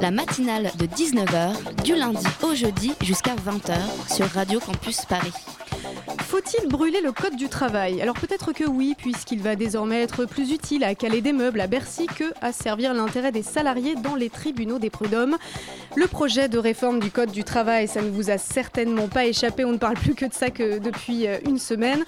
La 0.00 0.10
matinale 0.10 0.70
de 0.78 0.86
19h, 0.86 1.82
du 1.84 1.94
lundi 1.94 2.26
au 2.42 2.54
jeudi 2.54 2.92
jusqu'à 3.02 3.34
20h 3.34 4.14
sur 4.14 4.26
Radio 4.26 4.58
Campus 4.58 5.04
Paris. 5.04 5.32
Faut-il 6.20 6.68
brûler 6.68 7.00
le 7.02 7.12
code 7.12 7.36
du 7.36 7.48
travail? 7.48 8.00
Alors 8.00 8.14
peut-être 8.14 8.52
que 8.52 8.64
oui, 8.64 8.94
puisqu'il 8.96 9.40
va 9.40 9.56
désormais 9.56 10.02
être 10.02 10.24
plus 10.24 10.52
utile 10.52 10.84
à 10.84 10.94
caler 10.94 11.20
des 11.20 11.32
meubles 11.32 11.60
à 11.60 11.66
Bercy 11.66 12.06
que 12.06 12.32
à 12.40 12.52
servir 12.52 12.94
l'intérêt 12.94 13.32
des 13.32 13.42
salariés 13.42 13.94
dans 13.96 14.14
les 14.14 14.30
tribunaux 14.30 14.78
des 14.78 14.90
prud'hommes. 14.90 15.36
Le 15.96 16.06
projet 16.06 16.48
de 16.48 16.56
réforme 16.56 17.00
du 17.00 17.10
code 17.10 17.32
du 17.32 17.42
travail, 17.42 17.88
ça 17.88 18.00
ne 18.00 18.10
vous 18.10 18.30
a 18.30 18.38
certainement 18.38 19.08
pas 19.08 19.26
échappé, 19.26 19.64
on 19.64 19.72
ne 19.72 19.76
parle 19.76 19.96
plus 19.96 20.14
que 20.14 20.24
de 20.24 20.32
ça 20.32 20.50
que 20.50 20.78
depuis 20.78 21.26
euh, 21.26 21.38
une 21.44 21.58
semaine. 21.58 22.04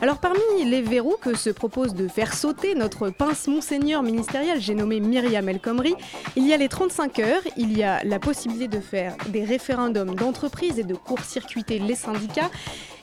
Alors 0.00 0.18
parmi 0.18 0.38
les 0.64 0.82
verrous 0.82 1.16
que 1.20 1.36
se 1.36 1.50
propose 1.50 1.94
de 1.94 2.06
faire 2.06 2.32
sauter 2.32 2.76
notre 2.76 3.10
pince 3.10 3.48
monseigneur 3.48 4.04
ministériel, 4.04 4.60
j'ai 4.60 4.74
nommé 4.74 5.00
Myriam 5.00 5.48
El 5.48 5.58
Khomri, 5.58 5.96
il 6.36 6.46
y 6.46 6.52
a 6.52 6.56
les 6.56 6.68
35 6.68 7.18
heures, 7.18 7.42
il 7.56 7.76
y 7.76 7.82
a 7.82 8.04
la 8.04 8.20
possibilité 8.20 8.68
de 8.68 8.80
faire 8.80 9.16
des 9.28 9.44
référendums 9.44 10.14
d'entreprise 10.14 10.78
et 10.78 10.84
de 10.84 10.94
court-circuiter 10.94 11.80
les 11.80 11.96
syndicats, 11.96 12.50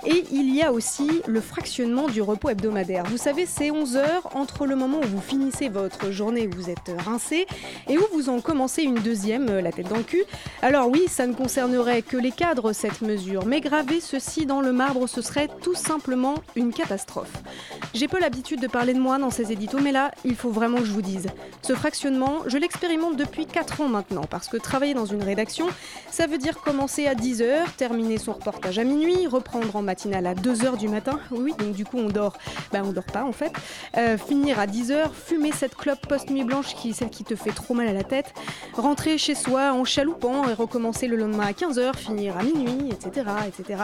et 0.05 0.25
il 0.31 0.55
y 0.55 0.61
a 0.61 0.71
aussi 0.71 1.21
le 1.27 1.41
fractionnement 1.41 2.07
du 2.07 2.21
repos 2.21 2.49
hebdomadaire. 2.49 3.03
Vous 3.05 3.17
savez, 3.17 3.45
c'est 3.45 3.71
11 3.71 3.95
heures 3.97 4.29
entre 4.35 4.65
le 4.65 4.75
moment 4.75 4.99
où 4.99 5.07
vous 5.07 5.21
finissez 5.21 5.69
votre 5.69 6.11
journée, 6.11 6.47
où 6.47 6.55
vous 6.55 6.69
êtes 6.69 6.91
rincé, 7.05 7.45
et 7.87 7.97
où 7.97 8.03
vous 8.13 8.29
en 8.29 8.41
commencez 8.41 8.83
une 8.83 8.95
deuxième, 8.95 9.49
euh, 9.49 9.61
la 9.61 9.71
tête 9.71 9.89
dans 9.89 9.97
le 9.97 10.03
cul. 10.03 10.23
Alors 10.61 10.89
oui, 10.89 11.03
ça 11.07 11.27
ne 11.27 11.33
concernerait 11.33 12.01
que 12.01 12.17
les 12.17 12.31
cadres, 12.31 12.73
cette 12.73 13.01
mesure, 13.01 13.45
mais 13.45 13.61
graver 13.61 13.99
ceci 13.99 14.45
dans 14.45 14.61
le 14.61 14.71
marbre, 14.71 15.07
ce 15.07 15.21
serait 15.21 15.49
tout 15.61 15.75
simplement 15.75 16.35
une 16.55 16.73
catastrophe. 16.73 17.33
J'ai 17.93 18.07
peu 18.07 18.19
l'habitude 18.19 18.61
de 18.61 18.67
parler 18.67 18.93
de 18.93 18.99
moi 18.99 19.17
dans 19.17 19.29
ces 19.29 19.51
éditos, 19.51 19.79
mais 19.79 19.91
là, 19.91 20.11
il 20.25 20.35
faut 20.35 20.51
vraiment 20.51 20.77
que 20.77 20.85
je 20.85 20.91
vous 20.91 21.01
dise. 21.01 21.27
Ce 21.61 21.73
fractionnement, 21.73 22.39
je 22.47 22.57
l'expérimente 22.57 23.17
depuis 23.17 23.45
4 23.45 23.81
ans 23.81 23.89
maintenant, 23.89 24.23
parce 24.29 24.47
que 24.47 24.57
travailler 24.57 24.93
dans 24.93 25.05
une 25.05 25.23
rédaction, 25.23 25.67
ça 26.09 26.27
veut 26.27 26.37
dire 26.37 26.59
commencer 26.61 27.07
à 27.07 27.13
10h, 27.13 27.75
terminer 27.77 28.17
son 28.17 28.33
reportage 28.33 28.79
à 28.79 28.83
minuit, 28.83 29.27
reprendre 29.27 29.75
en 29.75 29.81
matinale 29.91 30.25
à 30.25 30.33
2h 30.33 30.77
du 30.77 30.87
matin, 30.87 31.19
oui, 31.31 31.53
donc 31.59 31.73
du 31.73 31.83
coup 31.83 31.97
on 31.97 32.07
dort, 32.07 32.37
bah 32.71 32.79
on 32.83 32.93
dort 32.93 33.11
pas 33.17 33.25
en 33.25 33.33
fait, 33.33 33.51
Euh, 33.97 34.17
finir 34.17 34.57
à 34.57 34.67
10h, 34.67 35.11
fumer 35.11 35.51
cette 35.51 35.75
clope 35.75 36.07
post-nuit 36.07 36.45
blanche 36.45 36.75
qui 36.75 36.93
celle 36.93 37.09
qui 37.09 37.25
te 37.25 37.35
fait 37.35 37.51
trop 37.51 37.73
mal 37.73 37.87
à 37.89 37.93
la 37.93 38.05
tête, 38.05 38.33
rentrer 38.73 39.17
chez 39.17 39.35
soi 39.35 39.73
en 39.73 39.83
chaloupant 39.83 40.47
et 40.49 40.53
recommencer 40.53 41.07
le 41.07 41.17
lendemain 41.17 41.47
à 41.47 41.51
15h, 41.51 41.97
finir 41.97 42.37
à 42.37 42.43
minuit, 42.43 42.89
etc. 42.95 43.27
etc. 43.49 43.83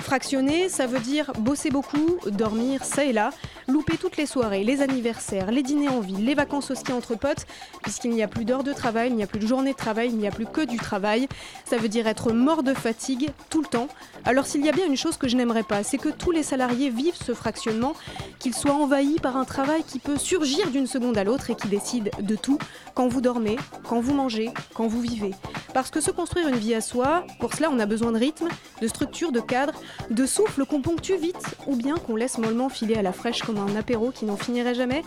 Fractionner, 0.00 0.70
ça 0.70 0.86
veut 0.86 1.00
dire 1.00 1.32
bosser 1.38 1.70
beaucoup, 1.70 2.08
dormir 2.26 2.82
ça 2.84 3.04
et 3.04 3.12
là, 3.12 3.30
louper 3.68 3.98
toutes 3.98 4.16
les 4.16 4.26
soirées, 4.26 4.64
les 4.64 4.80
anniversaires, 4.80 5.50
les 5.50 5.62
dîners 5.62 5.90
en 5.90 6.00
ville, 6.00 6.24
les 6.24 6.34
vacances 6.34 6.70
au 6.70 6.74
ski 6.74 6.92
entre 6.92 7.14
potes, 7.14 7.44
puisqu'il 7.82 8.12
n'y 8.12 8.22
a 8.22 8.28
plus 8.28 8.46
d'heures 8.46 8.64
de 8.64 8.72
travail, 8.72 9.10
il 9.10 9.16
n'y 9.16 9.22
a 9.22 9.26
plus 9.26 9.38
de 9.38 9.46
journée 9.46 9.72
de 9.72 9.76
travail, 9.76 10.08
il 10.08 10.16
n'y 10.16 10.26
a 10.26 10.30
plus 10.30 10.46
que 10.46 10.62
du 10.64 10.78
travail. 10.78 11.28
Ça 11.66 11.76
veut 11.76 11.88
dire 11.88 12.06
être 12.06 12.32
mort 12.32 12.62
de 12.62 12.72
fatigue 12.72 13.30
tout 13.50 13.60
le 13.60 13.68
temps. 13.68 13.88
Alors 14.24 14.46
s'il 14.46 14.64
y 14.64 14.68
a 14.68 14.72
bien 14.72 14.86
une 14.86 14.96
chose 14.96 15.16
que 15.18 15.28
je 15.28 15.36
n'aimerais 15.42 15.64
pas, 15.64 15.82
c'est 15.82 15.98
que 15.98 16.08
tous 16.08 16.30
les 16.30 16.44
salariés 16.44 16.88
vivent 16.88 17.16
ce 17.20 17.34
fractionnement, 17.34 17.94
qu'ils 18.38 18.54
soient 18.54 18.74
envahis 18.74 19.18
par 19.20 19.36
un 19.36 19.44
travail 19.44 19.82
qui 19.82 19.98
peut 19.98 20.16
surgir 20.16 20.70
d'une 20.70 20.86
seconde 20.86 21.18
à 21.18 21.24
l'autre 21.24 21.50
et 21.50 21.56
qui 21.56 21.68
décide 21.68 22.10
de 22.20 22.36
tout 22.36 22.58
quand 22.94 23.08
vous 23.08 23.20
dormez, 23.20 23.56
quand 23.88 24.00
vous 24.00 24.14
mangez, 24.14 24.50
quand 24.74 24.86
vous 24.86 25.00
vivez. 25.00 25.32
Parce 25.74 25.90
que 25.90 26.00
se 26.00 26.10
construire 26.10 26.48
une 26.48 26.56
vie 26.56 26.74
à 26.74 26.80
soi, 26.80 27.24
pour 27.40 27.54
cela 27.54 27.70
on 27.70 27.78
a 27.78 27.86
besoin 27.86 28.12
de 28.12 28.18
rythme, 28.18 28.48
de 28.80 28.86
structure, 28.86 29.32
de 29.32 29.40
cadre, 29.40 29.72
de 30.10 30.26
souffle 30.26 30.64
qu'on 30.66 30.82
ponctue 30.82 31.16
vite 31.16 31.56
ou 31.66 31.76
bien 31.76 31.96
qu'on 31.96 32.14
laisse 32.14 32.38
mollement 32.38 32.68
filer 32.68 32.94
à 32.94 33.02
la 33.02 33.12
fraîche 33.12 33.42
comme 33.42 33.58
un 33.58 33.74
apéro 33.74 34.10
qui 34.10 34.24
n'en 34.24 34.36
finirait 34.36 34.74
jamais. 34.74 35.02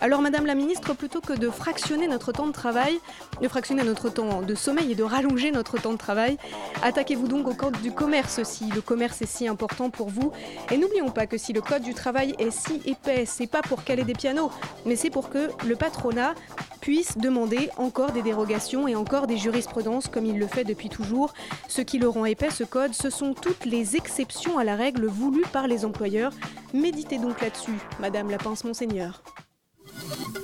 Alors 0.00 0.20
Madame 0.20 0.46
la 0.46 0.54
Ministre, 0.54 0.94
plutôt 0.94 1.20
que 1.20 1.32
de 1.32 1.50
fractionner 1.50 2.06
notre 2.06 2.32
temps 2.32 2.46
de 2.46 2.52
travail, 2.52 3.00
de 3.40 3.48
fractionner 3.48 3.82
notre 3.82 4.10
temps 4.10 4.42
de 4.42 4.54
sommeil 4.54 4.92
et 4.92 4.94
de 4.94 5.02
rallonger 5.02 5.50
notre 5.50 5.80
temps 5.80 5.92
de 5.92 5.98
travail, 5.98 6.36
attaquez-vous 6.82 7.26
donc 7.26 7.48
au 7.48 7.54
code 7.54 7.80
du 7.80 7.92
commerce 7.92 8.42
si 8.42 8.66
le 8.66 8.82
commerce 8.82 9.22
est 9.22 9.26
si 9.26 9.48
important 9.48 9.79
pour 9.88 10.10
vous. 10.10 10.32
Et 10.70 10.76
n'oublions 10.76 11.08
pas 11.08 11.26
que 11.26 11.38
si 11.38 11.54
le 11.54 11.62
code 11.62 11.82
du 11.82 11.94
travail 11.94 12.34
est 12.38 12.50
si 12.50 12.82
épais, 12.84 13.24
c'est 13.24 13.46
pas 13.46 13.62
pour 13.62 13.84
caler 13.84 14.04
des 14.04 14.12
pianos, 14.12 14.50
mais 14.84 14.96
c'est 14.96 15.08
pour 15.08 15.30
que 15.30 15.50
le 15.66 15.76
patronat 15.76 16.34
puisse 16.80 17.16
demander 17.16 17.70
encore 17.76 18.12
des 18.12 18.22
dérogations 18.22 18.88
et 18.88 18.96
encore 18.96 19.26
des 19.26 19.36
jurisprudences 19.36 20.08
comme 20.08 20.26
il 20.26 20.38
le 20.38 20.46
fait 20.46 20.64
depuis 20.64 20.88
toujours. 20.88 21.32
Ce 21.68 21.80
qui 21.80 21.98
le 21.98 22.08
rend 22.08 22.24
épais, 22.24 22.50
ce 22.50 22.64
code, 22.64 22.92
ce 22.94 23.10
sont 23.10 23.34
toutes 23.34 23.64
les 23.64 23.96
exceptions 23.96 24.58
à 24.58 24.64
la 24.64 24.76
règle 24.76 25.06
voulues 25.06 25.46
par 25.52 25.66
les 25.66 25.84
employeurs. 25.84 26.32
Méditez 26.74 27.18
donc 27.18 27.40
là-dessus, 27.40 27.78
Madame 28.00 28.30
la 28.30 28.38
Pince 28.38 28.64
Monseigneur. 28.64 29.22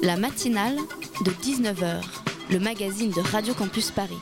La 0.02 0.16
matinale 0.16 0.76
de 1.24 1.30
19h, 1.30 2.02
le 2.50 2.58
magazine 2.58 3.10
de 3.10 3.20
Radio 3.20 3.54
Campus 3.54 3.90
Paris. 3.90 4.18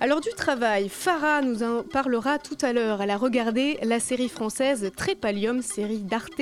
Alors 0.00 0.20
du 0.20 0.30
travail, 0.30 0.88
Farah 0.88 1.42
nous 1.42 1.64
en 1.64 1.82
parlera 1.82 2.38
tout 2.38 2.56
à 2.62 2.72
l'heure. 2.72 3.02
Elle 3.02 3.10
a 3.10 3.16
regardé 3.16 3.80
la 3.82 3.98
série 3.98 4.28
française 4.28 4.92
Trépalium, 4.96 5.60
série 5.60 5.98
d'Arte, 5.98 6.40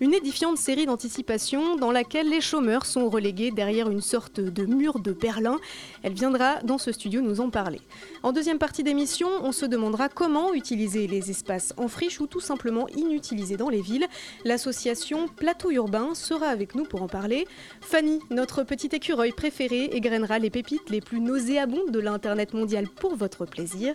une 0.00 0.14
édifiante 0.14 0.58
série 0.58 0.84
d'anticipation 0.84 1.76
dans 1.76 1.92
laquelle 1.92 2.28
les 2.28 2.40
chômeurs 2.40 2.84
sont 2.86 3.08
relégués 3.08 3.52
derrière 3.52 3.88
une 3.88 4.00
sorte 4.00 4.40
de 4.40 4.66
mur 4.66 4.98
de 4.98 5.12
Berlin. 5.12 5.58
Elle 6.02 6.14
viendra 6.14 6.56
dans 6.64 6.76
ce 6.76 6.90
studio 6.90 7.20
nous 7.20 7.40
en 7.40 7.50
parler. 7.50 7.80
En 8.24 8.32
deuxième 8.32 8.58
partie 8.58 8.82
d'émission, 8.82 9.28
on 9.42 9.52
se 9.52 9.64
demandera 9.64 10.08
comment 10.08 10.52
utiliser 10.52 11.06
les 11.06 11.30
espaces 11.30 11.74
en 11.76 11.86
friche 11.86 12.20
ou 12.20 12.26
tout 12.26 12.40
simplement 12.40 12.88
inutilisés 12.88 13.56
dans 13.56 13.68
les 13.68 13.80
villes. 13.80 14.08
L'association 14.44 15.28
Plateau 15.28 15.70
Urbain 15.70 16.16
sera 16.16 16.46
avec 16.46 16.74
nous 16.74 16.84
pour 16.84 17.02
en 17.02 17.08
parler. 17.08 17.46
Fanny, 17.80 18.18
notre 18.30 18.64
petit 18.64 18.88
écureuil 18.90 19.30
préféré, 19.30 19.84
égrènera 19.92 20.40
les 20.40 20.50
pépites 20.50 20.90
les 20.90 21.00
plus 21.00 21.20
nauséabondes 21.20 21.92
de 21.92 22.00
l'Internet 22.00 22.54
mondial 22.54 22.87
pour 22.88 23.16
votre 23.16 23.46
plaisir. 23.46 23.94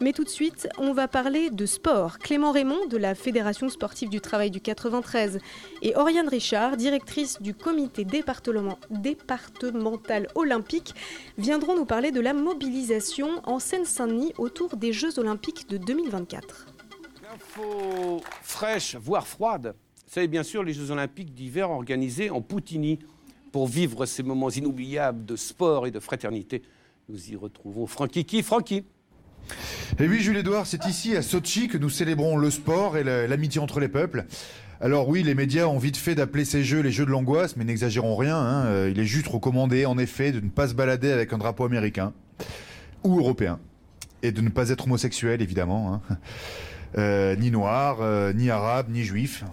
Mais 0.00 0.12
tout 0.12 0.24
de 0.24 0.28
suite, 0.28 0.68
on 0.78 0.92
va 0.92 1.08
parler 1.08 1.50
de 1.50 1.66
sport. 1.66 2.18
Clément 2.18 2.52
Raymond 2.52 2.86
de 2.86 2.96
la 2.96 3.14
Fédération 3.14 3.68
sportive 3.68 4.08
du 4.08 4.20
travail 4.20 4.50
du 4.50 4.60
93 4.60 5.38
et 5.82 5.96
Oriane 5.96 6.28
Richard, 6.28 6.76
directrice 6.76 7.40
du 7.40 7.54
comité 7.54 8.04
département- 8.04 8.78
départemental 8.90 10.28
olympique, 10.34 10.94
viendront 11.38 11.76
nous 11.76 11.84
parler 11.86 12.10
de 12.10 12.20
la 12.20 12.32
mobilisation 12.34 13.28
en 13.44 13.58
Seine-Saint-Denis 13.58 14.32
autour 14.38 14.76
des 14.76 14.92
Jeux 14.92 15.18
olympiques 15.18 15.68
de 15.68 15.76
2024. 15.78 16.66
Info 17.34 18.20
fraîche, 18.42 18.96
voire 18.96 19.26
froide. 19.26 19.74
C'est 20.06 20.28
bien 20.28 20.44
sûr 20.44 20.62
les 20.62 20.72
Jeux 20.72 20.90
Olympiques 20.92 21.34
d'hiver 21.34 21.70
organisés 21.70 22.30
en 22.30 22.40
Poutini 22.40 23.00
pour 23.50 23.66
vivre 23.66 24.06
ces 24.06 24.22
moments 24.22 24.50
inoubliables 24.50 25.24
de 25.24 25.34
sport 25.34 25.86
et 25.86 25.90
de 25.90 25.98
fraternité. 25.98 26.62
Nous 27.08 27.30
y 27.30 27.36
retrouvons 27.36 27.86
Francky 27.86 28.24
qui 28.24 28.42
Francky? 28.42 28.84
Et 29.98 30.08
oui, 30.08 30.20
Jules 30.20 30.38
Edouard, 30.38 30.66
c'est 30.66 30.86
ici 30.86 31.14
à 31.16 31.22
Sochi 31.22 31.68
que 31.68 31.76
nous 31.76 31.90
célébrons 31.90 32.36
le 32.38 32.50
sport 32.50 32.96
et 32.96 33.04
la- 33.04 33.26
l'amitié 33.26 33.60
entre 33.60 33.78
les 33.78 33.88
peuples. 33.88 34.24
Alors 34.80 35.08
oui, 35.08 35.22
les 35.22 35.34
médias 35.34 35.66
ont 35.66 35.78
vite 35.78 35.96
fait 35.98 36.14
d'appeler 36.14 36.44
ces 36.44 36.64
jeux 36.64 36.80
les 36.80 36.90
jeux 36.90 37.04
de 37.04 37.10
l'angoisse, 37.10 37.56
mais 37.56 37.64
n'exagérons 37.64 38.16
rien. 38.16 38.36
hein. 38.38 38.64
Euh, 38.66 38.90
Il 38.90 38.98
est 38.98 39.04
juste 39.04 39.28
recommandé, 39.28 39.84
en 39.86 39.98
effet, 39.98 40.32
de 40.32 40.40
ne 40.40 40.48
pas 40.48 40.66
se 40.68 40.74
balader 40.74 41.12
avec 41.12 41.32
un 41.32 41.38
drapeau 41.38 41.64
américain 41.64 42.12
ou 43.02 43.18
européen. 43.18 43.60
Et 44.22 44.32
de 44.32 44.40
ne 44.40 44.48
pas 44.48 44.70
être 44.70 44.84
homosexuel, 44.84 45.42
évidemment. 45.42 45.94
hein. 46.10 46.16
Euh, 46.96 47.36
ni 47.36 47.50
noir, 47.50 47.98
euh, 48.00 48.32
ni 48.32 48.48
arabe, 48.50 48.86
ni 48.88 49.04
juif. 49.04 49.44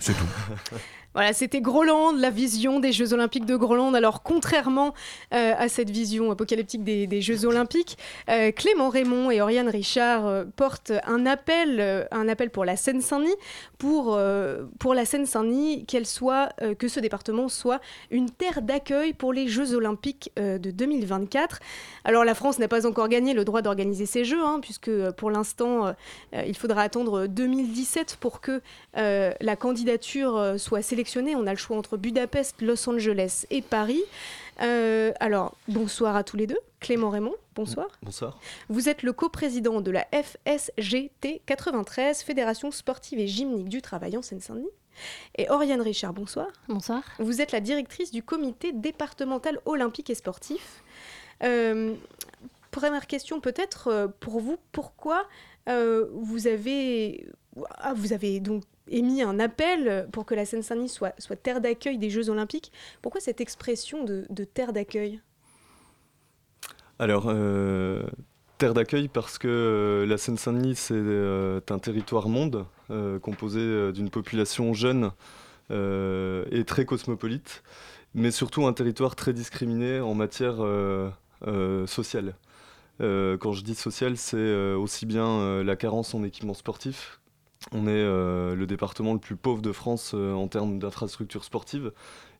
C'est 0.00 0.14
tout. 0.14 0.24
Voilà, 1.16 1.32
c'était 1.32 1.62
Groland, 1.62 2.12
la 2.12 2.28
vision 2.28 2.78
des 2.78 2.92
Jeux 2.92 3.14
Olympiques 3.14 3.46
de 3.46 3.56
Groland. 3.56 3.94
Alors, 3.94 4.22
contrairement 4.22 4.92
euh, 5.32 5.54
à 5.56 5.66
cette 5.70 5.88
vision 5.88 6.30
apocalyptique 6.30 6.84
des, 6.84 7.22
Jeux 7.22 7.46
Olympiques, 7.46 7.96
euh, 8.28 8.52
Clément 8.52 8.90
Raymond 8.90 9.30
et 9.30 9.40
Oriane 9.40 9.70
Richard 9.70 10.26
euh, 10.26 10.44
portent 10.56 10.92
un 11.06 11.24
appel, 11.24 12.06
pour 12.52 12.66
la 12.66 12.76
Seine-Saint-Denis, 12.76 13.34
pour, 13.78 14.14
la 14.18 15.04
Seine-Saint-Denis, 15.06 15.86
qu'elle 15.86 16.04
soit, 16.04 16.50
que 16.78 16.86
ce 16.86 17.00
département 17.00 17.48
soit 17.48 17.80
une 18.10 18.28
terre 18.28 18.60
d'accueil 18.60 19.14
pour 19.14 19.32
les 19.32 19.48
Jeux 19.48 19.74
Olympiques 19.74 20.30
de 20.36 20.70
2024. 20.70 21.60
Alors, 22.04 22.24
la 22.24 22.34
France 22.34 22.58
n'a 22.58 22.68
pas 22.68 22.86
encore 22.86 23.08
gagné 23.08 23.32
le 23.32 23.46
droit 23.46 23.62
d'organiser 23.62 24.04
ces 24.04 24.24
Jeux, 24.24 24.44
hein, 24.44 24.58
puisque 24.60 24.90
pour 25.12 25.30
l'instant, 25.30 25.94
il 26.34 26.56
faudra 26.56 26.82
attendre 26.82 27.26
2017 27.26 28.18
pour 28.20 28.42
que 28.42 28.60
la 28.94 29.56
candidature 29.56 30.56
soit 30.58 30.82
sélectionnée 30.82 31.05
On 31.14 31.46
a 31.46 31.52
le 31.52 31.58
choix 31.58 31.76
entre 31.76 31.96
Budapest, 31.96 32.60
Los 32.60 32.88
Angeles 32.88 33.46
et 33.50 33.62
Paris. 33.62 34.02
Euh, 34.62 35.12
alors, 35.20 35.56
bonsoir 35.68 36.16
à 36.16 36.24
tous 36.24 36.36
les 36.36 36.46
deux. 36.46 36.58
Clément 36.80 37.10
Raymond, 37.10 37.34
bonsoir. 37.54 37.86
Bonsoir. 38.02 38.40
Vous 38.68 38.88
êtes 38.88 39.02
le 39.02 39.12
coprésident 39.12 39.80
de 39.80 39.90
la 39.90 40.06
FSGT 40.12 41.42
93, 41.46 42.22
Fédération 42.22 42.70
sportive 42.70 43.20
et 43.20 43.28
gymnique 43.28 43.68
du 43.68 43.82
travail 43.82 44.16
en 44.16 44.22
Seine-Saint-Denis. 44.22 44.68
Et 45.36 45.48
Oriane 45.50 45.80
Richard, 45.80 46.12
bonsoir. 46.12 46.48
Bonsoir. 46.68 47.02
Vous 47.18 47.40
êtes 47.40 47.52
la 47.52 47.60
directrice 47.60 48.10
du 48.10 48.22
comité 48.22 48.72
départemental 48.72 49.60
olympique 49.64 50.10
et 50.10 50.14
sportif. 50.14 50.82
Euh, 51.44 51.94
première 52.70 53.06
question 53.06 53.40
peut-être 53.40 53.88
euh, 53.88 54.08
pour 54.20 54.40
vous, 54.40 54.56
pourquoi 54.72 55.26
euh, 55.68 56.06
vous 56.12 56.46
avez 56.46 57.26
ah, 57.78 57.94
vous 57.94 58.12
avez 58.12 58.40
donc 58.40 58.64
émis 58.88 59.22
un 59.22 59.38
appel 59.38 60.08
pour 60.12 60.26
que 60.26 60.34
la 60.34 60.44
Seine-Saint-Denis 60.44 60.88
soit, 60.88 61.14
terre 61.42 61.60
d'accueil 61.60 61.98
des 61.98 62.10
Jeux 62.10 62.30
Olympiques. 62.30 62.72
Pourquoi 63.02 63.20
cette 63.20 63.40
expression 63.40 64.04
de, 64.04 64.44
terre 64.44 64.72
d'accueil? 64.72 65.20
Alors, 66.98 67.26
euh, 67.28 68.02
terre 68.58 68.74
d'accueil 68.74 69.08
parce 69.08 69.38
que 69.38 69.48
euh, 69.48 70.06
la 70.06 70.18
Seine-Saint-Denis, 70.18 70.76
c'est 70.76 70.94
euh, 70.94 71.60
un 71.68 71.78
territoire 71.78 72.28
monde 72.28 72.66
composé 73.20 73.92
d'une 73.92 74.10
population 74.10 74.72
jeune 74.72 75.10
et 75.70 76.64
très 76.64 76.84
cosmopolite, 76.84 77.64
mais 78.14 78.30
surtout 78.30 78.64
un 78.64 78.72
territoire 78.72 79.16
très 79.16 79.32
discriminé 79.32 79.98
en 79.98 80.14
matière 80.14 80.58
sociale. 81.88 82.36
Quand 83.00 83.52
je 83.52 83.64
dis 83.64 83.74
social, 83.74 84.16
c'est 84.16 84.74
aussi 84.74 85.04
bien 85.04 85.64
la 85.64 85.74
carence 85.74 86.14
en 86.14 86.22
équipement 86.22 86.54
sportif. 86.54 87.18
On 87.72 87.86
est 87.86 87.90
euh, 87.90 88.54
le 88.54 88.66
département 88.66 89.12
le 89.12 89.18
plus 89.18 89.36
pauvre 89.36 89.60
de 89.60 89.72
France 89.72 90.12
euh, 90.14 90.32
en 90.32 90.46
termes 90.46 90.78
d'infrastructures 90.78 91.44
sportives. 91.44 91.92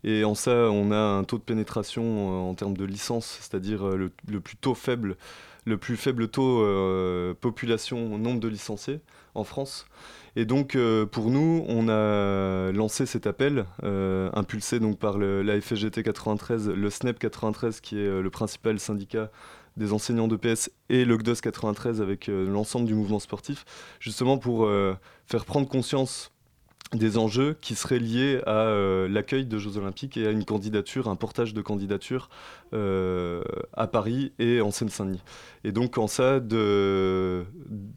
Et 0.05 0.25
en 0.25 0.34
ça, 0.34 0.52
on 0.70 0.93
a 0.93 0.96
un 0.96 1.25
taux 1.25 1.38
de 1.38 1.43
pénétration 1.43 2.05
euh, 2.05 2.50
en 2.50 2.55
termes 2.55 2.76
de 2.76 2.84
licence, 2.84 3.38
c'est-à-dire 3.40 3.84
le, 3.88 4.11
plus 4.40 4.56
faible, 4.75 5.17
le 5.64 5.78
plus 5.78 5.96
faible 5.96 6.28
taux 6.28 6.64
population, 7.40 8.19
nombre 8.19 8.40
de 8.40 8.49
licenciés 8.49 9.00
en 9.34 9.43
France. 9.43 9.87
Et 10.37 10.44
donc, 10.44 10.76
pour 11.11 11.31
nous, 11.31 11.64
on 11.67 11.88
a 11.88 12.70
lancé 12.70 13.06
cet 13.06 13.26
appel, 13.26 13.64
impulsé 13.82 14.78
donc 14.78 14.99
par 14.99 15.19
la 15.19 15.61
FGT 15.61 16.02
93, 16.02 16.69
le 16.69 16.90
SNEP 16.90 17.19
93, 17.19 17.81
qui 17.81 17.99
est 17.99 18.20
le 18.20 18.31
principal 18.31 18.78
syndicat 18.78 19.31
des 19.76 19.93
enseignants 19.93 20.28
de 20.28 20.37
PS, 20.37 20.70
et 20.88 21.05
le 21.05 21.17
GDOS 21.17 21.40
93 21.43 22.00
avec 22.00 22.28
euh, 22.28 22.49
l'ensemble 22.49 22.87
du 22.87 22.94
mouvement 22.94 23.19
sportif, 23.19 23.64
justement 24.00 24.38
pour 24.38 24.64
euh, 24.64 24.94
faire 25.26 25.44
prendre 25.44 25.69
conscience 25.69 26.32
des 26.93 27.19
enjeux 27.19 27.56
qui 27.61 27.75
seraient 27.75 27.99
liés 27.99 28.40
à 28.46 28.69
euh, 28.69 29.08
l'accueil 29.08 29.44
de 29.44 29.58
Jeux 29.58 29.76
Olympiques 29.76 30.17
et 30.17 30.26
à 30.26 30.31
une 30.31 30.44
candidature, 30.44 31.08
un 31.08 31.17
portage 31.17 31.52
de 31.52 31.61
candidature 31.61 32.28
à 32.73 33.87
Paris 33.87 34.32
et 34.38 34.61
en 34.61 34.70
Seine-Saint-Denis. 34.70 35.23
Et 35.64 35.73
donc 35.73 35.99
en 35.99 36.06
ça, 36.06 36.38
de 36.38 37.44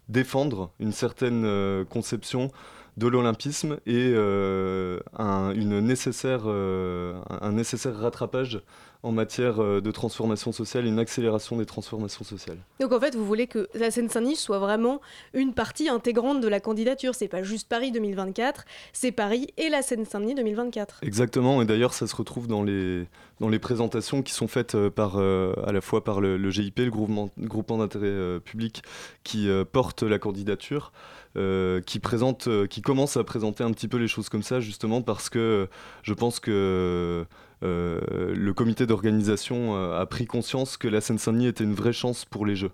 défendre 0.07 0.71
une 0.79 0.91
certaine 0.91 1.85
conception 1.89 2.49
de 2.97 3.07
l'olympisme 3.07 3.77
et 3.85 4.15
un, 4.15 5.51
une 5.51 5.79
nécessaire, 5.81 6.47
un 6.47 7.51
nécessaire 7.51 7.95
rattrapage 7.95 8.61
en 9.01 9.11
matière 9.11 9.61
euh, 9.61 9.81
de 9.81 9.91
transformation 9.91 10.51
sociale, 10.51 10.85
une 10.85 10.99
accélération 10.99 11.57
des 11.57 11.65
transformations 11.65 12.25
sociales. 12.25 12.57
Donc 12.79 12.91
en 12.91 12.99
fait, 12.99 13.15
vous 13.15 13.25
voulez 13.25 13.47
que 13.47 13.69
la 13.73 13.91
Seine-Saint-Denis 13.91 14.35
soit 14.35 14.59
vraiment 14.59 14.99
une 15.33 15.53
partie 15.53 15.87
intégrante 15.87 16.41
de 16.41 16.47
la 16.47 16.59
candidature. 16.59 17.15
C'est 17.15 17.27
pas 17.29 17.43
juste 17.43 17.69
Paris 17.69 17.91
2024, 17.91 18.65
c'est 18.91 19.11
Paris 19.11 19.47
et 19.57 19.69
la 19.69 19.81
Seine-Saint-Denis 19.81 20.35
2024. 20.35 20.99
Exactement, 21.03 21.61
et 21.61 21.65
d'ailleurs 21.65 21.93
ça 21.93 22.07
se 22.07 22.15
retrouve 22.15 22.47
dans 22.47 22.63
les, 22.63 23.05
dans 23.39 23.49
les 23.49 23.59
présentations 23.59 24.21
qui 24.21 24.33
sont 24.33 24.47
faites 24.47 24.75
euh, 24.75 24.89
par, 24.89 25.13
euh, 25.17 25.53
à 25.65 25.71
la 25.71 25.81
fois 25.81 26.03
par 26.03 26.19
le, 26.19 26.37
le 26.37 26.49
GIP, 26.49 26.79
le 26.79 26.91
groupement, 26.91 27.29
groupement 27.37 27.77
d'intérêt 27.77 28.07
euh, 28.07 28.39
public, 28.39 28.83
qui 29.23 29.49
euh, 29.49 29.63
porte 29.63 30.03
la 30.03 30.19
candidature, 30.19 30.91
euh, 31.37 31.79
qui, 31.81 31.99
présente, 31.99 32.47
euh, 32.47 32.65
qui 32.65 32.81
commence 32.81 33.15
à 33.15 33.23
présenter 33.23 33.63
un 33.63 33.71
petit 33.71 33.87
peu 33.87 33.97
les 33.97 34.07
choses 34.07 34.29
comme 34.29 34.41
ça, 34.41 34.59
justement 34.59 35.03
parce 35.03 35.29
que 35.29 35.39
euh, 35.39 35.65
je 36.01 36.13
pense 36.15 36.39
que 36.39 37.23
le 37.61 38.51
comité 38.53 38.85
d'organisation 38.85 39.75
euh, 39.75 39.99
a 39.99 40.05
pris 40.05 40.25
conscience 40.25 40.77
que 40.77 40.87
la 40.87 41.01
Seine-Saint-Denis 41.01 41.47
était 41.47 41.63
une 41.63 41.73
vraie 41.75 41.93
chance 41.93 42.25
pour 42.25 42.45
les 42.45 42.55
Jeux. 42.55 42.71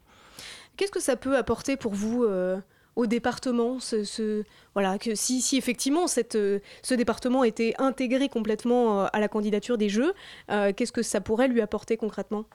Qu'est-ce 0.78 0.92
que 0.92 1.02
ça 1.02 1.16
peut 1.16 1.38
apporter 1.38 1.78
pour 1.78 1.94
vous 1.94 2.24
euh, 2.24 2.58
au 2.96 3.08
département 3.08 3.80
ce, 3.80 4.04
ce- 4.04 4.44
voilà, 4.74 4.98
que 4.98 5.16
si, 5.16 5.42
si 5.42 5.58
effectivement 5.58 6.08
cette, 6.08 6.36
euh, 6.36 6.60
ce 6.82 6.94
département 6.94 7.44
était 7.44 7.74
intégré 7.78 8.30
complètement 8.30 9.04
euh, 9.04 9.08
à 9.14 9.20
la 9.20 9.28
candidature 9.28 9.78
des 9.78 9.90
Jeux, 9.90 10.14
euh, 10.52 10.72
qu'est-ce 10.76 10.92
que 10.92 11.02
ça 11.04 11.22
pourrait 11.22 11.48
lui 11.48 11.62
apporter 11.62 11.98
concrètement? 11.98 12.46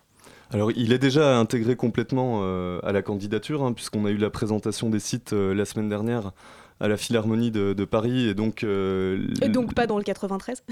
Alors, 0.52 0.70
il 0.72 0.92
est 0.92 0.98
déjà 0.98 1.38
intégré 1.38 1.76
complètement 1.76 2.40
euh, 2.42 2.80
à 2.82 2.92
la 2.92 3.02
candidature, 3.02 3.62
hein, 3.62 3.72
puisqu'on 3.72 4.04
a 4.04 4.10
eu 4.10 4.16
la 4.16 4.30
présentation 4.30 4.90
des 4.90 4.98
sites 4.98 5.32
euh, 5.32 5.54
la 5.54 5.64
semaine 5.64 5.88
dernière 5.88 6.32
à 6.80 6.88
la 6.88 6.96
Philharmonie 6.96 7.50
de, 7.50 7.72
de 7.72 7.84
Paris. 7.84 8.26
Et 8.28 8.34
donc, 8.34 8.64
euh, 8.64 9.26
Et 9.42 9.48
donc 9.48 9.74
pas 9.74 9.86
dans 9.86 9.96
le 9.96 10.02
93 10.04 10.62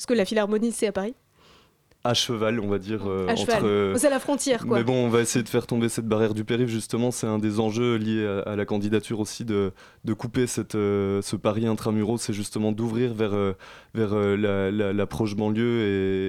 Parce 0.00 0.06
que 0.06 0.14
la 0.14 0.24
Philharmonie, 0.24 0.72
c'est 0.72 0.86
à 0.86 0.92
Paris. 0.92 1.14
à 2.04 2.14
cheval, 2.14 2.58
on 2.60 2.68
va 2.68 2.78
dire. 2.78 3.02
euh, 3.06 3.28
À 3.28 3.36
cheval. 3.36 3.56
entre, 3.56 3.66
euh, 3.66 3.94
C'est 3.98 4.08
la 4.08 4.18
frontière, 4.18 4.66
quoi. 4.66 4.78
Mais 4.78 4.82
bon, 4.84 4.94
on 5.04 5.10
va 5.10 5.20
essayer 5.20 5.42
de 5.42 5.48
faire 5.50 5.66
tomber 5.66 5.90
cette 5.90 6.06
barrière 6.06 6.32
du 6.32 6.42
périph', 6.46 6.70
justement. 6.70 7.10
C'est 7.10 7.26
un 7.26 7.38
des 7.38 7.60
enjeux 7.60 7.96
liés 7.96 8.24
à, 8.26 8.52
à 8.52 8.56
la 8.56 8.64
candidature 8.64 9.20
aussi, 9.20 9.44
de, 9.44 9.72
de 10.06 10.12
couper 10.14 10.46
cette, 10.46 10.74
euh, 10.74 11.20
ce 11.20 11.36
pari 11.36 11.66
intramuros. 11.66 12.16
C'est 12.16 12.32
justement 12.32 12.72
d'ouvrir 12.72 13.12
vers, 13.12 13.34
euh, 13.34 13.52
vers 13.92 14.14
euh, 14.14 14.36
la- 14.38 14.70
la- 14.70 14.94
banlieue. 15.36 15.82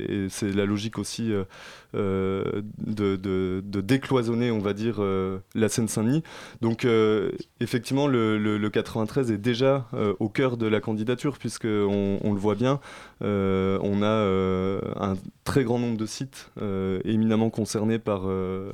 Et, 0.10 0.26
et 0.26 0.30
c'est 0.30 0.52
la 0.52 0.66
logique 0.66 0.98
aussi 0.98 1.32
euh, 1.32 1.44
euh, 1.44 1.46
de, 1.94 3.16
de- 3.16 3.82
décloisonner, 3.82 4.52
on 4.52 4.60
va 4.60 4.74
dire, 4.74 4.98
euh, 5.00 5.40
la 5.56 5.70
Seine-Saint-Denis. 5.70 6.24
Donc, 6.62 6.86
euh, 6.86 7.32
effectivement, 7.60 8.08
le, 8.08 8.38
le- 8.38 8.58
le 8.58 8.70
93 8.70 9.32
est 9.32 9.38
déjà 9.38 9.88
euh, 9.94 10.14
au 10.20 10.30
cœur 10.30 10.58
de 10.58 10.68
la 10.68 10.80
candidature, 10.80 11.38
puisqu'on 11.38 12.20
on 12.24 12.34
le 12.34 12.40
voit 12.40 12.56
bien. 12.56 12.80
Euh, 13.24 13.78
on 13.82 14.02
a 14.02 14.06
euh, 14.06 14.80
un 15.00 15.16
très 15.44 15.64
grand 15.64 15.80
nombre 15.80 15.98
de 15.98 16.06
sites 16.06 16.52
euh, 16.62 17.00
éminemment 17.06 17.50
concernés 17.50 18.00
par 18.00 18.24
euh, 18.26 18.72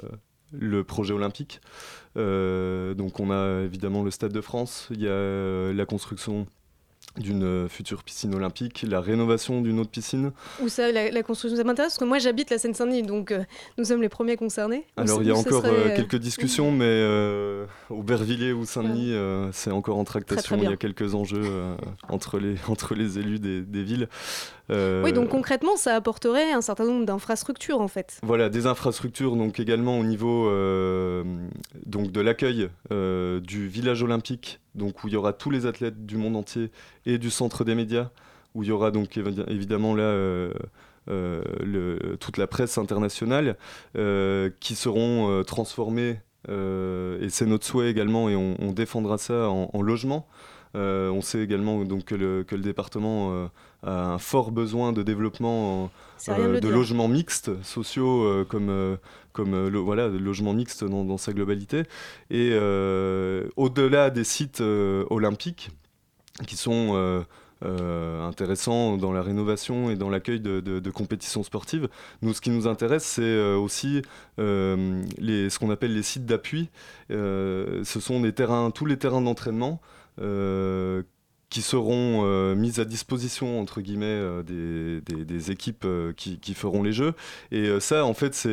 le 0.51 0.83
projet 0.83 1.13
olympique. 1.13 1.61
Euh, 2.17 2.93
donc 2.93 3.19
on 3.19 3.29
a 3.31 3.61
évidemment 3.63 4.03
le 4.03 4.09
Stade 4.11 4.31
de 4.33 4.41
France, 4.41 4.87
il 4.91 5.01
y 5.01 5.07
a 5.07 5.11
euh, 5.11 5.73
la 5.73 5.85
construction 5.85 6.47
d'une 7.17 7.67
future 7.69 8.03
piscine 8.03 8.33
olympique, 8.35 8.85
la 8.87 9.01
rénovation 9.01 9.61
d'une 9.61 9.79
autre 9.79 9.89
piscine. 9.89 10.31
Où 10.61 10.69
ça, 10.69 10.91
la, 10.91 11.11
la 11.11 11.23
construction, 11.23 11.57
ça 11.57 11.63
m'intéresse 11.63 11.93
parce 11.93 11.99
que 11.99 12.05
moi 12.05 12.19
j'habite 12.19 12.49
la 12.49 12.57
Seine-Saint-Denis, 12.57 13.03
donc 13.03 13.31
euh, 13.31 13.43
nous 13.77 13.85
sommes 13.85 14.01
les 14.01 14.09
premiers 14.09 14.35
concernés. 14.35 14.85
Alors 14.97 15.21
il 15.21 15.27
y 15.27 15.31
a 15.31 15.35
encore 15.35 15.63
serait, 15.63 15.73
euh, 15.73 15.87
euh, 15.87 15.95
quelques 15.95 16.17
discussions, 16.17 16.71
mais 16.74 16.86
euh, 16.86 17.65
Aubervilliers 17.89 18.53
ou 18.53 18.65
Saint-Denis, 18.65 19.13
euh, 19.13 19.50
c'est 19.51 19.71
encore 19.71 19.97
en 19.97 20.03
tractation. 20.03 20.57
il 20.57 20.63
y 20.63 20.67
a 20.67 20.77
quelques 20.77 21.15
enjeux 21.15 21.45
entre, 22.09 22.39
les, 22.39 22.55
entre 22.67 22.95
les 22.95 23.19
élus 23.19 23.39
des, 23.39 23.62
des 23.62 23.83
villes. 23.83 24.07
Oui, 24.69 25.13
donc 25.13 25.29
concrètement, 25.29 25.77
ça 25.77 25.95
apporterait 25.95 26.51
un 26.51 26.62
certain 26.62 26.86
nombre 26.86 27.05
d'infrastructures 27.05 27.79
en 27.79 27.88
fait. 27.88 28.19
Voilà, 28.21 28.50
des 28.50 28.67
infrastructures 28.67 29.38
donc 29.38 29.62
également 29.62 29.97
au 29.97 30.03
niveau 30.03 30.47
donc 31.86 32.12
de 32.12 32.21
l'accueil 32.21 32.69
du 32.91 33.67
village 33.67 34.03
olympique, 34.03 34.59
donc 34.77 35.03
où 35.03 35.07
il 35.07 35.13
y 35.13 35.17
aura 35.17 35.34
tous 35.34 35.50
les 35.50 35.65
athlètes 35.65 36.05
du 36.05 36.17
monde 36.17 36.36
entier 36.36 36.72
et 37.05 37.17
du 37.17 37.29
centre 37.29 37.63
des 37.63 37.75
médias, 37.75 38.10
où 38.55 38.63
il 38.63 38.69
y 38.69 38.72
aura 38.72 38.91
donc 38.91 39.17
évi- 39.17 39.50
évidemment 39.50 39.96
là 39.96 40.03
euh, 40.03 40.53
euh, 41.10 42.15
toute 42.19 42.38
la 42.38 42.48
presse 42.48 42.77
internationale 42.77 43.57
euh, 43.98 44.50
qui 44.60 44.75
seront 44.75 45.43
transformés 45.43 46.19
et 46.50 47.29
c'est 47.29 47.46
notre 47.46 47.65
souhait 47.65 47.89
également 47.89 48.29
et 48.29 48.36
on, 48.38 48.72
défendra 48.72 49.17
ça 49.17 49.50
en, 49.50 49.69
en 49.74 49.81
logement. 49.81 50.27
On 50.75 51.22
sait 51.22 51.41
également 51.41 51.84
donc 51.84 52.05
que 52.05 52.15
le, 52.15 52.43
que 52.46 52.55
le 52.55 52.62
département 52.62 53.50
un 53.84 54.17
fort 54.17 54.51
besoin 54.51 54.91
de 54.93 55.03
développement 55.03 55.91
rien 56.34 56.48
de 56.60 56.67
logements 56.75 57.07
mixtes, 57.07 57.51
sociaux, 57.63 58.24
euh, 58.24 58.43
comme, 58.43 58.69
euh, 58.69 58.96
comme 59.34 59.53
euh, 59.53 59.69
le, 59.69 59.77
voilà, 59.79 60.10
de 60.10 60.17
logements 60.17 60.53
mixtes 60.53 60.84
dans, 60.84 61.05
dans 61.05 61.17
sa 61.17 61.31
globalité. 61.31 61.84
Et 62.31 62.50
euh, 62.53 63.48
au-delà 63.55 64.10
des 64.10 64.24
sites 64.24 64.62
euh, 64.62 65.05
olympiques, 65.10 65.69
qui 66.48 66.55
sont 66.55 66.91
euh, 66.96 67.22
euh, 67.65 68.27
intéressants 68.27 68.98
dans 68.98 69.12
la 69.12 69.22
rénovation 69.24 69.89
et 69.89 69.96
dans 69.96 70.10
l'accueil 70.10 70.39
de, 70.39 70.60
de- 70.60 70.79
de 70.79 70.91
compétitions 70.91 71.43
sportives, 71.43 71.88
nous, 72.22 72.34
ce 72.34 72.41
qui 72.41 72.50
nous 72.51 72.67
intéresse, 72.67 73.03
c'est 73.05 73.22
euh, 73.24 73.55
aussi 73.57 74.01
euh, 74.39 75.01
les, 75.17 75.50
ce 75.50 75.57
qu'on 75.60 75.69
appelle 75.72 75.93
les 75.96 76.03
sites 76.03 76.25
d'appui. 76.25 76.69
Euh, 77.12 77.84
ce 77.84 78.00
sont 78.00 78.19
des 78.22 78.34
terrains, 78.34 78.69
tous 78.72 78.86
les 78.86 78.98
terrains 78.98 79.22
d'entraînement. 79.22 79.81
Qui 81.50 81.62
seront 81.62 82.24
euh, 82.25 82.56
mises 82.56 82.80
à 82.80 82.86
disposition 82.86 83.60
entre 83.62 83.80
guillemets 83.82 84.06
euh, 84.08 84.44
des, 84.44 85.01
des- 85.01 85.24
des 85.25 85.51
équipes 85.51 85.86
euh, 85.86 86.12
qui, 86.13 86.39
qui 86.39 86.54
feront 86.54 86.84
les 86.84 86.92
jeux 86.92 87.13
et 87.51 87.80
ça 87.80 88.04
en 88.06 88.13
fait 88.13 88.34
c'est 88.34 88.50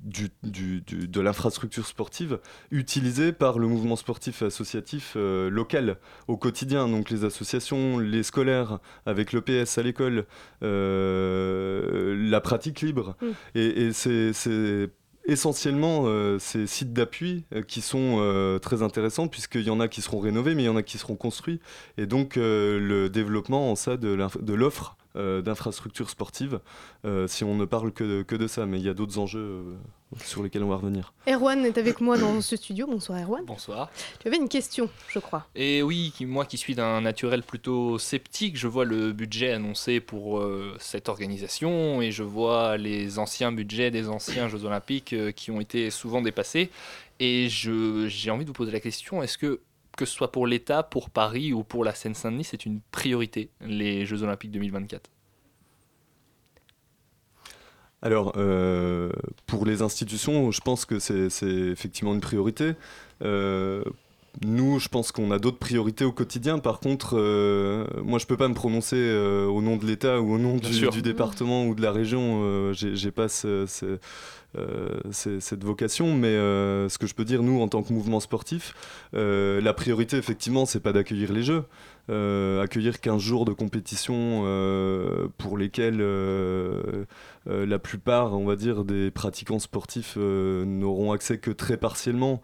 du, 0.00 0.28
du- 0.42 0.80
du- 0.82 1.06
de 1.08 1.20
l'infrastructure 1.20 1.86
sportive 1.86 2.40
utilisée 2.72 3.32
par 3.32 3.58
le 3.58 3.68
mouvement 3.68 3.94
sportif 3.96 4.42
associatif 4.42 5.16
local 5.16 5.96
au 6.26 6.36
quotidien. 6.36 6.88
Donc 6.88 7.08
les 7.10 7.24
associations, 7.24 7.98
les 8.00 8.24
scolaires 8.24 8.80
avec 9.06 9.32
le 9.32 9.40
PS 9.42 9.78
à 9.78 9.82
l'école, 9.84 10.26
la 10.60 12.40
pratique 12.40 12.80
libre. 12.80 13.16
Mm. 13.22 13.26
Et, 13.54 13.92
c'est 13.92 14.90
essentiellement 15.24 16.04
euh, 16.06 16.38
ces 16.38 16.66
sites 16.66 16.92
d'appui 16.92 17.44
euh, 17.54 17.62
qui 17.62 17.80
sont 17.80 18.16
euh, 18.18 18.58
très 18.58 18.82
intéressants 18.82 19.28
puisqu'il 19.28 19.62
y 19.62 19.70
en 19.70 19.80
a 19.80 19.88
qui 19.88 20.02
seront 20.02 20.20
rénovés 20.20 20.54
mais 20.54 20.64
il 20.64 20.66
y 20.66 20.68
en 20.68 20.76
a 20.76 20.82
qui 20.82 20.98
seront 20.98 21.16
construits. 21.16 21.60
Et 21.98 22.06
donc 22.06 22.36
le 22.36 23.08
développement 23.08 23.70
en 23.70 23.76
ça 23.76 23.96
de 23.96 24.52
l'offre 24.54 24.96
d'infrastructures 25.14 26.10
sportives 26.10 26.60
si 27.26 27.44
on 27.44 27.54
ne 27.54 27.64
parle 27.64 27.92
que 27.92 28.34
de, 28.34 28.46
ça. 28.46 28.66
Mais 28.66 28.78
il 28.78 28.84
y 28.84 28.88
a 28.88 28.94
d'autres 28.94 29.18
enjeux 29.18 29.62
sur 30.24 30.42
lesquels 30.42 30.62
on 30.62 30.68
va 30.68 30.76
revenir. 30.76 31.12
Erwan 31.28 31.64
est 31.64 31.78
avec 31.78 32.00
moi 32.00 32.18
dans 32.18 32.40
ce 32.40 32.56
studio. 32.56 32.86
Bonsoir 32.86 33.20
Erwan. 33.20 33.44
Bonsoir. 33.44 33.90
Tu 34.20 34.28
avais 34.28 34.36
une 34.36 34.48
question, 34.48 34.88
je 35.08 35.18
crois. 35.18 35.46
Et 35.54 35.82
oui, 35.82 36.12
moi 36.22 36.44
qui 36.44 36.56
suis 36.58 36.74
d'un 36.74 37.00
naturel 37.00 37.42
plutôt 37.42 37.98
sceptique, 37.98 38.56
je 38.56 38.68
vois 38.68 38.84
le 38.84 39.12
budget 39.12 39.52
annoncé 39.52 40.00
pour 40.00 40.38
euh, 40.38 40.76
cette 40.80 41.08
organisation 41.08 42.02
et 42.02 42.10
je 42.12 42.22
vois 42.22 42.76
les 42.76 43.18
anciens 43.18 43.52
budgets 43.52 43.90
des 43.90 44.08
anciens 44.08 44.48
Jeux 44.48 44.64
Olympiques 44.64 45.12
euh, 45.12 45.32
qui 45.32 45.50
ont 45.50 45.60
été 45.60 45.90
souvent 45.90 46.22
dépassés. 46.22 46.70
Et 47.20 47.48
je- 47.48 48.06
j'ai 48.08 48.30
envie 48.30 48.44
de 48.44 48.50
vous 48.50 48.54
poser 48.54 48.72
la 48.72 48.80
question, 48.80 49.22
est-ce 49.22 49.38
que, 49.38 49.60
que 49.96 50.04
ce 50.04 50.14
soit 50.14 50.32
pour 50.32 50.46
l'État, 50.46 50.82
pour 50.82 51.10
Paris 51.10 51.52
ou 51.52 51.62
pour 51.62 51.84
la 51.84 51.94
Seine-Saint-Denis, 51.94 52.44
c'est 52.44 52.66
une 52.66 52.80
priorité, 52.90 53.50
les 53.60 54.06
Jeux 54.06 54.22
Olympiques 54.22 54.50
2024 54.50 55.08
Alors, 58.02 58.32
euh, 58.36 59.10
pour 59.46 59.64
les 59.64 59.80
institutions, 59.80 60.50
je 60.50 60.60
pense 60.60 60.84
que 60.84 60.98
c'est 60.98 61.28
effectivement 61.44 62.14
une 62.14 62.20
priorité. 62.20 62.72
Euh, 63.22 63.84
nous, 64.44 64.78
je 64.78 64.88
pense 64.88 65.12
qu'on 65.12 65.30
a 65.30 65.38
d'autres 65.38 65.58
priorités 65.58 66.04
au 66.04 66.12
quotidien. 66.12 66.58
Par 66.58 66.80
contre, 66.80 67.16
euh, 67.18 67.84
moi, 68.02 68.18
je 68.18 68.26
peux 68.26 68.36
pas 68.36 68.48
me 68.48 68.54
prononcer 68.54 68.96
euh, 68.96 69.46
au 69.46 69.60
nom 69.62 69.76
de 69.76 69.86
l'État 69.86 70.20
ou 70.20 70.34
au 70.34 70.38
nom 70.38 70.56
du, 70.56 71.02
département 71.02 71.66
ou 71.66 71.74
de 71.74 71.82
la 71.82 71.92
région. 71.92 72.40
Euh, 72.42 72.72
J'ai 72.72 73.10
pas 73.10 73.28
ce- 73.28 73.66
cette 75.10 75.64
vocation, 75.64 76.14
mais 76.14 76.28
euh, 76.28 76.88
ce 76.88 76.98
que 76.98 77.06
je 77.06 77.14
peux 77.14 77.24
dire, 77.24 77.42
nous, 77.42 77.60
en 77.60 77.68
tant 77.68 77.82
que 77.82 77.92
mouvement 77.92 78.20
sportif, 78.20 78.74
euh, 79.14 79.60
la 79.60 79.72
priorité, 79.72 80.16
effectivement, 80.16 80.66
c'est 80.66 80.80
pas 80.80 80.92
d'accueillir 80.92 81.32
les 81.32 81.42
Jeux. 81.42 81.64
Euh, 82.10 82.60
accueillir 82.62 83.00
15 83.00 83.20
jours 83.22 83.44
de 83.44 83.52
compétition 83.52 84.42
euh, 84.44 85.28
pour 85.38 85.56
lesquels 85.56 86.00
euh, 86.00 87.04
euh, 87.48 87.64
la 87.64 87.78
plupart, 87.78 88.32
on 88.32 88.44
va 88.44 88.56
dire, 88.56 88.84
des 88.84 89.10
pratiquants 89.10 89.60
sportifs 89.60 90.14
euh, 90.16 90.64
n'auront 90.64 91.12
accès 91.12 91.38
que 91.38 91.50
très 91.52 91.76
partiellement. 91.76 92.42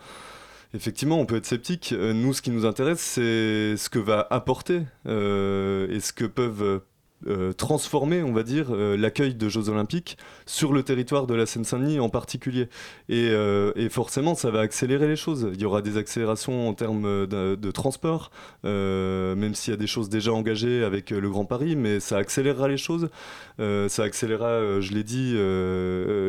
Effectivement, 0.74 1.18
on 1.18 1.26
peut 1.26 1.36
être 1.36 1.46
sceptique. 1.46 1.92
Euh, 1.92 2.12
Nous, 2.12 2.34
ce 2.34 2.42
qui 2.42 2.50
nous 2.50 2.66
intéresse, 2.66 3.00
c'est 3.00 3.76
ce 3.76 3.88
que 3.90 3.98
va 3.98 4.26
apporter 4.30 4.82
euh, 5.06 5.88
et 5.90 6.00
ce 6.00 6.12
que 6.12 6.24
peuvent 6.24 6.82
euh, 7.26 7.52
transformer, 7.52 8.22
on 8.22 8.32
va 8.32 8.44
dire, 8.44 8.68
euh, 8.70 8.96
l'accueil 8.96 9.34
de 9.34 9.48
Jeux 9.48 9.68
Olympiques 9.68 10.16
sur 10.46 10.72
le 10.72 10.84
territoire 10.84 11.26
de 11.26 11.34
la 11.34 11.46
Seine-Saint-Denis 11.46 11.98
en 11.98 12.08
particulier. 12.08 12.68
Et, 13.08 13.30
euh, 13.30 13.72
et 13.74 13.88
forcément, 13.88 14.36
ça 14.36 14.52
va 14.52 14.60
accélérer 14.60 15.08
les 15.08 15.16
choses. 15.16 15.50
Il 15.52 15.60
y 15.60 15.64
aura 15.64 15.82
des 15.82 15.96
accélérations 15.96 16.68
en 16.68 16.74
termes 16.74 17.26
de, 17.26 17.70
transport, 17.72 18.30
même 18.64 19.54
s'il 19.54 19.72
y 19.72 19.74
a 19.74 19.76
des 19.76 19.86
choses 19.86 20.08
déjà 20.08 20.32
engagées 20.32 20.84
avec 20.84 21.10
le 21.10 21.28
Grand 21.28 21.44
Paris, 21.44 21.76
mais 21.76 22.00
ça 22.00 22.16
accélérera 22.16 22.68
les 22.68 22.76
choses. 22.76 23.08
Ça 23.58 24.02
accélérera, 24.02 24.80
je 24.80 24.92
l'ai 24.92 25.04
dit, 25.04 25.34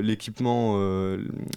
l'équipement, 0.05 0.77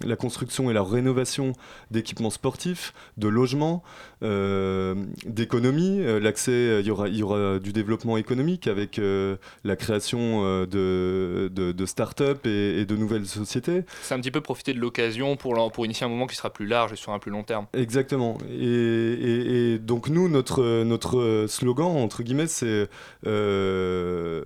la 0.05 0.15
construction 0.15 0.69
et 0.71 0.73
la 0.73 0.83
rénovation 0.83 1.53
d'équipements 1.91 2.29
sportifs, 2.29 2.93
de 3.17 3.27
logements, 3.27 3.83
d'économie. 4.21 6.01
L'accès, 6.21 6.81
il 6.81 6.87
y 6.87 7.23
aura 7.23 7.59
du 7.59 7.73
développement 7.73 8.17
économique 8.17 8.67
avec 8.67 8.99
euh, 9.23 9.35
la 9.63 9.75
création 9.75 10.41
euh, 10.43 10.65
de, 10.65 11.49
de, 11.53 11.71
de 11.71 11.85
start-up 11.85 12.45
et, 12.45 12.81
et 12.81 12.85
de 12.85 12.95
nouvelles 12.95 13.25
sociétés. 13.25 13.83
C'est 14.01 14.13
un 14.13 14.19
petit 14.19 14.31
peu 14.31 14.41
profiter 14.41 14.73
de 14.73 14.79
l'occasion 14.79 15.35
pour, 15.37 15.71
pour 15.71 15.85
initier 15.85 16.05
un 16.05 16.09
moment 16.09 16.27
qui 16.27 16.35
sera 16.35 16.51
plus 16.51 16.67
large 16.67 16.93
et 16.93 16.95
sur 16.95 17.11
un 17.13 17.19
plus 17.19 17.31
long 17.31 17.43
terme. 17.43 17.67
Exactement. 17.73 18.37
Et, 18.49 18.63
et- 18.63 19.73
et 19.73 19.79
donc 19.79 20.09
nous, 20.09 20.29
notre, 20.29 20.83
notre 20.83 21.45
slogan, 21.47 21.87
entre 21.97 22.23
guillemets, 22.23 22.47
c'est 22.47 22.89
euh, 23.25 24.43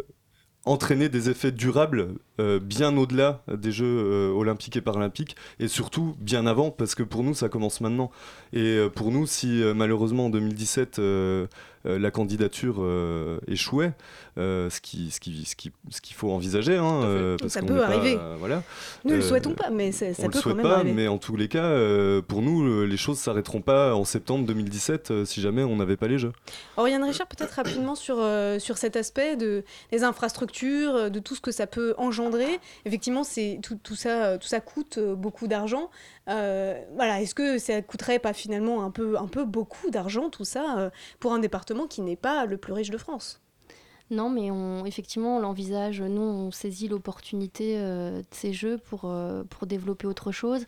entraîner 0.65 1.07
des 1.07 1.29
effets 1.29 1.51
durables 1.53 2.09
euh, 2.41 2.59
bien 2.59 2.97
au-delà 2.97 3.41
des 3.47 3.71
Jeux 3.71 3.85
euh, 3.85 4.31
olympiques 4.33 4.75
et 4.75 4.81
paralympiques, 4.81 5.37
et 5.59 5.69
surtout 5.69 6.15
bien 6.19 6.45
avant, 6.45 6.71
parce 6.71 6.93
que 6.93 7.03
pour 7.03 7.23
nous, 7.23 7.33
ça 7.33 7.47
commence 7.47 7.79
maintenant. 7.79 8.11
Et 8.51 8.59
euh, 8.59 8.89
pour 8.89 9.11
nous, 9.11 9.25
si 9.25 9.61
malheureusement 9.75 10.25
en 10.25 10.29
2017, 10.29 10.99
euh, 10.99 11.03
euh, 11.03 11.47
la 11.85 12.11
candidature 12.11 12.77
euh, 12.79 13.39
échouait, 13.47 13.93
euh, 14.37 14.69
ce 14.69 14.81
qu'il 14.81 15.11
ce 15.11 15.19
qui, 15.19 15.45
ce 15.45 15.55
qui, 15.55 15.71
ce 15.89 16.01
qu'il 16.01 16.15
faut 16.15 16.31
envisager, 16.31 16.77
hein, 16.77 17.01
euh, 17.03 17.37
parce 17.39 17.53
Ça 17.53 17.61
peut 17.61 17.77
pas, 17.77 17.85
arriver. 17.85 18.17
euh, 18.19 18.35
voilà. 18.39 18.63
Nous 19.05 19.11
ne 19.11 19.17
le 19.17 19.23
Euh, 19.23 19.27
souhaitons 19.27 19.53
pas, 19.53 19.69
mais 19.69 19.91
ça 19.91 20.05
on 20.05 20.13
peut 20.15 20.21
le 20.23 20.31
quand 20.31 20.39
souhaite 20.39 20.55
même 20.57 20.65
pas, 20.65 20.75
arriver. 20.77 20.93
mais 20.93 21.07
en 21.07 21.17
tous 21.17 21.35
les 21.35 21.47
cas, 21.47 21.63
euh, 21.63 22.21
pour 22.21 22.41
nous, 22.41 22.63
le- 22.63 22.85
les 22.85 22.97
choses 22.97 23.17
s'arrêteront 23.17 23.61
pas 23.61 23.95
en 23.95 24.03
septembre 24.05 24.45
2017 24.45 25.11
euh, 25.11 25.25
si 25.25 25.41
jamais 25.41 25.63
on 25.63 25.75
n'avait 25.77 25.97
pas 25.97 26.07
les 26.07 26.17
Jeux. 26.17 26.33
Oriane 26.77 27.03
Richard, 27.03 27.27
peut-être 27.27 27.51
rapidement 27.53 27.95
sur, 27.95 28.17
euh, 28.19 28.59
sur 28.59 28.77
cet 28.77 28.95
aspect 28.95 29.35
de, 29.35 29.63
des 29.91 30.03
infrastructures, 30.03 30.95
euh, 30.95 31.09
de 31.09 31.19
tout 31.19 31.35
ce 31.35 31.41
que 31.41 31.51
ça 31.51 31.67
peut 31.67 31.93
engendrer. 31.97 32.59
Effectivement, 32.85 33.23
c'est 33.23 33.59
tout, 33.63 33.77
tout 33.81 33.95
ça, 33.95 34.25
euh, 34.25 34.37
tout 34.37 34.47
ça 34.47 34.59
coûte 34.59 34.97
euh, 34.97 35.15
beaucoup 35.15 35.47
d'argent. 35.47 35.89
Euh, 36.29 36.77
voilà, 36.95 37.21
est-ce 37.21 37.33
que 37.33 37.57
ça 37.57 37.81
coûterait 37.81 38.19
pas 38.19 38.33
finalement 38.33 38.83
un 38.83 38.91
peu, 38.91 39.17
un 39.17 39.27
peu 39.27 39.45
beaucoup 39.45 39.89
d'argent 39.91 40.29
tout 40.29 40.43
ça 40.43 40.75
euh, 40.77 40.89
pour 41.21 41.31
un 41.33 41.39
département 41.39 41.76
qui 41.85 42.01
n'est 42.01 42.15
pas 42.15 42.45
le 42.45 42.57
plus 42.57 42.73
riche 42.73 42.89
de 42.89 42.97
France 42.97 43.39
Non, 44.09 44.29
mais 44.29 44.49
effectivement, 44.87 45.37
on 45.37 45.39
l'envisage. 45.39 46.01
Nous, 46.01 46.21
on 46.21 46.49
saisit 46.49 46.87
l'opportunité 46.87 47.75
euh, 47.77 48.21
de 48.21 48.25
ces 48.31 48.53
jeux 48.53 48.79
pour, 48.79 49.01
euh, 49.05 49.43
pour 49.43 49.67
développer 49.67 50.07
autre 50.07 50.31
chose. 50.31 50.65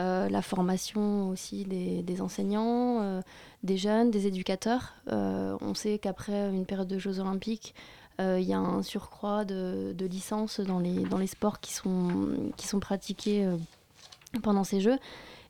Euh, 0.00 0.28
la 0.28 0.42
formation 0.42 1.30
aussi 1.30 1.64
des, 1.64 2.02
des 2.02 2.20
enseignants, 2.20 3.22
des 3.62 3.76
jeunes, 3.76 4.10
des 4.10 4.26
éducateurs. 4.26 4.94
On 5.06 5.74
sait 5.74 5.98
qu'après 5.98 6.50
une 6.50 6.66
période 6.66 6.88
de 6.88 6.98
Jeux 6.98 7.20
olympiques, 7.20 7.74
il 8.18 8.42
y 8.42 8.52
a 8.52 8.58
un 8.58 8.82
surcroît 8.82 9.46
de, 9.46 9.94
de 9.96 10.06
licences 10.06 10.60
dans 10.60 10.78
les, 10.78 11.04
dans 11.04 11.16
les 11.16 11.26
sports 11.26 11.58
qui 11.60 11.72
sont, 11.72 12.52
qui 12.58 12.66
sont 12.66 12.80
pratiqués 12.80 13.48
pendant 14.42 14.64
ces 14.64 14.80
Jeux. 14.80 14.98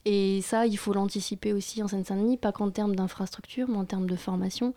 Et 0.05 0.41
ça, 0.43 0.67
il 0.67 0.77
faut 0.79 0.93
l'anticiper 0.95 1.53
aussi 1.53 1.83
en 1.83 1.89
Seine-Saint-Denis, 1.89 2.37
pas 2.39 2.53
qu'en 2.53 2.71
termes 2.71 2.97
d'infrastructure, 2.97 3.69
mais 3.69 3.77
en 3.77 3.85
termes 3.85 4.09
de 4.09 4.17
formation. 4.17 4.75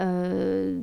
Euh, 0.00 0.78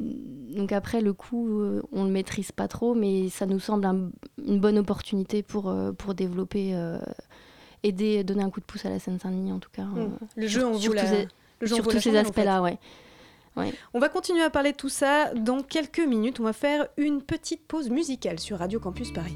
donc 0.55 0.71
après, 0.71 1.01
le 1.01 1.13
coût, 1.13 1.59
euh, 1.59 1.81
on 1.91 2.03
le 2.05 2.09
maîtrise 2.09 2.51
pas 2.51 2.67
trop, 2.67 2.93
mais 2.95 3.29
ça 3.29 3.45
nous 3.45 3.59
semble 3.59 3.85
un- 3.85 4.09
une 4.45 4.59
bonne 4.59 4.77
opportunité 4.77 5.43
pour, 5.43 5.69
euh, 5.69 5.91
pour 5.91 6.13
développer, 6.13 6.73
euh, 6.73 6.99
aider, 7.83 8.23
donner 8.23 8.43
un 8.43 8.49
coup 8.49 8.59
de 8.59 8.65
pouce 8.65 8.85
à 8.85 8.89
la 8.89 8.99
Seine-Saint-Denis 8.99 9.51
en 9.51 9.59
tout 9.59 9.69
cas. 9.71 9.85
Euh, 9.97 10.07
Le 10.35 10.47
jeu 10.47 10.65
en 10.65 10.71
vaut 10.71 10.79
sur 10.79 10.93
la- 10.93 11.01
tous 11.03 11.07
ces- 11.07 11.27
le 11.61 11.67
jeu 11.67 11.73
en 11.73 11.75
sur 11.77 11.83
tous 11.85 11.91
ces 11.91 11.99
chandelle, 12.01 12.19
en 12.21 12.23
fait. 12.23 12.29
aspects-là, 12.29 12.61
ouais. 12.61 12.77
ouais. 13.57 13.73
On 13.93 13.99
va 13.99 14.09
continuer 14.09 14.41
à 14.41 14.49
parler 14.49 14.71
de 14.71 14.77
tout 14.77 14.89
ça 14.89 15.33
dans 15.33 15.61
quelques 15.61 15.99
minutes. 15.99 16.39
On 16.39 16.43
va 16.43 16.53
faire 16.53 16.87
une 16.97 17.21
petite 17.21 17.61
pause 17.67 17.89
musicale 17.89 18.39
sur 18.39 18.57
Radio 18.59 18.79
Campus 18.79 19.11
Paris. 19.11 19.35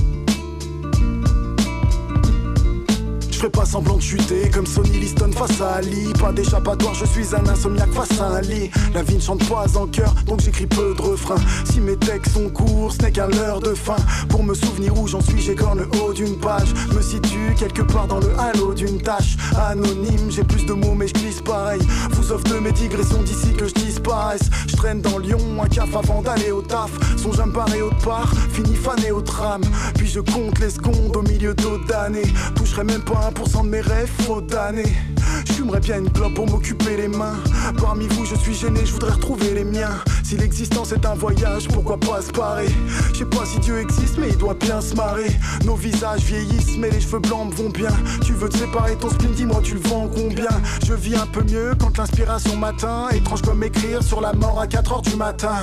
Je 3.41 3.47
fais 3.47 3.51
pas 3.53 3.65
semblant 3.65 3.95
de 3.95 4.03
chuter 4.03 4.51
comme 4.53 4.67
Sonny 4.67 4.99
Liston 4.99 5.31
face 5.31 5.59
à 5.61 5.77
Ali. 5.77 6.13
Pas 6.19 6.31
d'échappatoire, 6.31 6.93
je 6.93 7.05
suis 7.05 7.35
un 7.35 7.43
insomniaque 7.47 7.91
face 7.91 8.21
à 8.21 8.35
un 8.35 8.41
lit. 8.41 8.69
La 8.93 9.01
vie 9.01 9.15
ne 9.15 9.19
chante 9.19 9.49
pas 9.49 9.65
en 9.79 9.87
cœur, 9.87 10.13
donc 10.27 10.41
j'écris 10.41 10.67
peu 10.67 10.93
de 10.95 11.01
refrains. 11.01 11.41
Si 11.65 11.81
mes 11.81 11.97
textes 11.97 12.33
sont 12.33 12.49
courts, 12.49 12.93
ce 12.93 13.01
n'est 13.01 13.11
qu'un 13.11 13.25
leurre 13.25 13.59
de 13.59 13.73
fin. 13.73 13.95
Pour 14.29 14.43
me 14.43 14.53
souvenir 14.53 14.95
où 14.95 15.07
j'en 15.07 15.21
suis, 15.21 15.41
j'écorne 15.41 15.79
le 15.79 15.87
haut 15.99 16.13
d'une 16.13 16.37
page. 16.37 16.71
Me 16.95 17.01
situe 17.01 17.55
quelque 17.57 17.81
part 17.81 18.05
dans 18.05 18.19
le 18.19 18.29
halo 18.39 18.75
d'une 18.75 19.01
tâche. 19.01 19.37
Anonyme, 19.57 20.29
j'ai 20.29 20.43
plus 20.43 20.67
de 20.67 20.73
mots, 20.73 20.93
mais 20.93 21.07
je 21.07 21.13
glisse 21.13 21.41
pareil. 21.41 21.81
Vous 22.11 22.31
offre 22.31 22.43
de 22.43 22.59
mes 22.59 22.71
digressions 22.71 23.23
d'ici 23.23 23.53
que 23.57 23.67
je 23.67 23.73
disparaisse. 23.73 24.51
Je 24.67 24.75
traîne 24.75 25.01
dans 25.01 25.17
Lyon, 25.17 25.39
un 25.59 25.67
caf 25.67 25.95
avant 25.95 26.21
d'aller 26.21 26.51
au 26.51 26.61
taf. 26.61 26.91
Songe 27.17 27.39
à 27.39 27.47
me 27.47 27.53
barrer 27.53 27.81
autre 27.81 28.05
part, 28.05 28.31
fini 28.51 28.75
fané 28.75 29.09
au 29.09 29.21
tram. 29.21 29.63
Puis 29.95 30.05
je 30.05 30.19
compte 30.19 30.59
les 30.59 30.69
secondes 30.69 31.15
au 31.15 31.23
milieu 31.23 31.55
d'autres 31.55 31.87
d'année. 31.87 32.31
Toucherais 32.55 32.83
même 32.83 33.01
pas 33.01 33.30
1% 33.31 33.63
de 33.63 33.69
mes 33.69 33.81
rêves, 33.81 34.09
faut 34.21 34.41
d'années. 34.41 34.93
J'fumerais 35.45 35.79
bien 35.79 35.99
une 35.99 36.11
clope 36.11 36.33
pour 36.33 36.49
m'occuper 36.49 36.97
les 36.97 37.07
mains. 37.07 37.37
Parmi 37.81 38.07
vous, 38.07 38.25
je 38.25 38.35
suis 38.35 38.53
gêné, 38.53 38.85
je 38.85 38.93
voudrais 38.93 39.11
retrouver 39.11 39.53
les 39.53 39.63
miens. 39.63 39.91
Si 40.23 40.37
l'existence 40.37 40.91
est 40.91 41.05
un 41.05 41.13
voyage, 41.13 41.67
pourquoi 41.67 41.97
pas 41.97 42.21
se 42.21 42.31
parer 42.31 42.67
Je 43.13 43.19
sais 43.19 43.25
pas 43.25 43.45
si 43.45 43.59
Dieu 43.59 43.79
existe, 43.79 44.17
mais 44.17 44.29
il 44.29 44.37
doit 44.37 44.53
bien 44.53 44.81
se 44.81 44.95
marrer. 44.95 45.31
Nos 45.65 45.75
visages 45.75 46.21
vieillissent, 46.21 46.77
mais 46.77 46.89
les 46.89 46.99
cheveux 46.99 47.19
blancs 47.19 47.51
me 47.51 47.55
vont 47.55 47.69
bien. 47.69 47.91
Tu 48.23 48.33
veux 48.33 48.49
te 48.49 48.57
séparer 48.57 48.95
ton 48.95 49.09
spleen, 49.09 49.31
dis-moi, 49.33 49.61
tu 49.63 49.75
le 49.75 49.81
vends 49.81 50.09
combien? 50.13 50.49
Je 50.85 50.93
vis 50.93 51.15
un 51.15 51.27
peu 51.27 51.43
mieux 51.43 51.73
quand 51.79 51.97
l'inspiration 51.97 52.57
m'atteint. 52.57 53.09
Étrange 53.09 53.41
comme 53.41 53.63
écrire 53.63 54.03
sur 54.03 54.21
la 54.21 54.33
mort 54.33 54.59
à 54.59 54.67
4h 54.67 55.09
du 55.09 55.15
matin. 55.15 55.55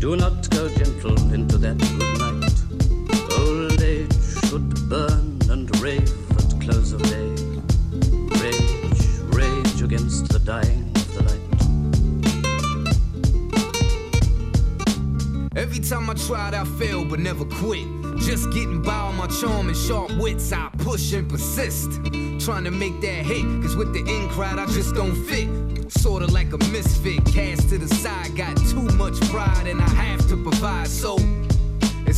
Do 0.00 0.16
not 0.16 0.50
go 0.50 0.68
gentle 0.68 1.16
into 1.32 1.56
that. 1.56 2.13
Old 3.36 3.82
age 3.82 4.12
should 4.48 4.88
burn 4.88 5.38
and 5.50 5.68
rave 5.80 6.12
at 6.38 6.60
close 6.60 6.92
of 6.92 7.02
day. 7.02 7.34
Rage, 8.40 9.08
rage 9.34 9.82
against 9.82 10.28
the 10.28 10.38
dying 10.38 10.92
of 10.94 11.14
the 11.14 11.22
light. 11.22 11.40
Every 15.56 15.80
time 15.80 16.08
I 16.10 16.14
tried, 16.14 16.54
I 16.54 16.64
failed, 16.64 17.10
but 17.10 17.18
never 17.18 17.44
quit. 17.44 17.86
Just 18.18 18.50
getting 18.52 18.82
by 18.82 18.94
on 18.94 19.16
my 19.16 19.26
charm 19.26 19.68
and 19.68 19.76
sharp 19.76 20.12
wits, 20.12 20.52
I 20.52 20.70
push 20.78 21.12
and 21.12 21.28
persist. 21.28 21.90
Trying 22.38 22.64
to 22.64 22.70
make 22.70 23.00
that 23.00 23.24
hit, 23.26 23.42
cause 23.62 23.74
with 23.74 23.92
the 23.92 24.00
in 24.00 24.28
crowd, 24.30 24.58
I 24.58 24.66
just 24.66 24.94
don't 24.94 25.16
fit. 25.26 25.48
Sorta 25.92 26.26
like 26.26 26.52
a 26.52 26.58
misfit, 26.70 27.24
cast 27.26 27.68
to 27.70 27.78
the 27.78 27.88
side. 27.94 28.36
Got 28.36 28.56
too 28.56 28.88
much 28.96 29.20
pride 29.30 29.66
and 29.66 29.80
I 29.80 29.88
have 29.88 30.28
to 30.28 30.36
provide, 30.36 30.88
so 30.88 31.16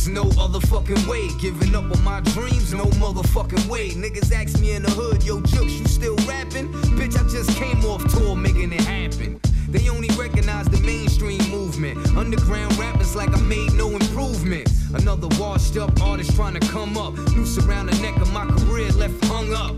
no 0.05 0.29
other 0.37 0.59
fucking 0.59 1.07
way. 1.07 1.29
Giving 1.39 1.73
up 1.73 1.89
on 1.89 2.03
my 2.03 2.19
dreams, 2.19 2.73
no 2.73 2.85
motherfucking 3.01 3.67
way. 3.67 3.91
Niggas 3.91 4.31
ask 4.33 4.59
me 4.59 4.73
in 4.73 4.83
the 4.83 4.91
hood, 4.91 5.23
yo, 5.23 5.39
Jukes, 5.41 5.79
you 5.79 5.85
still 5.85 6.17
rapping? 6.27 6.67
Bitch, 6.97 7.17
I 7.17 7.27
just 7.29 7.57
came 7.57 7.83
off 7.85 8.03
tour 8.13 8.35
making 8.35 8.73
it 8.73 8.81
happen. 8.81 9.39
They 9.69 9.89
only 9.89 10.09
recognize 10.15 10.67
the 10.67 10.79
mainstream 10.81 11.41
movement. 11.49 11.97
Underground 12.15 12.77
rappers 12.77 13.15
like 13.15 13.29
I 13.35 13.41
made 13.41 13.73
no 13.73 13.89
improvement. 13.89 14.69
Another 14.93 15.27
washed 15.39 15.77
up 15.77 15.99
artist 16.01 16.35
trying 16.35 16.59
to 16.59 16.67
come 16.67 16.97
up. 16.97 17.13
Noose 17.35 17.57
around 17.65 17.87
the 17.87 17.99
neck 18.01 18.17
of 18.17 18.31
my 18.31 18.45
career 18.45 18.91
left 18.91 19.23
hung 19.25 19.53
up. 19.53 19.75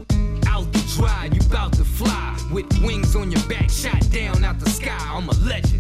Out 0.48 0.72
the 0.74 0.94
dry, 0.98 1.30
you 1.32 1.42
bout 1.50 1.74
to 1.74 1.84
fly. 1.84 2.38
With 2.52 2.68
wings 2.84 3.16
on 3.16 3.32
your 3.32 3.44
back, 3.44 3.70
shot 3.70 4.10
down 4.12 4.44
out 4.44 4.60
the 4.60 4.70
sky. 4.70 4.98
I'm 5.00 5.30
a 5.30 5.34
legend. 5.46 5.79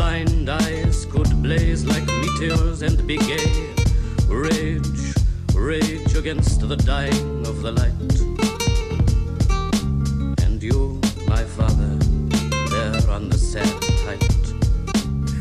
Blind 0.00 0.48
eyes 0.48 1.04
could 1.10 1.30
blaze 1.42 1.84
like 1.84 2.06
meteors 2.06 2.80
and 2.80 3.06
be 3.06 3.18
gay. 3.18 3.74
Rage, 4.28 5.14
rage 5.52 6.14
against 6.16 6.66
the 6.66 6.74
dying 6.74 7.46
of 7.46 7.60
the 7.60 7.72
light. 7.72 8.14
And 10.42 10.62
you, 10.62 10.98
my 11.28 11.44
father, 11.44 11.98
there 12.70 13.10
on 13.10 13.28
the 13.28 13.36
height. 13.36 13.89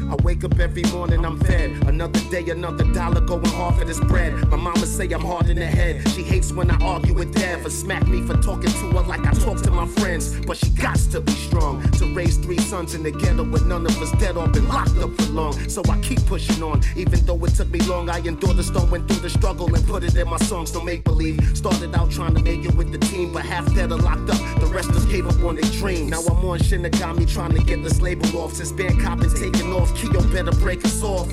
I 0.10 0.16
wake 0.24 0.44
up 0.44 0.60
every 0.60 0.84
morning, 0.92 1.24
I'm 1.24 1.40
fed. 1.40 1.72
Another 1.88 2.20
day, 2.32 2.50
another 2.50 2.84
dollar 2.94 3.22
going 3.22 3.46
hard 3.46 3.76
for 3.76 3.86
this 3.86 4.00
bread. 4.00 4.34
My 4.50 4.58
mama 4.58 4.86
say 4.88 5.08
I'm 5.12 5.22
hard 5.22 5.50
in 5.50 5.58
the 5.58 5.68
head. 5.68 6.08
She 6.10 6.24
hates 6.24 6.52
when 6.52 6.72
I 6.72 6.78
argue 6.84 7.14
with 7.14 7.34
dad 7.36 7.62
for 7.62 7.70
smack 7.70 8.08
me 8.08 8.22
for 8.22 8.34
talking 8.38 8.72
to 8.72 8.90
her 8.92 9.02
like 9.04 9.26
I 9.26 9.32
talk 9.34 9.62
to 9.62 9.72
my 9.72 9.86
friends. 9.86 10.40
But 10.48 10.58
she 10.58 10.70
got 10.72 10.98
to 11.12 11.22
be 11.22 11.32
strong 11.34 11.84
to 11.92 12.16
raise 12.16 12.38
three 12.38 12.58
sons 12.58 12.96
in 12.96 13.04
the 13.04 13.12
ghetto 13.12 13.44
with 13.44 13.68
none 13.68 13.86
of 13.86 14.02
us 14.02 14.12
dead 14.14 14.36
or 14.36 14.48
been 14.48 14.68
locked 14.68 14.98
up 14.98 15.12
for 15.12 15.32
long. 15.32 15.54
So 15.70 15.84
I 15.88 16.00
keep 16.00 16.26
pushing 16.26 16.64
on, 16.64 16.82
even 16.96 17.24
though 17.26 17.46
it 17.46 17.54
took 17.54 17.70
me 17.70 17.80
long. 17.82 18.10
I 18.10 18.18
endured 18.20 18.58
the 18.58 18.64
storm, 18.64 18.90
went 18.90 19.08
through 19.08 19.22
the 19.22 19.30
struggle, 19.30 19.74
and 19.74 19.86
put 19.86 20.04
it 20.04 20.16
in 20.16 20.28
my 20.28 20.38
songs. 20.38 20.74
No 20.74 20.82
make 20.82 21.04
believe. 21.04 21.40
Started 21.56 21.94
out 21.94 22.10
trying 22.10 22.34
to 22.34 22.42
make 22.42 22.66
it 22.66 22.74
with 22.74 22.92
the 22.92 22.98
team, 22.98 23.32
but 23.32 23.46
half 23.46 23.72
dead 23.76 23.92
or 23.92 24.00
locked 24.00 24.30
up. 24.32 24.60
The 24.60 24.66
rest 24.68 24.92
just 24.92 25.08
gave 25.10 25.28
up 25.28 25.40
on 25.44 25.56
their 25.56 25.70
dreams. 25.80 26.10
Now 26.10 26.22
I'm 26.22 26.44
on 26.46 26.58
Shinigami 26.58 27.32
trying 27.32 27.54
to 27.56 27.64
get 27.64 27.84
this 27.84 28.02
label 28.02 28.40
off. 28.40 28.54
Since 28.54 28.72
Bangkok 28.72 29.20
been 29.20 29.34
taking 29.34 29.72
off, 29.74 29.99
Kyo 30.00 30.22
better 30.32 30.52
break 30.60 30.86
us 30.86 31.04
off. 31.04 31.28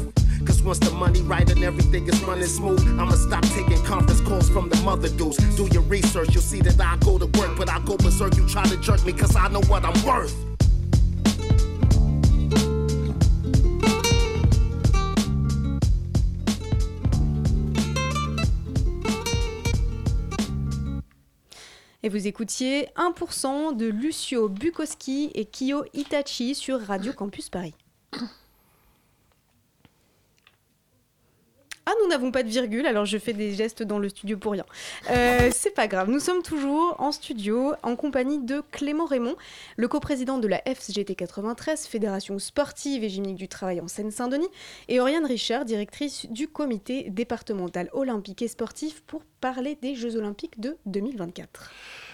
Cause 0.45 0.63
once 0.63 0.79
the 0.81 0.91
money 0.91 1.23
right 1.23 1.49
and 1.49 1.63
everything 1.63 2.09
is 2.09 2.21
running 2.25 2.47
smooth, 2.47 2.81
I'ma 2.99 3.13
stop 3.13 3.45
taking 3.49 3.83
conference 3.85 4.21
calls 4.21 4.49
from 4.49 4.69
the 4.69 4.77
mother 4.83 5.09
dudes. 5.09 5.39
Do 5.57 5.69
your 5.73 5.83
research, 5.83 6.35
you'll 6.35 6.43
see 6.43 6.61
that 6.63 6.81
I 6.81 6.97
go 7.05 7.19
to 7.19 7.27
work, 7.39 7.57
but 7.57 7.69
I 7.71 7.79
go 7.81 7.97
berserk. 7.97 8.37
You 8.37 8.47
try 8.49 8.65
to 8.65 8.77
jerk 8.79 9.05
me 9.05 9.13
cause 9.13 9.37
I 9.37 9.49
know 9.49 9.63
what 9.63 9.85
I'm 9.85 9.95
worth. 10.05 10.35
Et 22.03 22.09
vous 22.09 22.29
écoutiez 22.29 22.89
1% 22.97 23.77
de 23.77 23.87
Lucio 23.87 24.49
Bukowski 24.49 25.33
et 25.35 25.45
Kyo 25.45 25.85
Itachi 25.93 26.55
sur 26.55 26.81
Radio 26.81 27.13
Campus 27.13 27.49
Paris. 27.49 27.75
Ah, 31.89 31.93
nous 32.03 32.09
n'avons 32.09 32.33
pas 32.33 32.43
de 32.43 32.49
virgule, 32.49 32.85
alors 32.85 33.05
je 33.05 33.17
fais 33.17 33.33
des 33.33 33.55
gestes 33.55 33.85
dans 33.85 34.01
le 34.01 34.09
studio 34.09 34.37
pour 34.37 34.51
rien. 34.51 34.67
Euh, 35.09 35.51
c'est 35.53 35.71
pas 35.71 35.87
grave, 35.87 36.11
nous 36.11 36.19
sommes 36.19 36.43
toujours 36.43 36.97
en 36.99 37.13
studio 37.13 37.75
en 37.85 37.95
compagnie 37.95 38.41
de 38.41 38.61
Clément 38.73 39.05
Raymond, 39.05 39.37
le 39.77 39.87
coprésident 39.87 40.39
de 40.39 40.49
la 40.49 40.61
FGT 40.67 41.15
93, 41.15 41.87
Fédération 41.87 42.41
sportive 42.41 43.05
et 43.05 43.09
gymnique 43.09 43.37
du 43.37 43.47
travail 43.47 43.81
en 43.81 43.87
Seine-Saint-Denis, 43.87 44.49
et 44.89 44.99
Oriane 44.99 45.27
Richard, 45.27 45.65
directrice 45.65 46.27
du 46.29 46.49
comité 46.49 47.09
départemental 47.09 47.89
olympique 47.93 48.43
et 48.43 48.49
sportif, 48.49 49.03
pour 49.03 49.23
parler 49.41 49.79
des 49.81 49.95
Jeux 49.95 50.17
olympiques 50.17 50.59
de 50.59 50.77
2024. 50.87 51.71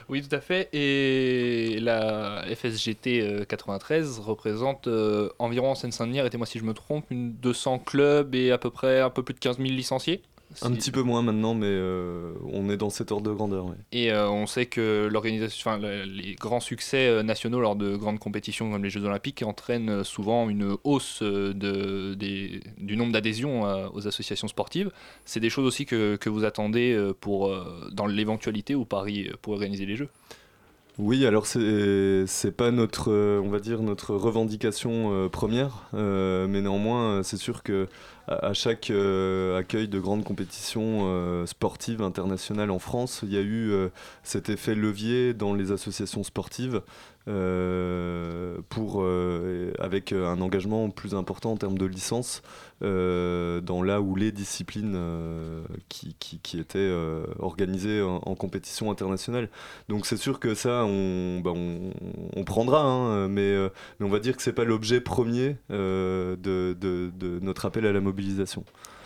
Oui, 0.09 0.23
tout 0.23 0.35
à 0.35 0.41
fait. 0.41 0.69
Et 0.73 1.79
la 1.81 2.45
FSGT 2.55 3.47
93 3.49 4.19
représente 4.21 4.87
euh, 4.87 5.31
environ 5.39 5.71
en 5.71 5.75
Seine-Saint-Denis, 5.75 6.21
arrêtez-moi 6.21 6.47
si 6.47 6.59
je 6.59 6.65
me 6.65 6.75
trompe, 6.75 7.11
une 7.11 7.33
200 7.35 7.79
clubs 7.81 8.35
et 8.35 8.51
à 8.51 8.59
peu 8.59 8.71
près 8.71 9.01
un 9.01 9.11
peu 9.11 9.23
plus 9.23 9.35
de 9.35 9.39
15 9.39 9.59
000 9.59 9.69
licenciés. 9.71 10.23
Un 10.61 10.73
petit 10.73 10.91
peu 10.91 11.03
moins 11.03 11.23
maintenant, 11.23 11.55
mais 11.55 11.67
euh, 11.69 12.35
on 12.53 12.69
est 12.69 12.77
dans 12.77 12.91
cet 12.91 13.11
ordre 13.13 13.31
de 13.31 13.35
grandeur. 13.35 13.65
ouais. 13.67 13.77
Et 13.93 14.13
euh, 14.13 14.29
on 14.29 14.47
sait 14.47 14.67
que 14.67 15.09
l'organisation, 15.11 15.71
enfin, 15.71 15.79
les 16.05 16.35
grands 16.35 16.61
succès 16.61 17.09
euh, 17.09 17.23
nationaux 17.23 17.61
lors 17.61 17.77
de 17.77 17.97
grandes 17.97 18.19
compétitions 18.19 18.71
comme 18.71 18.85
les 18.85 18.91
Jeux 18.91 19.05
Olympiques 19.05 19.43
entraînent 19.43 20.05
souvent 20.05 20.49
une 20.49 20.77
hausse 20.85 21.23
de, 21.23 22.15
des- 22.15 22.61
du 22.79 22.97
nombre 22.97 23.13
d'adhésions 23.13 23.63
aux 23.95 24.07
associations 24.07 24.49
sportives. 24.49 24.91
C'est 25.25 25.41
des 25.41 25.51
choses 25.51 25.67
aussi 25.67 25.87
que, 25.87 26.17
que 26.17 26.29
vous 26.29 26.45
attendez 26.45 27.13
pour, 27.21 27.55
dans 27.93 28.07
l'éventualité 28.07 28.75
où 28.75 28.85
Paris 28.85 29.31
pourrait 29.41 29.57
organiser 29.57 29.87
les 29.87 29.97
Jeux? 29.97 30.09
Oui, 30.99 31.25
alors 31.25 31.47
c'est 31.47 32.27
c'est 32.27 32.55
pas 32.55 32.71
notre, 32.71 33.11
on 33.43 33.49
va 33.49 33.61
dire 33.61 33.81
notre 33.83 34.15
revendication 34.15 35.29
première, 35.31 35.89
euh, 35.95 36.47
mais 36.47 36.61
néanmoins 36.61 37.23
c'est 37.23 37.39
sûr 37.39 37.63
que 37.63 37.89
à, 38.29 38.53
chaque 38.53 38.91
euh, 38.91 39.59
accueil 39.59 39.89
de 39.89 39.99
grandes 39.99 40.25
compétitions 40.25 41.03
euh, 41.03 41.47
sportives 41.47 42.03
internationales 42.03 42.71
en 42.71 42.79
France, 42.79 43.21
il 43.23 43.33
y 43.33 43.37
a 43.37 43.41
eu 43.41 43.71
euh, 43.71 43.89
cet 44.23 44.49
effet 44.49 44.75
levier 44.75 45.35
dans 45.35 45.55
les 45.55 45.73
associations 45.73 46.23
sportives 46.23 46.83
avec 49.93 50.13
un 50.13 50.41
engagement 50.41 50.89
plus 50.89 51.15
important 51.15 51.53
en 51.53 51.57
termes 51.57 51.77
de 51.77 51.85
licence 51.85 52.43
euh, 52.83 53.61
dans 53.61 53.83
là 53.83 54.01
où 54.01 54.17
les 54.17 54.33
disciplines 54.33 54.95
euh, 54.97 55.63
qui, 55.89 56.17
étaient 56.59 56.79
euh, 56.79 57.25
organisées 57.39 58.01
en, 58.03 58.35
compétition 58.35 58.91
internationale. 58.91 59.51
Donc 59.89 60.07
c'est 60.07 60.17
sûr 60.17 60.41
que 60.41 60.55
ça, 60.55 60.85
on, 60.87 61.41
bah, 61.41 61.53
prendra, 62.45 62.83
hein, 62.83 63.29
mais, 63.29 63.43
euh, 63.43 63.69
on 64.01 64.09
va 64.09 64.19
dire 64.19 64.35
que 64.35 64.43
c'est 64.43 64.55
pas 64.55 64.65
l'objet 64.65 65.01
premier 65.01 65.57
euh, 65.71 66.37
de 66.37 67.41
notre 67.43 67.67
appel 67.67 67.87
à 67.87 67.93
la 67.93 68.01
mobilisation. 68.01 68.65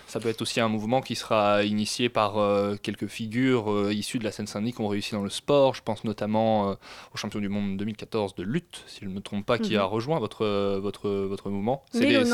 Ça 0.08 0.20
peut 0.20 0.28
être 0.28 0.40
aussi 0.42 0.60
un 0.60 0.68
mouvement 0.68 1.00
qui 1.00 1.16
sera 1.16 1.64
initié 1.64 2.08
par 2.08 2.38
euh, 2.38 2.76
quelques 2.80 3.08
figures 3.08 3.70
euh, 3.72 3.92
issues 3.92 4.18
de 4.20 4.24
la 4.24 4.30
Seine-Saint-Denis 4.30 4.72
qui 4.72 4.80
ont 4.80 4.86
réussi 4.88 5.12
dans 5.12 5.22
le 5.22 5.30
sport. 5.30 5.74
Je 5.74 5.82
pense 5.82 6.04
notamment 6.04 6.70
euh, 6.70 6.74
au 7.12 7.16
champion 7.16 7.40
du 7.40 7.48
monde 7.48 7.76
2014 7.76 8.36
de 8.36 8.44
lutte, 8.44 8.84
si 8.86 9.00
je 9.02 9.08
ne 9.08 9.14
me 9.14 9.20
trompe 9.20 9.44
pas, 9.44 9.58
qui 9.58 9.72
Mhm. 9.72 9.80
a 9.80 9.84
rejoint 9.84 10.18
votre, 10.20 10.78
votre, 10.78 11.10
votre 11.10 11.50
mouvement. 11.50 11.82
C'est 11.90 12.06
les- 12.06 12.24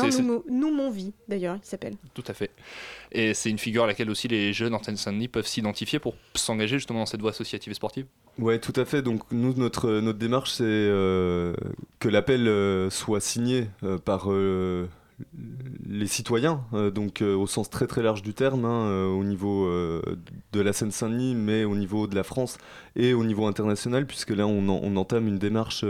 vie, 0.91 1.13
d'ailleurs, 1.27 1.57
il 1.63 1.65
s'appelle. 1.65 1.95
Tout 2.13 2.23
à 2.27 2.33
fait. 2.33 2.51
Et 3.11 3.33
c'est 3.33 3.49
une 3.49 3.57
figure 3.57 3.85
à 3.85 3.87
laquelle 3.87 4.09
aussi 4.11 4.27
les 4.27 4.53
jeunes 4.53 4.75
en 4.75 4.83
Seine-Saint-Denis 4.83 5.27
peuvent 5.27 5.47
s'identifier 5.47 5.97
pour 5.97 6.13
s'engager 6.35 6.77
justement 6.77 6.99
dans 6.99 7.05
cette 7.07 7.21
voie 7.21 7.31
associative 7.31 7.71
et 7.71 7.75
sportive. 7.75 8.05
Ouais, 8.37 8.59
tout 8.59 8.73
à 8.75 8.85
fait. 8.85 9.01
Donc 9.01 9.21
nous, 9.31 9.53
notre, 9.55 9.89
notre 9.99 10.19
démarche, 10.19 10.51
c'est 10.51 10.63
euh, 10.63 11.55
que 11.99 12.07
l'appel 12.09 12.47
euh, 12.47 12.89
soit 12.91 13.19
signé 13.19 13.67
euh, 13.83 13.97
par 13.97 14.31
euh, 14.31 14.87
les 15.87 16.07
citoyens, 16.07 16.61
euh, 16.73 16.91
donc 16.91 17.21
euh, 17.21 17.35
au 17.35 17.47
sens 17.47 17.69
très 17.69 17.87
très 17.87 18.01
large 18.01 18.21
du 18.21 18.33
terme, 18.33 18.65
hein, 18.65 18.87
euh, 18.87 19.07
au 19.07 19.23
niveau 19.23 19.69
de 19.69 20.61
la 20.61 20.73
Seine-Saint-Denis, 20.73 21.35
mais 21.35 21.63
au 21.65 21.75
niveau 21.75 22.07
de 22.07 22.15
la 22.15 22.23
France 22.23 22.57
et 22.95 23.13
au 23.13 23.23
niveau 23.23 23.45
international, 23.45 24.05
puisque 24.05 24.31
là 24.31 24.47
on, 24.47 24.67
en- 24.69 24.79
on 24.83 24.95
entame 24.95 25.27
une 25.27 25.39
démarche 25.39 25.85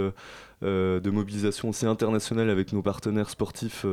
de 0.62 1.10
mobilisation 1.10 1.68
aussi 1.70 1.86
internationale 1.86 2.50
avec 2.50 2.72
nos 2.72 2.82
partenaires 2.82 3.30
sportifs 3.30 3.86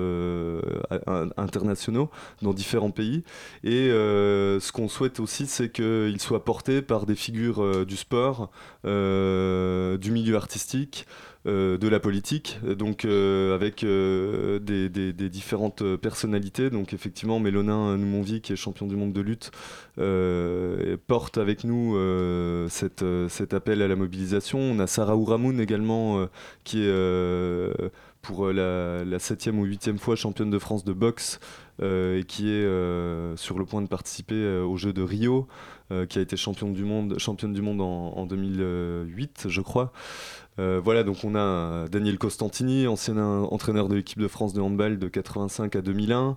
internationaux 1.37 2.11
dans 2.43 2.55
différents 2.55 2.93
pays. 2.93 3.25
Et 3.64 3.88
ce 3.88 4.71
qu'on 4.73 4.88
souhaite 4.88 5.19
aussi, 5.19 5.47
c'est 5.47 5.71
qu'il 5.71 6.21
soit 6.21 6.45
porté 6.45 6.81
par 6.81 7.07
des 7.07 7.16
figures 7.16 7.85
du 7.85 7.97
sport, 7.97 8.51
du 8.85 10.11
milieu 10.12 10.37
artistique, 10.37 11.07
euh, 11.46 11.79
de 11.79 11.88
la 11.88 12.00
politique, 12.00 12.59
donc 12.62 13.07
euh, 13.07 13.55
avec 13.55 13.83
euh, 13.83 14.59
des, 14.59 15.31
différentes 15.31 15.96
personnalités. 15.96 16.68
Donc 16.68 16.92
effectivement, 16.92 17.40
Mélonin 17.40 17.96
Noumonvi, 17.96 18.42
qui 18.42 18.53
est 18.53 18.57
champion 18.57 18.87
du 18.87 18.94
monde 18.94 19.14
de 19.14 19.22
lutte, 19.22 19.50
porte 21.07 21.38
avec 21.38 21.64
nous 21.64 21.96
cet 22.68 23.55
appel 23.55 23.81
à 23.81 23.88
la 23.88 23.96
mobilisation. 23.96 24.59
On 24.59 24.79
a 24.81 24.87
Sarah 24.87 25.16
Ouramoun 25.16 25.61
également, 25.61 26.29
qui 26.64 26.83
est 26.83 27.90
pour 28.20 28.53
la, 28.53 29.18
septième 29.18 29.59
ou 29.61 29.64
huitième 29.64 29.98
fois 29.98 30.16
championne 30.16 30.50
de 30.50 30.59
France 30.59 30.85
de 30.85 30.92
boxe 30.92 31.40
et 31.83 32.24
qui 32.29 32.50
est 32.50 32.66
sur 33.37 33.59
le 33.59 33.64
point 33.64 33.81
de 33.81 33.88
participer 33.88 34.59
aux 34.59 34.76
Jeux 34.76 34.92
de 34.92 35.03
Rio, 35.03 35.48
qui 36.09 36.18
a 36.18 36.20
été 36.20 36.37
championne 36.37 36.74
du 36.74 36.85
monde, 36.85 37.18
championne 37.18 37.55
du 37.55 37.62
monde 37.62 37.81
en 37.81 38.26
2008, 38.26 39.46
je 39.48 39.61
crois. 39.62 39.92
Euh, 40.61 40.81
voilà, 40.83 41.03
donc 41.03 41.25
on 41.25 41.35
a 41.35 41.38
euh, 41.38 41.88
Daniel 41.88 42.18
Costantini, 42.18 42.87
ancien 42.87 43.16
entraîneur 43.16 43.88
de 43.88 43.96
l'équipe 43.96 44.18
de 44.20 44.29
France 44.29 44.53
de 44.53 44.61
handball 44.61 44.99
de 44.99 45.09
85 45.09 45.75
à 45.77 45.81
2001. 45.81 46.37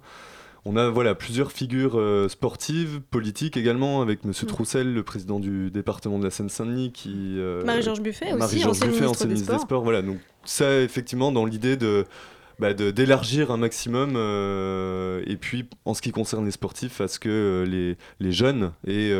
On 0.65 0.77
a 0.77 0.89
voilà, 0.89 1.13
plusieurs 1.13 1.51
figures 1.51 1.99
euh, 1.99 2.29
sportives, 2.29 3.01
politiques 3.11 3.57
également, 3.57 4.01
avec 4.01 4.23
Monsieur 4.23 4.45
Mm. 4.45 4.49
Troussel, 4.49 4.93
le 4.93 5.03
président 5.03 5.39
du 5.41 5.69
département 5.69 6.19
de 6.19 6.23
la 6.23 6.29
Seine-Saint-Denis, 6.29 6.91
qui... 6.93 7.37
euh, 7.37 7.65
Marie-Georges 7.65 8.01
Buffet 8.01 8.27
aussi, 8.27 8.37
Marie-Georges 8.37 8.77
ancienne 8.77 8.89
Buffet, 8.91 9.01
ministre 9.01 9.11
ancienne 9.11 9.27
des 9.29 9.33
ministre 9.33 9.53
des 9.53 9.59
Sports. 9.59 9.83
Voilà, 9.83 10.01
donc 10.01 10.19
ça, 10.45 10.79
effectivement, 10.79 11.33
dans 11.33 11.45
l'idée 11.45 11.75
de 11.75 12.05
bah, 12.59 12.73
d'élargir 12.73 13.51
un 13.51 13.57
maximum 13.57 14.13
euh, 14.15 15.21
et 15.27 15.35
puis 15.35 15.65
en 15.83 15.93
ce 15.93 16.01
qui 16.01 16.11
concerne 16.11 16.45
les 16.45 16.51
sportifs 16.51 17.01
à 17.01 17.09
ce 17.09 17.19
que 17.19 17.65
les, 17.67 17.97
les 18.19 18.31
jeunes 18.31 18.71
et 18.87 19.11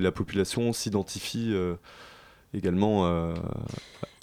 la 0.00 0.10
population 0.10 0.72
s'identifient 0.72 1.54
également 2.54 3.34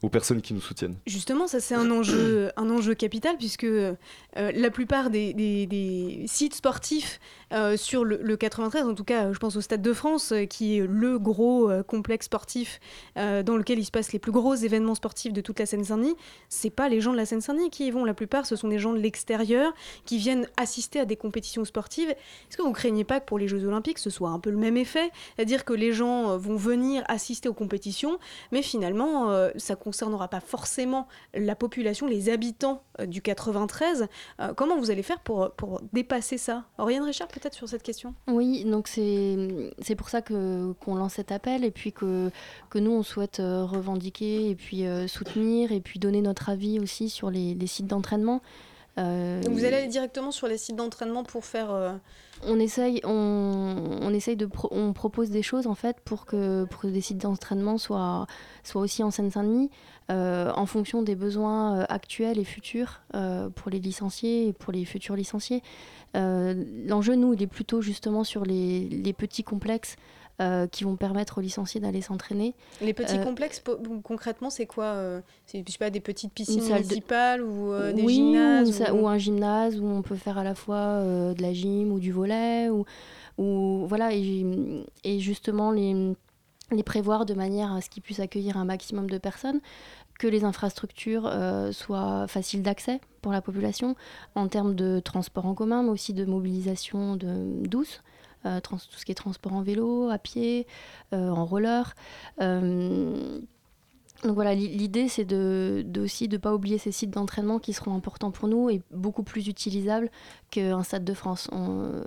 aux 0.03 0.09
personnes 0.09 0.41
qui 0.41 0.53
nous 0.53 0.61
soutiennent. 0.61 0.95
Justement, 1.07 1.47
ça 1.47 1.59
c'est 1.59 1.75
un 1.75 1.89
enjeu, 1.91 2.51
un 2.57 2.69
enjeu 2.69 2.93
capital 2.95 3.37
puisque 3.37 3.63
euh, 3.63 3.95
la 4.35 4.69
plupart 4.69 5.09
des, 5.09 5.33
des- 5.33 5.65
des 5.65 6.25
sites 6.27 6.53
sportifs 6.55 7.19
euh, 7.53 7.77
sur 7.77 8.03
le, 8.03 8.19
le 8.21 8.37
93, 8.37 8.85
en 8.87 8.93
tout 8.93 9.03
cas 9.03 9.31
je 9.31 9.37
pense 9.39 9.55
au 9.55 9.61
Stade 9.61 9.81
de 9.81 9.93
France, 9.93 10.31
euh, 10.31 10.45
qui 10.45 10.77
est 10.77 10.85
le 10.87 11.17
gros 11.19 11.71
complexe 11.87 12.25
sportif 12.25 12.79
dans 13.15 13.57
lequel 13.57 13.79
il 13.79 13.85
se 13.85 13.91
passe 13.91 14.11
les 14.13 14.19
plus 14.19 14.31
gros 14.31 14.55
événements 14.55 14.95
sportifs 14.95 15.31
de 15.33 15.41
toute 15.41 15.59
la 15.59 15.65
Seine-Saint-Denis, 15.65 16.15
c'est 16.49 16.69
pas 16.69 16.89
les 16.89 17.01
gens 17.01 17.11
de 17.11 17.17
la 17.17 17.25
Seine-Saint-Denis 17.25 17.69
qui 17.69 17.87
y 17.87 17.91
vont. 17.91 18.03
La 18.05 18.13
plupart, 18.13 18.45
ce 18.45 18.55
sont 18.55 18.67
des 18.67 18.79
gens 18.79 18.93
de 18.93 18.99
l'extérieur 18.99 19.73
qui 20.05 20.17
viennent 20.17 20.47
assister 20.57 20.99
à 20.99 21.05
des 21.05 21.15
compétitions 21.15 21.65
sportives. 21.65 22.09
Est-ce 22.09 22.57
que 22.57 22.61
vous 22.61 22.71
craignez 22.73 23.03
pas 23.03 23.19
que 23.19 23.25
pour 23.25 23.39
les 23.39 23.47
Jeux 23.47 23.65
Olympiques, 23.65 23.99
ce 23.99 24.09
soit 24.09 24.29
un 24.29 24.39
peu 24.39 24.49
le 24.49 24.57
même 24.57 24.77
effet? 24.77 25.09
C'est-à-dire 25.35 25.65
que 25.65 25.73
les 25.73 25.93
gens 25.93 26.37
vont 26.37 26.55
venir 26.57 27.03
assister 27.07 27.47
aux 27.49 27.53
compétitions, 27.53 28.17
mais 28.51 28.61
finalement, 28.61 29.29
ça 29.57 29.75
concernera 29.85 30.27
pas 30.27 30.41
forcément 30.41 31.07
la 31.33 31.55
population, 31.55 32.07
les 32.07 32.27
habitants 32.29 32.81
euh, 32.99 33.05
du 33.05 33.21
93. 33.21 34.07
Euh, 34.39 34.53
comment 34.53 34.77
vous 34.77 34.91
allez 34.91 35.03
faire 35.03 35.19
pour, 35.21 35.51
pour 35.51 35.79
dépasser 35.93 36.37
ça? 36.37 36.65
Oriane 36.77 37.03
Richard, 37.03 37.27
peut-être 37.29 37.53
sur 37.53 37.69
cette 37.69 37.83
question? 37.83 38.13
Oui, 38.27 38.65
donc 38.65 38.87
c'est 38.89 39.95
pour 39.97 40.09
ça 40.09 40.21
qu'on 40.21 40.75
lance 40.95 41.13
cet 41.13 41.31
appel 41.31 41.63
et 41.63 41.71
puis 41.71 41.93
que 41.93 42.31
que 42.69 42.79
nous 42.79 42.91
on 42.91 43.03
souhaite 43.03 43.39
euh, 43.39 43.63
revendiquer 43.63 44.49
et 44.49 44.55
puis 44.55 44.83
soutenir 45.07 45.71
et 45.71 45.79
puis 45.79 45.99
donner 45.99 46.21
notre 46.21 46.49
avis 46.49 46.79
aussi 46.79 47.09
sur 47.09 47.29
les, 47.29 47.53
les 47.53 47.67
sites 47.67 47.87
d'entraînement. 47.87 48.41
Euh, 48.97 49.41
Donc 49.43 49.53
vous 49.53 49.65
allez 49.65 49.75
aller 49.77 49.87
directement 49.87 50.31
sur 50.31 50.47
les 50.47 50.57
sites 50.57 50.75
d'entraînement 50.75 51.23
pour 51.23 51.45
faire... 51.45 51.71
euh, 51.71 51.93
on 52.43 52.59
essaye, 52.59 53.01
on, 53.03 54.13
essaye 54.13 54.35
de, 54.35 54.47
on 54.71 54.93
propose 54.93 55.29
des 55.29 55.41
choses 55.41 55.67
en 55.67 55.75
fait 55.75 55.97
pour 56.03 56.25
que, 56.25 56.65
pour 56.65 56.89
des 56.89 57.01
sites 57.01 57.17
d'entraînement 57.19 57.77
soient, 57.77 58.27
aussi 58.75 59.03
en 59.03 59.11
Seine-Saint-Denis, 59.11 59.69
euh, 60.11 60.51
en 60.55 60.65
fonction 60.65 61.01
des 61.01 61.15
besoins 61.15 61.79
euh, 61.79 61.85
actuels 61.89 62.37
et 62.37 62.43
futurs 62.43 63.01
euh, 63.15 63.49
pour 63.49 63.71
les 63.71 63.79
licenciés 63.79 64.47
et 64.47 64.53
pour 64.53 64.71
les 64.73 64.85
futurs 64.85 65.15
licenciés. 65.15 65.61
L'enjeu, 66.13 67.15
nous, 67.15 67.33
il 67.33 67.41
est 67.41 67.47
plutôt 67.47 67.81
justement 67.81 68.23
sur 68.23 68.45
les 68.45 69.13
petits 69.17 69.43
complexes 69.43 69.97
euh, 70.41 70.67
qui 70.67 70.83
vont 70.83 70.95
permettre 70.97 71.37
aux 71.37 71.41
licenciés 71.41 71.79
d'aller 71.79 72.01
s'entraîner. 72.01 72.53
Les 72.81 72.93
petits 72.93 73.17
Euh, 73.17 73.23
complexes, 73.23 73.63
concrètement, 74.03 74.49
c'est 74.49 74.65
quoi 74.65 74.85
euh, 74.85 75.21
C'est 75.45 75.63
pas, 75.77 75.89
des 75.89 76.01
petites 76.01 76.33
piscines 76.33 76.59
de- 76.67 76.73
municipales 76.73 77.41
ou 77.41 77.71
euh, 77.71 77.93
des 77.93 78.03
oui, 78.03 78.15
gymnases 78.15 78.69
ou, 78.69 78.73
ça- 78.73 78.93
ou- 78.93 79.01
ou 79.03 79.07
un 79.07 79.17
gymnase 79.17 79.79
où 79.79 79.85
on 79.85 80.01
peut 80.01 80.15
faire 80.17 80.37
à 80.37 80.43
la 80.43 80.53
fois 80.55 81.01
de 81.33 81.41
la 81.41 81.53
gym 81.53 81.91
ou 81.91 81.99
du 81.99 82.11
volet 82.11 82.69
ou, 82.69 82.83
ou 83.37 83.85
voilà 83.87 84.13
et, 84.13 84.45
et 85.03 85.19
justement 85.19 85.71
les, 85.71 86.13
les 86.71 86.83
prévoir 86.83 87.25
de 87.25 87.33
manière 87.33 87.71
à 87.73 87.79
ce 87.81 87.89
qu'ils 87.89 88.03
puissent 88.03 88.19
accueillir 88.19 88.57
un 88.57 88.65
maximum 88.65 89.09
de 89.09 89.17
personnes 89.17 89.61
que 90.19 90.27
les 90.27 90.43
infrastructures 90.45 91.27
euh, 91.27 91.71
soient 91.73 92.25
faciles 92.27 92.61
d'accès 92.63 92.99
pour 93.21 93.31
la 93.33 93.41
population 93.41 93.95
en 94.35 94.47
termes 94.47 94.73
de 94.75 94.99
transport 94.99 95.45
en 95.45 95.53
commun 95.53 95.83
mais 95.83 95.89
aussi 95.89 96.13
de 96.13 96.23
mobilisation 96.25 97.15
de, 97.17 97.67
douce 97.67 98.01
euh, 98.45 98.59
trans- 98.59 98.77
tout 98.77 98.97
ce 98.97 99.05
qui 99.05 99.11
est 99.11 99.15
transport 99.15 99.53
en 99.53 99.61
vélo, 99.61 100.09
à 100.09 100.17
pied, 100.17 100.67
euh, 101.13 101.29
en 101.29 101.45
roller. 101.45 101.93
Euh, 102.41 103.39
donc 104.23 104.33
voilà, 104.33 104.55
l'i- 104.55 104.69
l'idée 104.69 105.07
c'est 105.07 105.25
de, 105.25 105.83
de 105.85 106.01
aussi 106.01 106.27
de 106.27 106.37
ne 106.37 106.41
pas 106.41 106.53
oublier 106.55 106.77
ces 106.77 106.91
sites 106.91 107.11
d'entraînement 107.11 107.59
qui 107.59 107.73
seront 107.73 107.93
importants 107.93 108.31
pour 108.31 108.47
nous 108.47 108.69
et 108.69 108.81
beaucoup 108.91 109.21
plus 109.23 109.47
utilisables 109.47 110.09
qu'un 110.49 110.81
stade 110.83 111.03
de 111.03 111.13
France. 111.13 111.47
On- 111.51 111.81
euh, 111.83 112.01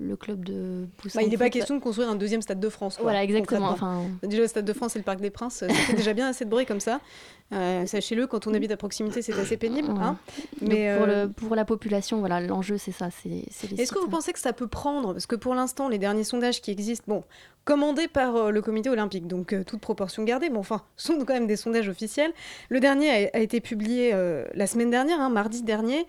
Le 0.00 0.16
club 0.16 0.44
de 0.44 0.86
Poussin 0.96 1.20
Bah, 1.20 1.22
il 1.26 1.30
n'est 1.30 1.36
pas 1.36 1.50
question 1.50 1.76
de 1.76 1.80
construire 1.80 2.08
un 2.10 2.16
deuxième 2.16 2.42
stade 2.42 2.58
de 2.60 2.68
France. 2.70 2.96
quoi, 2.96 3.04
Voilà, 3.04 3.22
exactement, 3.22 3.68
enfin- 3.68 4.02
Déjà, 4.22 4.42
le 4.42 4.48
stade 4.48 4.64
de 4.64 4.72
France 4.72 4.96
et 4.96 4.98
le 4.98 5.04
Parc 5.04 5.20
des 5.20 5.30
Princes, 5.30 5.62
fait 5.68 5.94
déjà 5.94 6.12
bien 6.14 6.28
assez 6.28 6.44
de 6.44 6.50
bruit 6.50 6.66
comme 6.66 6.80
ça. 6.80 7.00
Euh, 7.52 7.86
Sachez-le, 7.86 8.26
quand 8.26 8.46
on 8.46 8.54
habite 8.54 8.70
à 8.70 8.76
proximité, 8.76 9.22
c'est 9.22 9.32
assez 9.38 9.56
pénible. 9.56 9.90
Ouais. 9.90 9.98
hein. 10.00 10.18
Mais 10.60 10.94
pour, 10.96 11.08
euh, 11.08 11.24
le, 11.26 11.32
pour 11.32 11.54
la 11.56 11.64
population, 11.64 12.18
voilà, 12.20 12.40
l'enjeu 12.40 12.78
c'est 12.78 12.92
ça, 12.92 13.08
Est-ce 13.08 13.92
que 13.92 13.98
vous 13.98 14.08
pensez 14.08 14.32
que 14.32 14.38
ça 14.38 14.52
peut 14.52 14.68
prendre 14.68 15.12
Parce 15.12 15.26
que 15.26 15.36
pour 15.36 15.54
l'instant, 15.54 15.88
les 15.88 15.98
derniers 15.98 16.24
sondages 16.24 16.60
qui 16.60 16.70
existent, 16.70 17.04
bon, 17.08 17.24
commandés 17.64 18.08
par 18.08 18.36
euh, 18.36 18.50
le 18.50 18.62
comité 18.62 18.88
olympique, 18.88 19.26
donc 19.26 19.54
toute 19.66 19.80
proportion 19.80 20.22
gardée, 20.24 20.48
mais 20.48 20.58
enfin, 20.58 20.82
sont 20.96 21.18
quand 21.18 21.34
même 21.34 21.46
des 21.46 21.56
sondages 21.56 21.88
officiels. 21.88 22.32
Le 22.68 22.80
dernier 22.80 23.10
a, 23.10 23.30
a 23.36 23.40
été 23.40 23.60
publié 23.60 24.14
la 24.54 24.66
semaine 24.66 24.90
dernière, 24.90 25.20
hein, 25.20 25.28
mardi 25.28 25.62
dernier. 25.62 26.06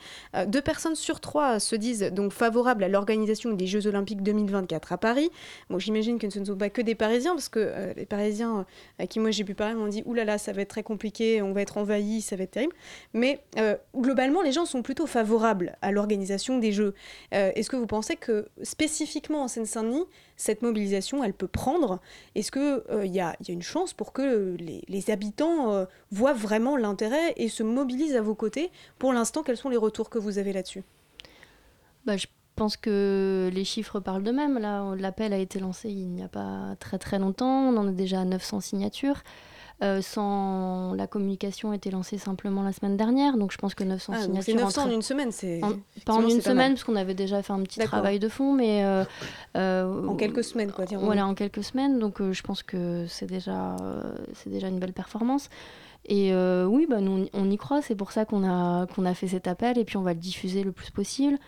Deux 0.48 0.62
personnes 0.62 0.96
sur 0.96 1.20
trois 1.20 1.60
se 1.60 1.76
disent 1.76 2.12
donc 2.12 2.32
favorables 2.34 2.84
à 2.84 2.88
l'organisation 2.88 3.52
des 3.52 3.68
Jeux 3.68 3.88
olympiques 3.88 4.22
2024 4.24 4.94
à 4.94 4.98
Paris. 4.98 5.30
Bon, 5.70 5.80
j'imagine 5.80 6.20
que 6.20 6.30
ce 6.30 6.40
ne 6.40 6.46
sont 6.46 6.56
pas 6.56 6.70
que 6.70 6.82
des 6.82 6.96
Parisiens, 6.96 7.34
parce 7.34 7.50
que 7.50 7.94
les 7.96 8.06
Parisiens 8.06 8.66
à 9.00 9.08
qui 9.08 9.20
moi 9.20 9.32
j'ai 9.32 9.44
pu 9.44 9.54
parler 9.56 9.76
m'ont 9.76 9.88
dit 9.88 10.04
oulala, 10.06 10.26
là 10.26 10.32
là, 10.34 10.38
ça 10.38 10.52
va 10.52 10.62
être 10.62 10.70
très 10.70 10.84
compliqué, 10.84 11.31
on 11.42 11.54
va 11.54 11.62
être 11.62 11.78
envahi, 11.78 12.22
ça 12.22 12.36
va 12.36 12.44
être 12.44 12.52
terrible. 12.52 12.74
Mais 13.14 13.44
euh, 13.58 13.76
globalement, 13.96 14.42
les 14.42 14.52
gens 14.52 14.66
sont 14.66 14.82
plutôt 14.82 15.06
favorables 15.06 15.76
à 15.82 15.92
l'organisation 15.92 16.58
des 16.58 16.72
Jeux. 16.72 16.94
Euh, 17.34 17.52
Est-ce 17.56 17.70
que 17.70 17.76
vous 17.76 17.88
pensez 17.88 18.16
que 18.16 18.48
spécifiquement 18.64 19.44
en 19.44 19.48
Seine-Saint-Denis, 19.48 20.06
cette 20.36 20.62
mobilisation, 20.62 21.24
elle 21.24 21.34
peut 21.34 21.48
prendre? 21.48 22.00
Est-ce 22.36 22.52
qu'il 22.52 22.82
il 23.06 23.16
y, 23.16 23.20
a, 23.20 23.36
une 23.48 23.62
chance 23.62 23.94
pour 23.94 24.14
que 24.14 24.56
les, 24.58 25.12
habitants 25.12 25.72
euh, 25.72 25.86
voient 26.12 26.34
vraiment 26.34 26.76
l'intérêt 26.78 27.34
et 27.38 27.48
se 27.50 27.64
mobilisent 27.64 28.16
à 28.16 28.22
vos 28.22 28.36
côtés? 28.36 28.72
Pour 28.98 29.14
l'instant, 29.14 29.44
quels 29.44 29.58
sont 29.58 29.70
les 29.70 29.78
retours 29.78 30.10
que 30.10 30.20
vous 30.20 30.38
avez 30.38 30.54
là-dessus? 30.54 30.84
Bah, 32.06 32.18
je 32.18 32.28
pense 32.56 32.78
que 32.78 33.50
les 33.54 33.64
chiffres 33.64 34.00
parlent 34.00 34.24
d'eux-mêmes. 34.24 34.60
L'appel 34.98 35.34
a 35.34 35.38
été 35.38 35.60
lancé 35.60 35.90
il 35.90 36.10
n'y 36.10 36.24
a 36.24 36.28
pas 36.28 36.76
très 36.80 36.98
très 36.98 37.20
longtemps. 37.20 37.70
On 37.70 37.78
en 37.78 37.88
a 37.88 37.92
déjà 37.92 38.24
900 38.24 38.60
signatures. 38.62 39.24
Euh, 39.84 40.00
sans 40.04 40.94
la 40.94 41.08
communication 41.08 41.72
a 41.72 41.76
été 41.76 41.90
lancée 41.90 42.20
simplement 42.20 42.62
la 42.62 42.72
semaine 42.72 42.98
dernière, 42.98 43.36
donc 43.38 43.52
je 43.52 43.58
pense 43.58 43.74
que 43.74 43.84
900 43.84 44.14
Ah, 44.16 44.22
signatures. 44.22 44.44
c'est 44.44 44.54
900 44.54 44.84
en 44.84 44.92
une 44.92 45.02
semaine, 45.02 45.32
c'est- 45.32 45.64
en- 45.64 45.72
pas 46.06 46.14
en 46.14 46.22
une 46.28 46.40
semaine, 46.40 46.74
parce 46.74 46.84
qu'on 46.84 46.96
avait 46.96 47.16
déjà 47.16 47.42
fait 47.42 47.52
un 47.54 47.62
petit 47.64 47.80
travail 47.80 48.20
de 48.20 48.30
fond, 48.30 48.54
mais 48.54 48.84
euh, 48.86 49.04
euh, 49.58 50.08
En 50.08 50.16
quelques 50.16 50.44
semaines, 50.44 50.72
quoi, 50.72 50.86
dirons-nous. 50.86 51.08
Voilà, 51.08 51.26
en 51.26 51.34
quelques 51.34 51.64
semaines. 51.64 51.98
Donc 51.98 52.22
je 52.22 52.42
pense 52.44 52.62
que 52.62 53.06
c'est 53.08 53.26
déjà, 53.26 53.76
c'est 54.36 54.52
déjà 54.52 54.68
une 54.68 54.78
belle 54.78 54.94
performance. 54.94 55.50
Et 56.06 56.32
oui, 56.68 56.86
bah, 56.88 57.00
nous, 57.02 57.26
on 57.34 57.50
y 57.50 57.58
croit. 57.58 57.82
C'est 57.82 57.96
pour 57.96 58.12
ça 58.12 58.26
qu'on 58.26 58.44
a, 58.48 58.86
qu'on 58.86 59.06
a 59.06 59.14
fait 59.16 59.28
cet 59.30 59.48
appel 59.48 59.80
et 59.80 59.84
puis 59.86 59.98
on 59.98 60.04
va 60.04 60.14
le 60.14 60.20
diffuser 60.20 60.64
le 60.64 60.72
plus 60.72 60.92
possible. 60.92 61.40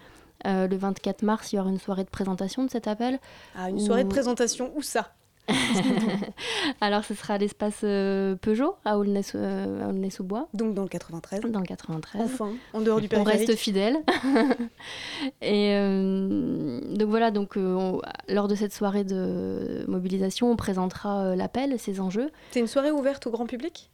Euh, 0.47 0.67
le 0.67 0.75
24 0.75 1.21
mars, 1.21 1.53
il 1.53 1.57
y 1.57 1.59
aura 1.59 1.69
une 1.69 1.79
soirée 1.79 2.03
de 2.03 2.09
présentation 2.09 2.65
de 2.65 2.69
cet 2.71 2.87
appel. 2.87 3.19
Ah, 3.55 3.69
une 3.69 3.79
soirée 3.79 4.03
de 4.03 4.09
présentation, 4.09 4.71
où 4.75 4.81
ça? 4.81 5.13
Alors, 6.81 7.03
ce 7.03 7.13
sera 7.13 7.35
à 7.35 7.37
l'espace 7.37 7.81
euh, 7.83 8.35
Peugeot, 8.35 8.75
à 8.85 8.95
euh, 8.95 9.83
à 9.83 9.87
Aulnay-sous-Bois. 9.89 10.47
Donc 10.53 10.73
dans 10.73 10.83
le 10.83 10.87
93. 10.89 11.41
Dans 11.51 11.59
le 11.59 11.65
93. 11.65 12.21
Enfin, 12.23 12.51
en 12.73 12.81
dehors 12.81 12.99
du 12.99 13.07
On 13.07 13.09
périphérique. 13.09 13.47
reste 13.49 13.59
fidèle. 13.59 13.97
Et 15.41 15.73
euh, 15.75 16.79
donc 16.95 17.09
voilà, 17.09 17.31
donc, 17.31 17.57
euh, 17.57 17.75
on- 17.75 18.01
lors 18.29 18.47
de 18.47 18.55
cette 18.55 18.73
soirée 18.73 19.03
de 19.03 19.85
mobilisation, 19.87 20.51
on 20.51 20.55
présentera 20.55 21.35
l'appel, 21.35 21.77
ses 21.79 21.99
enjeux. 21.99 22.29
C'est 22.51 22.59
une 22.59 22.67
soirée 22.67 22.91
ouverte 22.91 23.27
au 23.27 23.31
grand 23.31 23.45
public? 23.45 23.89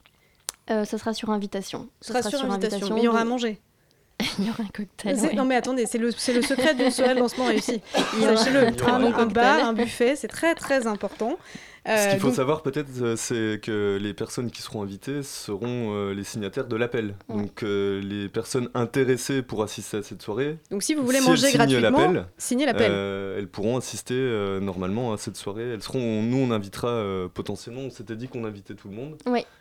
Ça 0.67 0.85
sera 0.85 1.13
sur 1.15 1.31
invitation. 1.31 1.89
Ce 1.99 2.09
sera 2.13 2.21
sur 2.21 2.43
invitation. 2.45 2.93
Mais 2.93 3.01
il 3.01 3.05
y 3.05 3.07
aura 3.07 3.21
à 3.21 3.25
manger. 3.25 3.59
il 4.39 4.45
y 4.47 4.49
aura 4.49 4.63
un 4.63 4.67
cocktail. 4.67 5.15
Ouais. 5.15 5.33
Non 5.33 5.45
mais 5.45 5.55
attendez, 5.55 5.85
c'est 5.85 5.97
le, 5.97 6.07
le 6.07 6.41
secret 6.41 6.73
d'une 6.75 6.91
soirée 6.91 7.15
de 7.15 7.19
lancement 7.19 7.45
réussi. 7.45 7.81
Il 8.17 8.23
y 8.23 8.25
aura- 8.25 8.35
Sachez-le, 8.37 8.67
il 8.69 8.77
y 8.79 8.81
aura 8.81 8.95
un, 8.95 9.13
un 9.13 9.25
bar, 9.25 9.65
un 9.65 9.73
buffet, 9.73 10.15
c'est 10.15 10.27
très 10.27 10.55
très 10.55 10.87
important. 10.87 11.37
Ce 11.85 11.91
Euh, 11.91 12.11
qu'il 12.11 12.19
faut 12.19 12.27
donc- 12.27 12.35
savoir 12.35 12.61
peut-être, 12.61 12.89
euh, 13.01 13.15
c'est 13.15 13.59
que 13.63 13.97
les 14.01 14.13
personnes 14.13 14.51
qui 14.51 14.61
seront 14.61 14.83
invitées 14.83 15.23
seront 15.23 15.93
euh, 15.95 16.13
les 16.13 16.23
signataires 16.23 16.67
de 16.67 16.75
l'appel. 16.75 17.15
Donc 17.29 17.63
euh, 17.63 18.01
les 18.01 18.27
personnes 18.29 18.69
intéressées 18.73 19.41
pour 19.41 19.63
assister 19.63 19.97
à 19.97 20.03
cette 20.03 20.21
soirée. 20.21 20.57
Donc, 20.71 20.83
si 20.83 20.93
vous 20.93 21.03
voulez 21.05 21.21
manger 21.21 21.51
gratuitement, 21.53 21.89
l'appel, 22.11 22.25
signez 22.37 22.65
l'appel. 22.65 22.91
euh, 22.91 23.37
elles 23.39 23.47
pourront 23.47 23.77
assister 23.77 24.13
euh, 24.15 24.59
normalement 24.59 25.13
à 25.13 25.17
cette 25.17 25.37
soirée. 25.37 25.69
Elles 25.73 25.81
seront, 25.81 26.21
nous 26.21 26.37
on 26.37 26.51
invitera 26.51 26.89
euh, 26.89 27.27
potentiellement. 27.27 27.81
On 27.81 27.89
s'était 27.89 28.15
dit 28.15 28.27
qu'on 28.27 28.45
invitait 28.45 28.73
tout 28.75 28.89
le 28.89 28.95
monde 28.95 29.17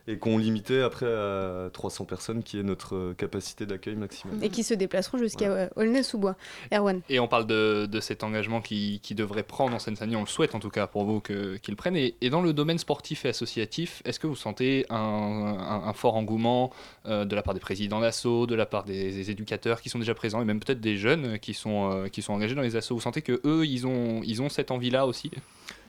et 0.07 0.19
qu'on 0.19 0.39
limitait 0.39 0.81
après 0.83 1.07
à 1.07 1.71
300 1.73 2.05
personnes, 2.05 2.43
qui 2.43 2.59
est 2.59 2.63
notre 2.63 3.13
capacité 3.17 3.65
d'accueil 3.67 3.95
maximum. 3.95 4.43
et 4.43 4.49
qui 4.49 4.65
se 4.65 4.75
déplaceront 4.75 5.19
jusqu'à 5.19 5.71
Aulnay-sous-Bois. 5.77 6.37
Erwan. 6.73 7.01
Et 7.09 7.21
on 7.21 7.29
parle 7.29 7.47
de, 7.47 7.87
de 7.87 8.01
cet 8.01 8.23
engagement 8.25 8.61
qui, 8.61 9.01
qui 9.03 9.15
devrait 9.15 9.43
prendre 9.43 9.75
en 9.75 9.79
Seine-Saint-Denis, 9.79 10.17
on 10.17 10.21
le 10.23 10.27
souhaite 10.27 10.55
en 10.55 10.61
tout 10.61 10.71
cas 10.71 10.87
pour 10.87 11.05
vous 11.05 11.21
que- 11.21 11.57
qu'il 11.59 11.77
prenne. 11.77 11.97
Et, 11.97 12.17
et 12.21 12.31
dans 12.31 12.43
le 12.43 12.53
domaine 12.53 12.79
sportif 12.79 13.25
et 13.25 13.29
associatif, 13.29 14.03
est-ce 14.05 14.19
que 14.19 14.27
vous 14.27 14.37
sentez 14.37 14.87
un, 14.91 15.93
fort 15.95 16.17
engouement 16.17 16.73
euh, 17.07 17.25
de 17.25 17.35
la 17.35 17.43
part 17.43 17.55
des 17.55 17.61
présidents 17.61 18.01
d'assaut, 18.01 18.47
de 18.47 18.55
la 18.55 18.67
part 18.67 18.85
des, 18.85 19.31
éducateurs 19.31 19.81
qui 19.81 19.89
sont 19.89 19.99
déjà 19.99 20.15
présents 20.15 20.43
et 20.43 20.45
même 20.45 20.61
peut-être 20.61 20.81
des 20.81 20.97
jeunes 20.97 21.39
qui 21.39 21.55
sont, 21.55 21.91
euh, 21.93 22.09
qui 22.09 22.23
sont 22.23 22.33
engagés 22.33 22.55
dans 22.55 22.63
les 22.63 22.77
assos 22.77 22.95
Vous 22.95 23.01
sentez 23.01 23.23
que 23.23 23.41
eux, 23.45 23.67
ils 23.67 23.87
ont, 23.87 24.49
cette 24.49 24.71
envie-là 24.71 25.07
aussi? 25.07 25.31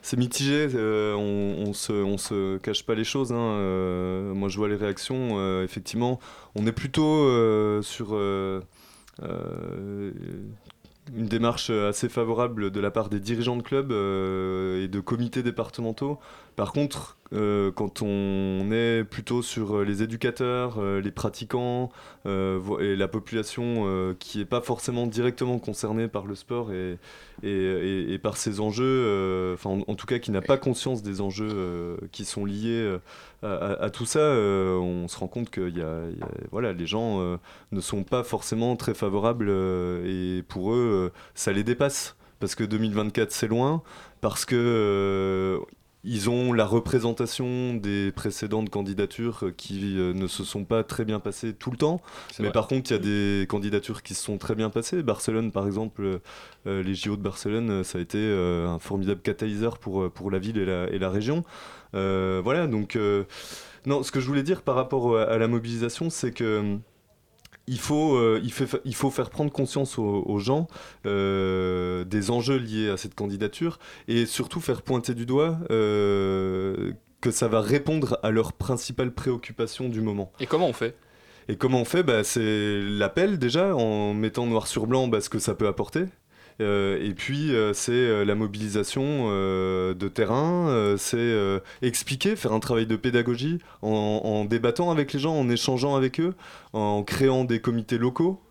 C'est 0.02 0.18
mitigé, 0.18 0.68
euh, 0.74 1.14
on, 1.14 1.70
on 1.70 2.18
se, 2.18 2.58
cache 2.58 2.84
pas 2.84 2.96
les 2.96 3.04
choses. 3.04 3.32
hein, 3.32 4.34
moi, 4.34 4.50
je 4.50 4.58
vois 4.58 4.70
les 4.70 4.76
réactions. 4.76 5.64
effectivement, 5.64 6.20
on 6.56 6.66
est 6.68 6.72
plutôt 6.72 7.82
sur 7.82 8.14
une 11.16 11.26
démarche 11.26 11.70
assez 11.70 12.10
favorable 12.10 12.72
de 12.72 12.80
la 12.80 12.92
part 12.92 13.10
des 13.10 13.20
dirigeants 13.20 13.58
de 13.58 13.62
clubs 13.62 13.92
euh, 13.92 14.84
et 14.84 14.88
de 14.88 15.00
comités 15.00 15.44
départementaux. 15.44 16.20
Par 16.56 16.74
contre, 16.74 17.19
euh, 17.32 17.72
quand 17.72 18.02
on 18.02 18.72
est 18.72 19.04
plutôt 19.04 19.42
sur 19.42 19.84
les 19.84 20.02
éducateurs, 20.02 20.78
euh, 20.80 21.00
les 21.00 21.12
pratiquants 21.12 21.92
euh, 22.26 22.80
et 22.80 22.96
la 22.96 23.08
population 23.08 23.84
euh, 23.86 24.16
qui 24.18 24.40
n'est 24.40 24.46
pas 24.46 24.62
forcément 24.62 25.06
directement 25.06 25.60
concernée 25.60 26.08
par 26.08 26.26
le 26.26 26.34
sport 26.36 26.72
et, 26.74 26.98
par 28.24 28.36
ces 28.36 28.60
enjeux, 28.60 28.84
euh, 28.86 29.54
enfin 29.54 29.82
en, 29.88 29.96
tout 29.96 30.08
cas 30.08 30.20
qui 30.20 30.32
n'a 30.32 30.42
pas 30.42 30.58
conscience 30.58 31.04
des 31.04 31.22
enjeux 31.22 31.52
euh, 31.52 31.98
qui 32.12 32.26
sont 32.26 32.46
liés 32.46 32.98
euh, 33.44 33.78
à, 33.80 33.90
tout 33.90 34.06
ça, 34.06 34.20
euh, 34.20 34.78
on 34.78 35.08
se 35.08 35.18
rend 35.18 35.28
compte 35.28 35.50
que 35.50 35.72
voilà, 36.52 36.74
les 36.74 36.88
gens 36.88 37.22
euh, 37.22 37.38
ne 37.72 37.80
sont 37.80 38.04
pas 38.04 38.24
forcément 38.24 38.76
très 38.76 38.94
favorables 38.94 39.48
euh, 39.50 40.40
et 40.40 40.44
pour 40.44 40.74
eux, 40.74 41.12
euh, 41.14 41.20
ça 41.36 41.52
les 41.52 41.64
dépasse. 41.64 42.16
Parce 42.40 42.56
que 42.56 42.64
2024, 42.64 43.32
c'est 43.32 43.48
loin, 43.50 43.84
parce 44.22 44.46
que 44.46 44.56
euh, 44.56 45.60
ils 46.04 46.30
ont 46.30 46.54
la 46.54 46.66
représentation 46.66 47.74
des 47.74 48.12
précédentes 48.14 48.70
candidatures 48.70 49.52
qui 49.58 49.98
euh, 49.98 50.14
ne 50.14 50.28
se 50.28 50.46
sont 50.46 50.64
pas 50.64 50.84
très 50.84 51.04
bien 51.04 51.20
passées 51.20 51.54
tout 51.54 51.72
le 51.72 51.78
temps. 51.78 52.02
Mais 52.40 52.46
vrai. 52.46 52.54
par 52.54 52.68
contre, 52.68 52.92
il 52.92 52.94
y 52.94 52.98
a 52.98 53.00
des 53.00 53.46
candidatures 53.48 54.02
qui 54.02 54.14
se 54.14 54.24
sont 54.24 54.38
très 54.38 54.56
bien 54.56 54.70
passées. 54.70 55.04
Barcelone, 55.04 55.52
par 55.52 55.68
exemple, 55.68 56.04
euh, 56.04 56.20
euh, 56.68 56.84
les 56.84 56.96
JO 56.96 57.18
de 57.18 57.22
Barcelone, 57.22 57.84
ça 57.84 57.98
a 57.98 58.02
été 58.02 58.18
euh, 58.18 58.68
un 58.68 58.80
formidable 58.80 59.22
catalyseur 59.22 59.78
pour, 59.78 60.10
pour 60.12 60.32
la 60.32 60.40
ville 60.40 60.58
et 60.58 60.66
la, 60.66 60.90
et 60.90 61.00
la 61.00 61.10
région. 61.10 61.44
Euh, 61.96 62.42
voilà, 62.44 62.68
donc... 62.68 62.98
non, 63.86 64.04
ce 64.04 64.12
que 64.12 64.20
je 64.20 64.28
voulais 64.28 64.44
dire 64.44 64.62
par 64.62 64.76
rapport 64.76 65.18
à 65.18 65.38
la 65.38 65.48
mobilisation, 65.48 66.10
c'est 66.10 66.32
que... 66.32 66.78
Il 67.72 67.80
faut, 67.80 68.16
euh, 68.16 68.42
il, 68.44 68.52
fait- 68.52 68.82
il 68.84 68.96
faut 68.96 69.12
faire 69.12 69.30
prendre 69.30 69.52
conscience 69.52 70.00
aux, 70.00 70.24
aux 70.26 70.40
gens 70.40 70.68
euh, 71.06 72.04
des 72.04 72.32
enjeux 72.32 72.58
liés 72.58 72.90
à 72.90 72.98
cette 72.98 73.14
candidature 73.16 73.78
et 74.08 74.26
surtout 74.26 74.60
faire 74.60 74.82
pointer 74.82 75.14
du 75.14 75.26
doigt 75.26 75.60
euh, 75.72 76.94
que 77.22 77.32
ça 77.32 77.48
va 77.48 77.62
répondre 77.62 78.18
à 78.24 78.32
leurs 78.32 78.54
principales 78.54 79.14
préoccupations 79.14 79.88
du 79.90 80.02
moment. 80.02 80.32
Et 80.40 80.46
comment 80.48 80.68
on 80.68 80.74
fait? 80.74 80.96
Et 81.48 81.58
comment 81.58 81.82
on 81.82 81.86
fait? 81.86 82.04
Bah, 82.04 82.24
C'est 82.24 82.80
l'appel 82.82 83.38
déjà, 83.40 83.76
en 83.76 84.14
mettant 84.14 84.46
noir 84.46 84.68
sur 84.68 84.88
blanc 84.88 85.08
bah, 85.08 85.22
ce 85.22 85.30
que 85.30 85.40
ça 85.40 85.54
peut 85.56 85.68
apporter. 85.68 86.06
Euh, 86.62 86.98
et 87.02 87.14
puis 87.14 87.56
euh, 87.56 87.72
c'est 87.74 87.92
euh, 87.94 88.26
la 88.26 88.36
mobilisation 88.36 89.30
de 89.30 90.08
terrain, 90.08 90.96
c'est 90.98 91.36
expliquer, 91.82 92.36
faire 92.36 92.54
un 92.54 92.60
travail 92.60 92.86
de 92.86 92.96
pédagogie 92.96 93.60
en, 93.82 94.46
débattant 94.46 94.92
avec 94.92 95.14
les 95.14 95.20
gens, 95.20 95.36
en 95.36 95.50
échangeant 95.50 95.96
avec 95.96 96.20
eux, 96.20 96.34
en 96.74 97.04
créant 97.04 97.44
des 97.44 97.60
comités 97.60 97.98
locaux, 97.98 98.42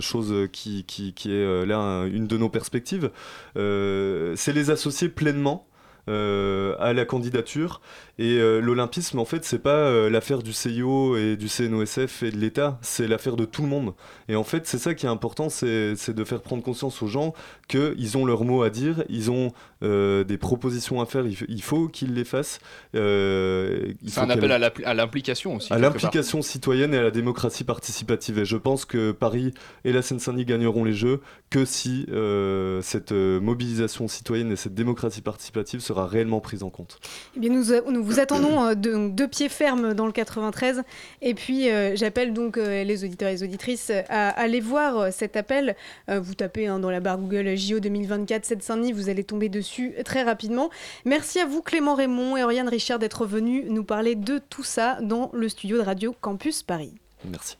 chose 0.00 0.48
qui, 0.52 0.84
qui, 0.84 1.14
est 1.32 1.66
là 1.66 1.78
un- 1.78 2.06
une 2.06 2.26
de 2.26 2.36
nos 2.36 2.48
perspectives. 2.48 3.10
C'est 3.54 4.52
les 4.52 4.70
associer 4.70 5.08
pleinement 5.08 5.66
à 6.08 6.92
la 6.92 7.04
candidature. 7.04 7.80
Et 8.18 8.38
euh, 8.38 8.60
l'olympisme, 8.60 9.18
en 9.18 9.26
fait, 9.26 9.44
c'est 9.44 9.58
pas 9.58 9.70
euh, 9.70 10.08
l'affaire 10.08 10.42
du 10.42 10.52
CIO 10.52 11.16
et 11.16 11.36
du 11.36 11.48
CNOSF 11.48 12.22
et 12.22 12.30
de 12.30 12.38
l'État, 12.38 12.78
c'est 12.80 13.06
l'affaire 13.06 13.36
de 13.36 13.44
tout 13.44 13.62
le 13.62 13.68
monde. 13.68 13.92
Et 14.28 14.36
en 14.36 14.44
fait, 14.44 14.66
c'est 14.66 14.78
ça 14.78 14.94
qui 14.94 15.04
est 15.04 15.08
important, 15.08 15.50
c'est 15.50 16.10
de 16.10 16.24
faire 16.24 16.40
prendre 16.40 16.62
conscience 16.62 17.02
aux 17.02 17.08
gens 17.08 17.34
qu'ils 17.68 18.16
ont 18.16 18.24
leur 18.24 18.44
mot 18.44 18.62
à 18.62 18.70
dire, 18.70 19.04
ils 19.10 19.30
ont 19.30 19.52
euh, 19.82 20.24
des 20.24 20.38
propositions 20.38 21.00
à 21.00 21.06
faire, 21.06 21.24
il, 21.26 21.62
faut 21.62 21.88
qu'ils 21.88 22.14
les 22.14 22.24
fassent. 22.24 22.58
Euh, 22.94 23.92
C'est 24.06 24.20
un 24.20 24.30
appel 24.30 24.52
à 24.52 24.94
l'implication 24.94 25.56
aussi. 25.56 25.72
à 25.72 25.78
l'implication 25.78 26.42
citoyenne 26.42 26.94
et 26.94 26.98
à 26.98 27.02
la 27.02 27.10
démocratie 27.10 27.64
participative. 27.64 28.38
Et 28.38 28.44
je 28.44 28.56
pense 28.56 28.84
que 28.84 29.12
Paris 29.12 29.52
et 29.84 29.92
la 29.92 30.02
Seine-Saint-Denis 30.02 30.44
gagneront 30.44 30.84
les 30.84 30.92
Jeux 30.92 31.20
que 31.50 31.64
si 31.64 32.06
euh, 32.10 32.80
cette 32.82 33.12
euh, 33.12 33.40
mobilisation 33.40 34.08
citoyenne 34.08 34.52
et 34.52 34.56
cette 34.56 34.74
démocratie 34.74 35.22
participative 35.22 35.80
sera 35.80 36.06
réellement 36.06 36.40
prise 36.40 36.62
en 36.62 36.70
compte. 36.70 36.98
Eh 37.36 37.40
bien, 37.40 37.50
nous, 37.50 37.64
nous 37.90 38.04
vous 38.04 38.20
attendons 38.20 38.74
de, 38.74 38.92
donc, 38.92 39.14
deux 39.14 39.28
pieds 39.28 39.48
fermes 39.48 39.94
dans 39.94 40.06
le 40.06 40.12
93. 40.12 40.82
Et 41.22 41.34
puis, 41.34 41.70
euh, 41.70 41.96
j'appelle 41.96 42.32
donc 42.32 42.56
euh, 42.56 42.84
les 42.84 43.04
auditeurs 43.04 43.28
et 43.28 43.32
les 43.32 43.42
auditrices 43.42 43.92
à 44.08 44.28
aller 44.30 44.60
voir 44.60 45.12
cet 45.12 45.36
appel. 45.36 45.76
Euh, 46.08 46.20
vous 46.20 46.34
tapez 46.34 46.66
hein, 46.66 46.78
dans 46.78 46.90
la 46.90 47.00
barre 47.00 47.18
Google 47.18 47.56
JO 47.56 47.80
2024 47.80 48.44
Seine-Saint-Denis, 48.44 48.92
vous 48.92 49.08
allez 49.08 49.24
tomber 49.24 49.48
dessus 49.48 49.65
très 50.04 50.22
rapidement. 50.22 50.70
Merci 51.04 51.40
à 51.40 51.46
vous, 51.46 51.62
Clément 51.62 51.94
Raymond 51.94 52.36
et 52.36 52.44
Oriane 52.44 52.68
Richard, 52.68 52.98
d'être 52.98 53.26
venus 53.26 53.64
nous 53.68 53.84
parler 53.84 54.14
de 54.14 54.38
tout 54.38 54.64
ça 54.64 54.98
dans 55.00 55.30
le 55.32 55.48
studio 55.48 55.78
de 55.78 55.82
Radio 55.82 56.14
Campus 56.20 56.62
Paris. 56.62 56.94
Merci. 57.24 57.56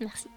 Merci. 0.00 0.28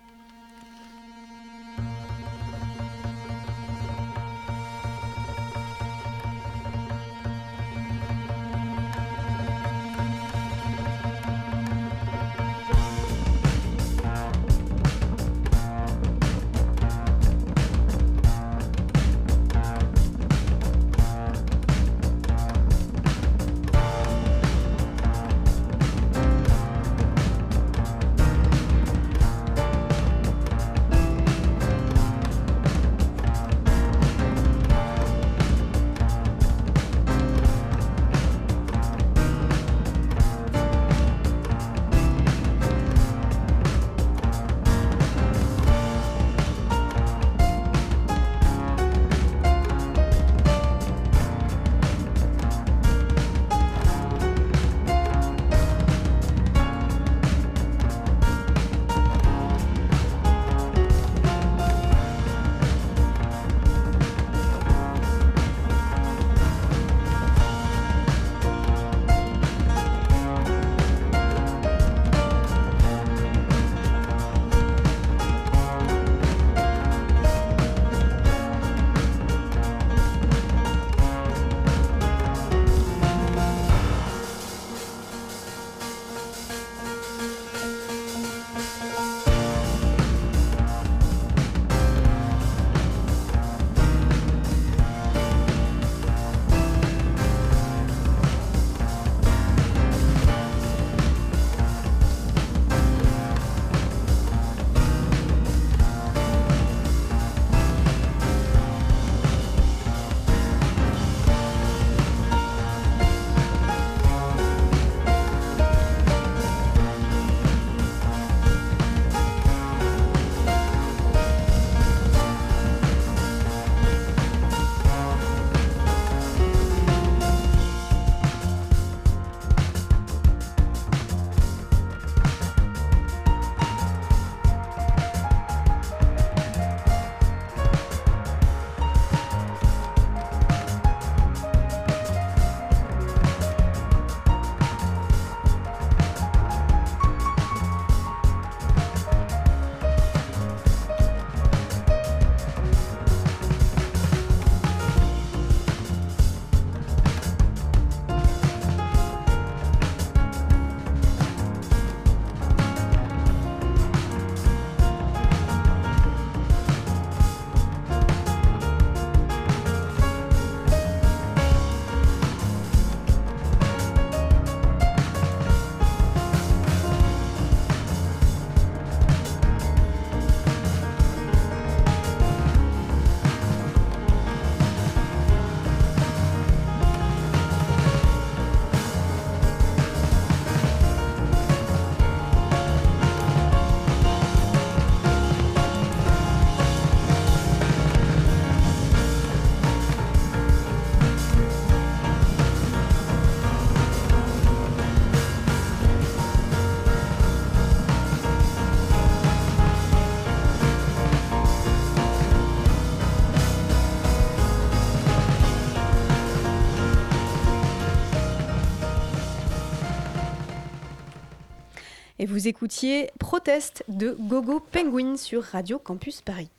Et 222.25 222.27
vous 222.27 222.47
écoutiez 222.47 223.11
Proteste 223.19 223.83
de 223.87 224.17
Gogo 224.19 224.59
Penguin 224.59 225.15
sur 225.15 225.43
Radio 225.43 225.77
Campus 225.77 226.21
Paris. 226.21 226.49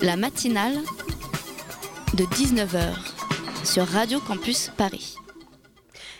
La 0.00 0.14
matinale 0.14 0.78
de 2.14 2.22
19h 2.22 2.94
sur 3.64 3.84
Radio 3.84 4.20
Campus 4.20 4.70
Paris. 4.76 5.16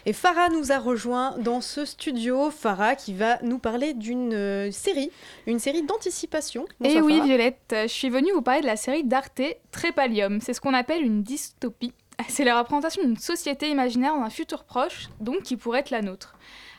Et 0.05 0.13
Farah 0.13 0.49
nous 0.49 0.73
a 0.73 0.81
rejoint 0.81 1.39
dans 1.39 1.61
ce 1.61 1.85
studio. 1.85 2.51
Farah 2.51 2.97
qui 2.97 3.15
va 3.15 3.41
nous 3.43 3.61
parler 3.61 3.95
d'une 3.95 4.35
euh, 4.35 4.73
série, 4.73 5.13
une 5.47 5.61
série 5.61 5.83
d'anticipation. 5.83 6.65
Et 6.83 6.95
Bonsoir, 6.95 7.05
oui, 7.05 7.15
Farah. 7.19 7.27
Violette, 7.27 7.75
je 7.83 7.87
suis 7.87 8.11
venue 8.11 8.33
vous 8.33 8.43
parler 8.43 8.63
de 8.63 8.67
la 8.67 8.77
série 8.77 9.05
d'Arte 9.05 9.43
Trépalium. 9.71 10.41
C'est 10.41 10.55
ce 10.55 10.61
qu'on 10.61 10.75
appelle 10.75 11.05
une 11.05 11.23
dystopie. 11.23 11.93
C'est 12.29 12.43
la 12.43 12.59
représentation 12.59 13.05
d'une 13.05 13.17
société 13.17 13.69
imaginaire 13.69 14.17
dans 14.17 14.23
un 14.23 14.31
futur 14.31 14.65
proche, 14.65 15.09
donc 15.21 15.45
qui 15.45 15.57
pourrait 15.57 15.79
être 15.79 15.91
la 15.91 16.03
nôtre. 16.03 16.35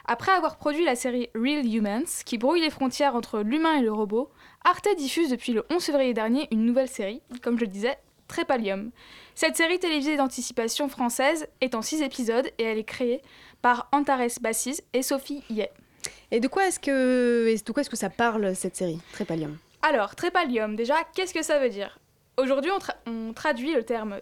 Après 0.05 0.31
avoir 0.31 0.57
produit 0.57 0.83
la 0.83 0.95
série 0.95 1.29
Real 1.35 1.65
Humans, 1.65 2.23
qui 2.25 2.37
brouille 2.37 2.61
les 2.61 2.69
frontières 2.69 3.15
entre 3.15 3.39
l'humain 3.41 3.75
et 3.75 3.81
le 3.81 3.91
robot, 3.93 4.29
Arte 4.63 4.87
diffuse 4.97 5.29
depuis 5.29 5.53
le 5.53 5.65
11 5.71 5.83
février 5.83 6.13
dernier 6.13 6.47
une 6.51 6.65
nouvelle 6.65 6.87
série, 6.89 7.21
comme 7.41 7.55
je 7.57 7.61
le 7.65 7.67
disais, 7.71 7.97
Trépalium. 8.27 8.91
Cette 9.35 9.57
série 9.57 9.79
télévisée 9.79 10.17
d'anticipation 10.17 10.87
française 10.89 11.47
est 11.59 11.75
en 11.75 11.81
6 11.81 12.01
épisodes 12.01 12.47
et 12.57 12.63
elle 12.63 12.77
est 12.77 12.83
créée 12.83 13.21
par 13.61 13.89
Antares 13.91 14.39
Bassis 14.41 14.81
et 14.93 15.01
Sophie 15.03 15.43
Yeh. 15.49 15.69
Et 16.31 16.39
de 16.39 16.47
quoi 16.47 16.65
est-ce 16.67 16.79
que, 16.79 17.47
et 17.49 17.57
de 17.57 17.71
quoi 17.71 17.81
est-ce 17.81 17.89
que 17.89 17.95
ça 17.97 18.09
parle 18.09 18.55
cette 18.55 18.75
série, 18.75 18.99
Trépalium? 19.13 19.57
Alors, 19.83 20.15
trépalium, 20.15 20.75
déjà, 20.75 20.95
qu'est-ce 21.15 21.33
que 21.33 21.41
ça 21.43 21.59
veut 21.59 21.69
dire? 21.69 21.99
Aujourd'hui, 22.37 22.71
on, 22.71 22.77
tra- 22.77 22.95
on 23.05 23.33
traduit 23.33 23.73
le 23.73 23.83
terme 23.83 24.19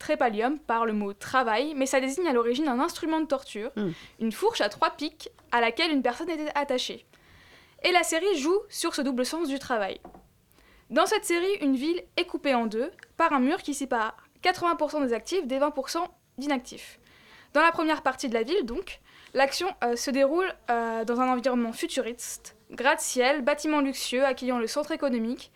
trépalium 0.00 0.58
par 0.58 0.84
le 0.86 0.92
mot 0.92 1.12
travail, 1.12 1.74
mais 1.76 1.86
ça 1.86 2.00
désigne 2.00 2.26
à 2.26 2.32
l'origine 2.32 2.66
un 2.66 2.80
instrument 2.80 3.20
de 3.20 3.26
torture, 3.26 3.70
Hmm. 3.76 3.92
une 4.18 4.32
fourche 4.32 4.60
à 4.60 4.68
trois 4.68 4.90
pics 4.90 5.28
à 5.52 5.60
laquelle 5.60 5.92
une 5.92 6.02
personne 6.02 6.28
était 6.30 6.50
attachée. 6.56 7.06
Et 7.84 7.92
la 7.92 8.02
série 8.02 8.36
joue 8.36 8.58
sur 8.68 8.94
ce 8.94 9.02
double 9.02 9.24
sens 9.24 9.46
du 9.46 9.58
travail. 9.60 10.00
Dans 10.90 11.06
cette 11.06 11.24
série, 11.24 11.54
une 11.60 11.76
ville 11.76 12.02
est 12.16 12.24
coupée 12.26 12.54
en 12.54 12.66
deux 12.66 12.90
par 13.16 13.32
un 13.32 13.38
mur 13.38 13.62
qui 13.62 13.74
sépare 13.74 14.16
80% 14.42 15.06
des 15.06 15.12
actifs 15.12 15.46
des 15.46 15.58
20% 15.58 15.98
d'inactifs. 16.38 16.98
Dans 17.52 17.62
la 17.62 17.70
première 17.70 18.02
partie 18.02 18.28
de 18.28 18.34
la 18.34 18.42
ville, 18.42 18.64
donc, 18.64 19.00
l'action 19.34 19.68
euh, 19.84 19.96
se 19.96 20.10
déroule 20.10 20.50
euh, 20.70 21.04
dans 21.04 21.20
un 21.20 21.28
environnement 21.28 21.72
futuriste, 21.72 22.56
gratte-ciel, 22.70 23.42
bâtiments 23.42 23.80
luxueux 23.80 24.24
accueillant 24.24 24.58
le 24.58 24.66
centre 24.66 24.92
économique, 24.92 25.52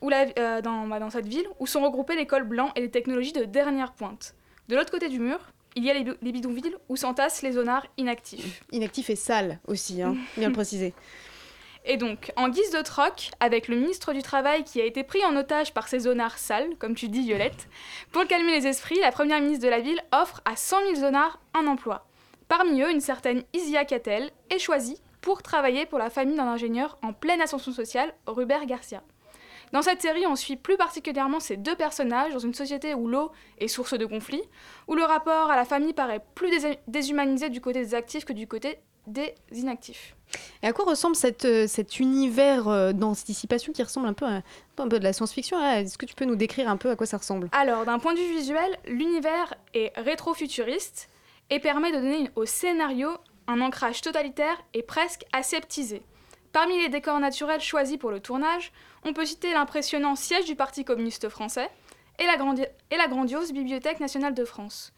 où 0.00 0.08
la- 0.08 0.26
euh, 0.38 0.60
dans, 0.60 0.86
bah, 0.86 0.98
dans 0.98 1.10
cette 1.10 1.26
ville, 1.26 1.46
où 1.58 1.66
sont 1.66 1.82
regroupés 1.82 2.16
les 2.16 2.26
cols 2.26 2.44
blancs 2.44 2.72
et 2.76 2.80
les 2.80 2.90
technologies 2.90 3.32
de 3.32 3.44
dernière 3.44 3.92
pointe. 3.92 4.34
De 4.68 4.76
l'autre 4.76 4.90
côté 4.90 5.08
du 5.08 5.18
mur, 5.20 5.38
il 5.76 5.84
y 5.84 5.90
a 5.90 5.94
les, 5.94 6.04
bi- 6.04 6.16
les 6.22 6.32
bidonvilles 6.32 6.76
où 6.88 6.96
s'entassent 6.96 7.42
les 7.42 7.52
zonards 7.52 7.86
inactifs. 7.96 8.62
Inactif 8.72 9.10
et 9.10 9.16
sale 9.16 9.58
aussi, 9.66 10.02
hein, 10.02 10.16
bien 10.36 10.48
le 10.48 10.54
préciser. 10.54 10.94
Et 11.86 11.96
donc, 11.96 12.30
en 12.36 12.50
guise 12.50 12.70
de 12.72 12.82
troc, 12.82 13.30
avec 13.40 13.66
le 13.66 13.74
ministre 13.76 14.12
du 14.12 14.20
Travail 14.22 14.64
qui 14.64 14.82
a 14.82 14.84
été 14.84 15.02
pris 15.02 15.24
en 15.24 15.34
otage 15.34 15.72
par 15.72 15.88
ces 15.88 16.00
zonards 16.00 16.36
sales, 16.36 16.76
comme 16.78 16.94
tu 16.94 17.08
dis 17.08 17.22
Violette, 17.22 17.68
pour 18.12 18.26
calmer 18.26 18.52
les 18.52 18.66
esprits, 18.66 19.00
la 19.00 19.10
première 19.12 19.40
ministre 19.40 19.64
de 19.64 19.70
la 19.70 19.80
ville 19.80 19.98
offre 20.12 20.42
à 20.44 20.56
100 20.56 20.76
000 20.82 20.94
zonards 20.96 21.40
un 21.54 21.66
emploi. 21.66 22.06
Parmi 22.48 22.82
eux, 22.82 22.90
une 22.90 23.00
certaine 23.00 23.44
Isia 23.54 23.86
Cattel 23.86 24.30
est 24.50 24.58
choisie 24.58 25.00
pour 25.22 25.42
travailler 25.42 25.86
pour 25.86 25.98
la 25.98 26.10
famille 26.10 26.36
d'un 26.36 26.48
ingénieur 26.48 26.98
en 27.02 27.14
pleine 27.14 27.40
ascension 27.40 27.72
sociale, 27.72 28.12
Rubert 28.26 28.66
Garcia. 28.66 29.02
Dans 29.72 29.82
cette 29.82 30.02
série, 30.02 30.26
on 30.26 30.34
suit 30.36 30.56
plus 30.56 30.76
particulièrement 30.76 31.38
ces 31.40 31.56
deux 31.56 31.76
personnages 31.76 32.32
dans 32.32 32.38
une 32.40 32.54
société 32.54 32.92
où 32.94 33.06
l'eau 33.06 33.30
est 33.58 33.68
source 33.68 33.94
de 33.96 34.04
conflits, 34.06 34.42
où 34.88 34.94
le 34.94 35.04
rapport 35.04 35.50
à 35.50 35.56
la 35.56 35.64
famille 35.64 35.92
paraît 35.92 36.22
plus 36.34 36.50
dés- 36.50 36.78
déshumanisé 36.88 37.50
du 37.50 37.60
côté 37.60 37.80
des 37.80 37.94
actifs 37.94 38.24
que 38.24 38.32
du 38.32 38.46
côté 38.48 38.78
des 39.06 39.34
inactifs. 39.52 40.14
Et 40.62 40.66
à 40.66 40.72
quoi 40.72 40.84
ressemble 40.84 41.16
cette, 41.16 41.44
euh, 41.44 41.66
cet 41.66 41.98
univers 42.00 42.68
euh, 42.68 42.92
d'anticipation 42.92 43.72
qui 43.72 43.82
ressemble 43.82 44.06
un 44.08 44.12
peu 44.12 44.26
à 44.26 44.42
un 44.78 44.88
peu 44.88 44.98
de 44.98 45.04
la 45.04 45.12
science-fiction 45.12 45.58
là 45.58 45.80
Est-ce 45.80 45.98
que 45.98 46.06
tu 46.06 46.14
peux 46.14 46.24
nous 46.24 46.36
décrire 46.36 46.68
un 46.68 46.76
peu 46.76 46.90
à 46.90 46.96
quoi 46.96 47.06
ça 47.06 47.16
ressemble? 47.18 47.48
Alors, 47.52 47.84
d'un 47.84 47.98
point 47.98 48.14
de 48.14 48.18
vue 48.20 48.32
visuel, 48.34 48.78
l'univers 48.86 49.54
est 49.74 49.92
rétro-futuriste 49.96 51.08
et 51.50 51.58
permet 51.60 51.90
de 51.92 51.96
donner 51.96 52.30
au 52.36 52.44
scénario 52.46 53.10
un 53.46 53.60
ancrage 53.60 54.00
totalitaire 54.00 54.56
et 54.74 54.82
presque 54.82 55.24
aseptisé. 55.32 56.02
Parmi 56.52 56.78
les 56.78 56.88
décors 56.88 57.20
naturels 57.20 57.60
choisis 57.60 57.96
pour 57.96 58.10
le 58.10 58.20
tournage, 58.20 58.72
on 59.04 59.12
peut 59.12 59.24
citer 59.24 59.52
l'impressionnant 59.52 60.16
siège 60.16 60.46
du 60.46 60.56
Parti 60.56 60.84
communiste 60.84 61.28
français 61.28 61.70
et 62.18 62.26
la, 62.26 63.06
grandiose 63.06 63.52
Bibliothèque 63.52 64.00
nationale 64.00 64.34
de 64.34 64.44
France. 64.44 64.92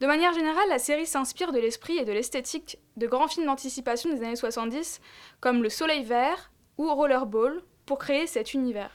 De 0.00 0.06
manière 0.06 0.34
générale, 0.34 0.68
la 0.68 0.78
série 0.78 1.06
s'inspire 1.06 1.50
de 1.50 1.58
l'esprit 1.58 1.96
et 1.96 2.04
de 2.04 2.12
l'esthétique 2.12 2.78
de 2.96 3.06
grands 3.06 3.26
films 3.26 3.46
d'anticipation 3.46 4.10
des 4.10 4.22
années 4.22 4.36
70, 4.36 5.00
comme 5.40 5.62
Le 5.62 5.70
Soleil 5.70 6.04
Vert 6.04 6.52
ou 6.76 6.92
Rollerball, 6.94 7.62
pour 7.88 7.98
créer 7.98 8.26
cet 8.26 8.54
univers. 8.54 8.90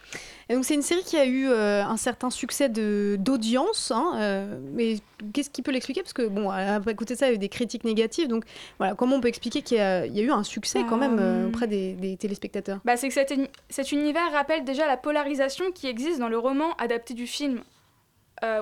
Et 0.48 0.54
donc 0.54 0.64
c'est 0.66 0.76
une 0.76 0.84
série 0.84 1.04
qui 1.04 1.18
a 1.18 1.26
eu 1.26 1.50
euh, 1.50 1.84
un 1.84 1.98
certain 1.98 2.30
succès 2.30 2.70
d'audience, 2.70 3.92
hein, 3.92 4.14
euh, 4.16 4.60
mais 4.74 4.98
qu'est-ce 5.34 5.50
qui 5.50 5.62
peut 5.64 5.72
l'expliquer? 5.72 6.02
Parce 6.02 6.14
que 6.14 6.28
bon, 6.28 6.50
côté 6.96 7.16
de 7.16 7.20
ça, 7.20 7.26
il 7.26 7.30
y 7.30 7.32
a 7.34 7.36
eu 7.36 7.40
des 7.40 7.50
critiques 7.50 7.84
négatives, 7.84 8.28
donc 8.28 8.46
voilà, 8.78 8.94
comment 8.96 9.16
on 9.16 9.22
peut 9.22 9.28
expliquer 9.28 9.62
qu'il 9.64 9.78
y, 9.78 9.82
a 9.82 10.06
il 10.06 10.16
y 10.16 10.20
a 10.20 10.24
eu 10.24 10.32
un 10.32 10.44
succès 10.44 10.82
quand 10.88 10.98
même 10.98 11.18
euh, 11.20 11.48
auprès 11.48 11.68
des, 11.68 11.94
des 11.94 12.16
téléspectateurs? 12.16 12.80
Bah, 12.86 12.96
c'est 12.96 13.08
que 13.08 13.14
cet, 13.14 13.32
uni- 13.32 13.50
cet 13.70 13.92
univers 13.92 14.32
rappelle 14.32 14.64
déjà 14.64 14.86
la 14.86 14.98
polarisation 14.98 15.72
qui 15.72 15.88
existe 15.88 16.20
dans 16.20 16.30
le 16.30 16.38
roman 16.38 16.74
adapté 16.78 17.14
du 17.14 17.28
film. 17.28 17.64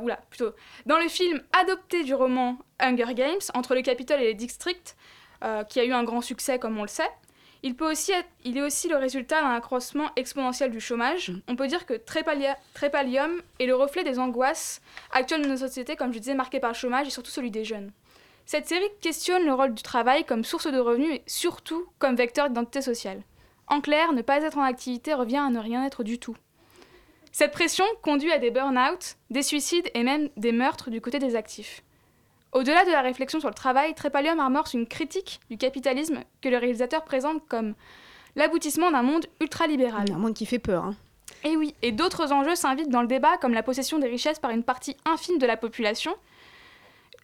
Oula, 0.04 0.20
plutôt. 0.30 0.52
Dans 0.86 1.00
le 1.00 1.10
film 1.10 1.42
adopté 1.60 2.04
du 2.04 2.14
roman 2.14 2.58
Hunger 2.80 3.16
Games, 3.16 3.42
entre 3.56 3.74
le 3.74 3.82
Capitole 3.82 4.22
et 4.22 4.26
les 4.26 4.36
districts, 4.36 4.96
qui 5.70 5.80
a 5.80 5.86
eu 5.86 5.92
un 5.92 6.04
grand 6.04 6.22
succès 6.22 6.60
comme 6.60 6.78
on 6.78 6.84
le 6.84 6.88
sait, 6.88 7.10
il, 7.64 7.76
peut 7.76 7.90
aussi 7.92 8.12
être- 8.12 8.28
il 8.44 8.58
est 8.58 8.62
aussi 8.62 8.88
le 8.88 8.96
résultat 8.98 9.42
d'un 9.42 9.52
accroissement 9.56 10.10
exponentiel 10.16 10.72
du 10.72 10.80
chômage. 10.80 11.32
On 11.48 11.56
peut 11.56 11.68
dire 11.68 11.86
que 11.86 11.94
Trépalium 11.94 13.42
est 13.60 13.66
le 13.66 13.76
reflet 13.76 14.04
des 14.04 14.20
angoisses 14.20 14.82
actuelles 15.12 15.44
de 15.44 15.48
nos 15.50 15.58
sociétés, 15.58 15.96
comme 15.96 16.14
je 16.14 16.20
disais, 16.20 16.34
marquées 16.34 16.60
par 16.60 16.72
le 16.72 16.76
chômage 16.76 17.08
et 17.08 17.12
surtout 17.12 17.32
celui 17.32 17.52
des 17.52 17.64
jeunes. 17.64 17.92
Cette 18.46 18.68
série 18.68 18.90
questionne 19.02 19.46
le 19.46 19.54
rôle 19.54 19.74
du 19.74 19.84
travail 19.84 20.26
comme 20.26 20.44
source 20.44 20.68
de 20.72 20.80
revenus 20.80 21.14
et 21.16 21.24
surtout 21.28 21.86
comme 22.00 22.16
vecteur 22.16 22.50
d'identité 22.50 22.82
sociale. 22.82 23.22
En 23.68 23.80
clair, 23.80 24.12
ne 24.12 24.22
pas 24.22 24.42
être 24.42 24.58
en 24.58 24.64
activité 24.64 25.14
revient 25.14 25.38
à 25.38 25.50
ne 25.50 25.60
rien 25.60 25.86
être 25.86 26.04
du 26.04 26.20
tout. 26.20 26.36
Cette 27.32 27.54
pression 27.54 27.86
conduit 28.02 28.32
à 28.34 28.40
des 28.40 28.52
burn-out, 28.52 29.16
des 29.30 29.44
suicides 29.44 29.90
et 29.94 30.04
même 30.04 30.30
des 30.36 30.52
meurtres 30.52 30.90
du 30.90 31.00
côté 31.00 31.18
des 31.20 31.38
actifs. 31.38 31.82
Au-delà 32.54 32.84
de 32.86 32.92
la 32.92 33.02
réflexion 33.02 33.40
sur 33.40 33.50
le 33.50 33.56
travail, 33.56 33.94
Trépalium 33.96 34.40
amorce 34.40 34.74
une 34.74 34.88
critique 34.88 35.40
du 35.50 35.58
capitalisme 35.58 36.20
que 36.42 36.50
le 36.50 36.58
réalisateur 36.58 37.04
présente 37.04 37.48
comme 37.48 37.76
l'aboutissement 38.36 38.92
d'un 38.92 39.04
monde 39.04 39.26
ultralibéral. 39.40 40.06
Un 40.14 40.18
monde 40.18 40.34
qui 40.34 40.46
fait 40.46 40.60
peur. 40.60 40.84
hein. 40.86 40.96
Et 41.44 41.56
oui, 41.58 41.74
et 41.82 41.92
d'autres 41.92 42.32
enjeux 42.34 42.56
s'invitent 42.56 42.90
dans 42.90 43.02
le 43.02 43.08
débat 43.08 43.38
comme 43.38 43.54
la 43.54 43.64
possession 43.64 44.00
des 44.00 44.08
richesses 44.08 44.38
par 44.40 44.52
une 44.52 44.64
partie 44.64 44.96
infime 45.06 45.38
de 45.38 45.46
la 45.46 45.58
population, 45.58 46.14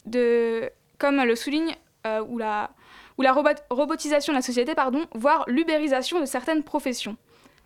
de, 0.06 0.72
comme 0.98 1.18
le 1.22 1.36
souligne, 1.36 1.76
euh, 2.06 2.24
ou 2.28 2.38
la, 2.38 2.72
ou 3.18 3.22
la 3.22 3.34
robot- 3.34 3.62
robotisation 3.70 4.32
de 4.34 4.38
la 4.38 4.42
société, 4.42 4.76
pardon, 4.76 5.06
voire 5.14 5.44
l'ubérisation 5.48 6.20
de 6.22 6.26
certaines 6.26 6.64
professions. 6.64 7.18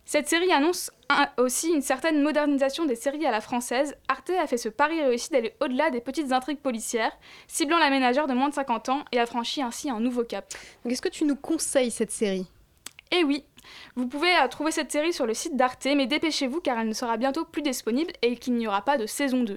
Cette 0.04 0.28
série 0.28 0.52
annonce 0.52 0.90
un- 1.08 1.28
aussi 1.38 1.68
une 1.72 1.80
certaine 1.80 2.22
modernisation 2.22 2.84
des 2.84 2.96
séries 2.96 3.24
à 3.24 3.30
la 3.30 3.40
française. 3.40 3.94
Arte 4.08 4.30
a 4.30 4.46
fait 4.46 4.58
ce 4.58 4.68
pari 4.68 5.00
réussi 5.02 5.30
d'aller 5.30 5.54
au-delà 5.60 5.90
des 5.90 6.00
petites 6.00 6.32
intrigues 6.32 6.58
policières, 6.60 7.12
ciblant 7.46 7.78
la 7.78 7.88
ménagère 7.88 8.26
de 8.26 8.34
moins 8.34 8.48
de 8.48 8.54
50 8.54 8.88
ans 8.88 9.04
et 9.12 9.18
a 9.20 9.26
franchi 9.26 9.62
ainsi 9.62 9.88
un 9.90 10.00
nouveau 10.00 10.24
cap. 10.24 10.52
Est-ce 10.88 11.00
que 11.02 11.08
tu 11.08 11.24
nous 11.24 11.36
conseilles 11.36 11.90
cette 11.90 12.10
série? 12.10 12.46
Eh 13.12 13.24
oui, 13.24 13.44
vous 13.96 14.06
pouvez 14.06 14.28
euh, 14.36 14.48
trouver 14.48 14.70
cette 14.70 14.90
série 14.92 15.12
sur 15.12 15.26
le 15.26 15.34
site 15.34 15.56
d'Arte, 15.56 15.86
mais 15.96 16.06
dépêchez-vous 16.06 16.60
car 16.60 16.78
elle 16.78 16.88
ne 16.88 16.92
sera 16.94 17.16
bientôt 17.16 17.44
plus 17.44 17.62
disponible 17.62 18.12
et 18.22 18.36
qu'il 18.36 18.54
n'y 18.54 18.66
aura 18.66 18.82
pas 18.82 18.98
de 18.98 19.06
saison 19.06 19.42
2. 19.44 19.56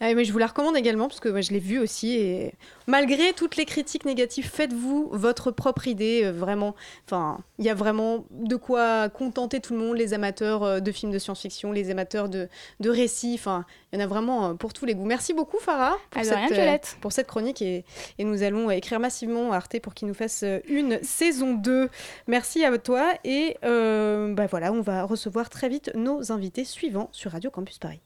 Ah, 0.00 0.14
mais 0.14 0.24
je 0.24 0.32
vous 0.32 0.38
la 0.38 0.46
recommande 0.46 0.76
également 0.76 1.08
parce 1.08 1.20
que 1.20 1.40
je 1.42 1.52
l'ai 1.52 1.58
vue 1.58 1.78
aussi 1.78 2.16
et 2.16 2.52
malgré 2.86 3.32
toutes 3.32 3.56
les 3.56 3.64
critiques 3.64 4.04
négatives, 4.04 4.48
faites-vous 4.48 5.10
votre 5.12 5.50
propre 5.50 5.88
idée. 5.88 6.22
euh, 6.24 6.32
vraiment, 6.32 6.74
enfin, 7.06 7.38
il 7.58 7.64
y 7.64 7.70
a 7.70 7.74
vraiment 7.74 8.24
de 8.30 8.56
quoi 8.56 9.08
contenter 9.08 9.60
tout 9.60 9.72
le 9.72 9.78
monde, 9.78 9.96
les 9.96 10.14
amateurs 10.14 10.62
euh, 10.62 10.80
de 10.80 10.92
films 10.92 11.12
de 11.12 11.18
science-fiction, 11.18 11.72
les 11.72 11.90
amateurs 11.90 12.28
de, 12.28 12.48
de 12.80 12.90
récits. 12.90 13.34
Enfin, 13.38 13.64
il 13.92 13.98
y 13.98 14.02
en 14.02 14.04
a 14.04 14.08
vraiment 14.08 14.56
pour 14.56 14.72
tous 14.72 14.84
les 14.84 14.94
goûts. 14.94 15.04
Merci 15.04 15.32
beaucoup 15.34 15.58
Farah 15.58 15.96
pour, 16.10 16.20
Ah, 16.20 16.24
cette, 16.24 16.36
rien, 16.36 16.48
Violette. 16.48 16.96
pour 17.00 17.12
cette 17.12 17.26
chronique 17.26 17.62
et, 17.62 17.84
et 18.18 18.24
nous 18.24 18.42
allons 18.42 18.70
écrire 18.70 19.00
massivement 19.00 19.52
à 19.52 19.56
Arte 19.56 19.80
pour 19.80 19.94
qu'il 19.94 20.08
nous 20.08 20.14
fasse 20.14 20.44
une 20.68 20.98
saison 21.02 21.54
2. 21.54 21.88
Merci 22.26 22.64
à 22.64 22.76
toi 22.78 23.12
et 23.24 23.33
euh, 23.64 24.34
bah 24.34 24.46
voilà, 24.46 24.72
on 24.72 24.80
va 24.80 25.04
recevoir 25.04 25.48
très 25.48 25.68
vite 25.68 25.90
nos 25.94 26.32
invités 26.32 26.64
suivants 26.64 27.08
sur 27.12 27.32
Radio 27.32 27.50
Campus 27.50 27.78
Paris. 27.78 28.00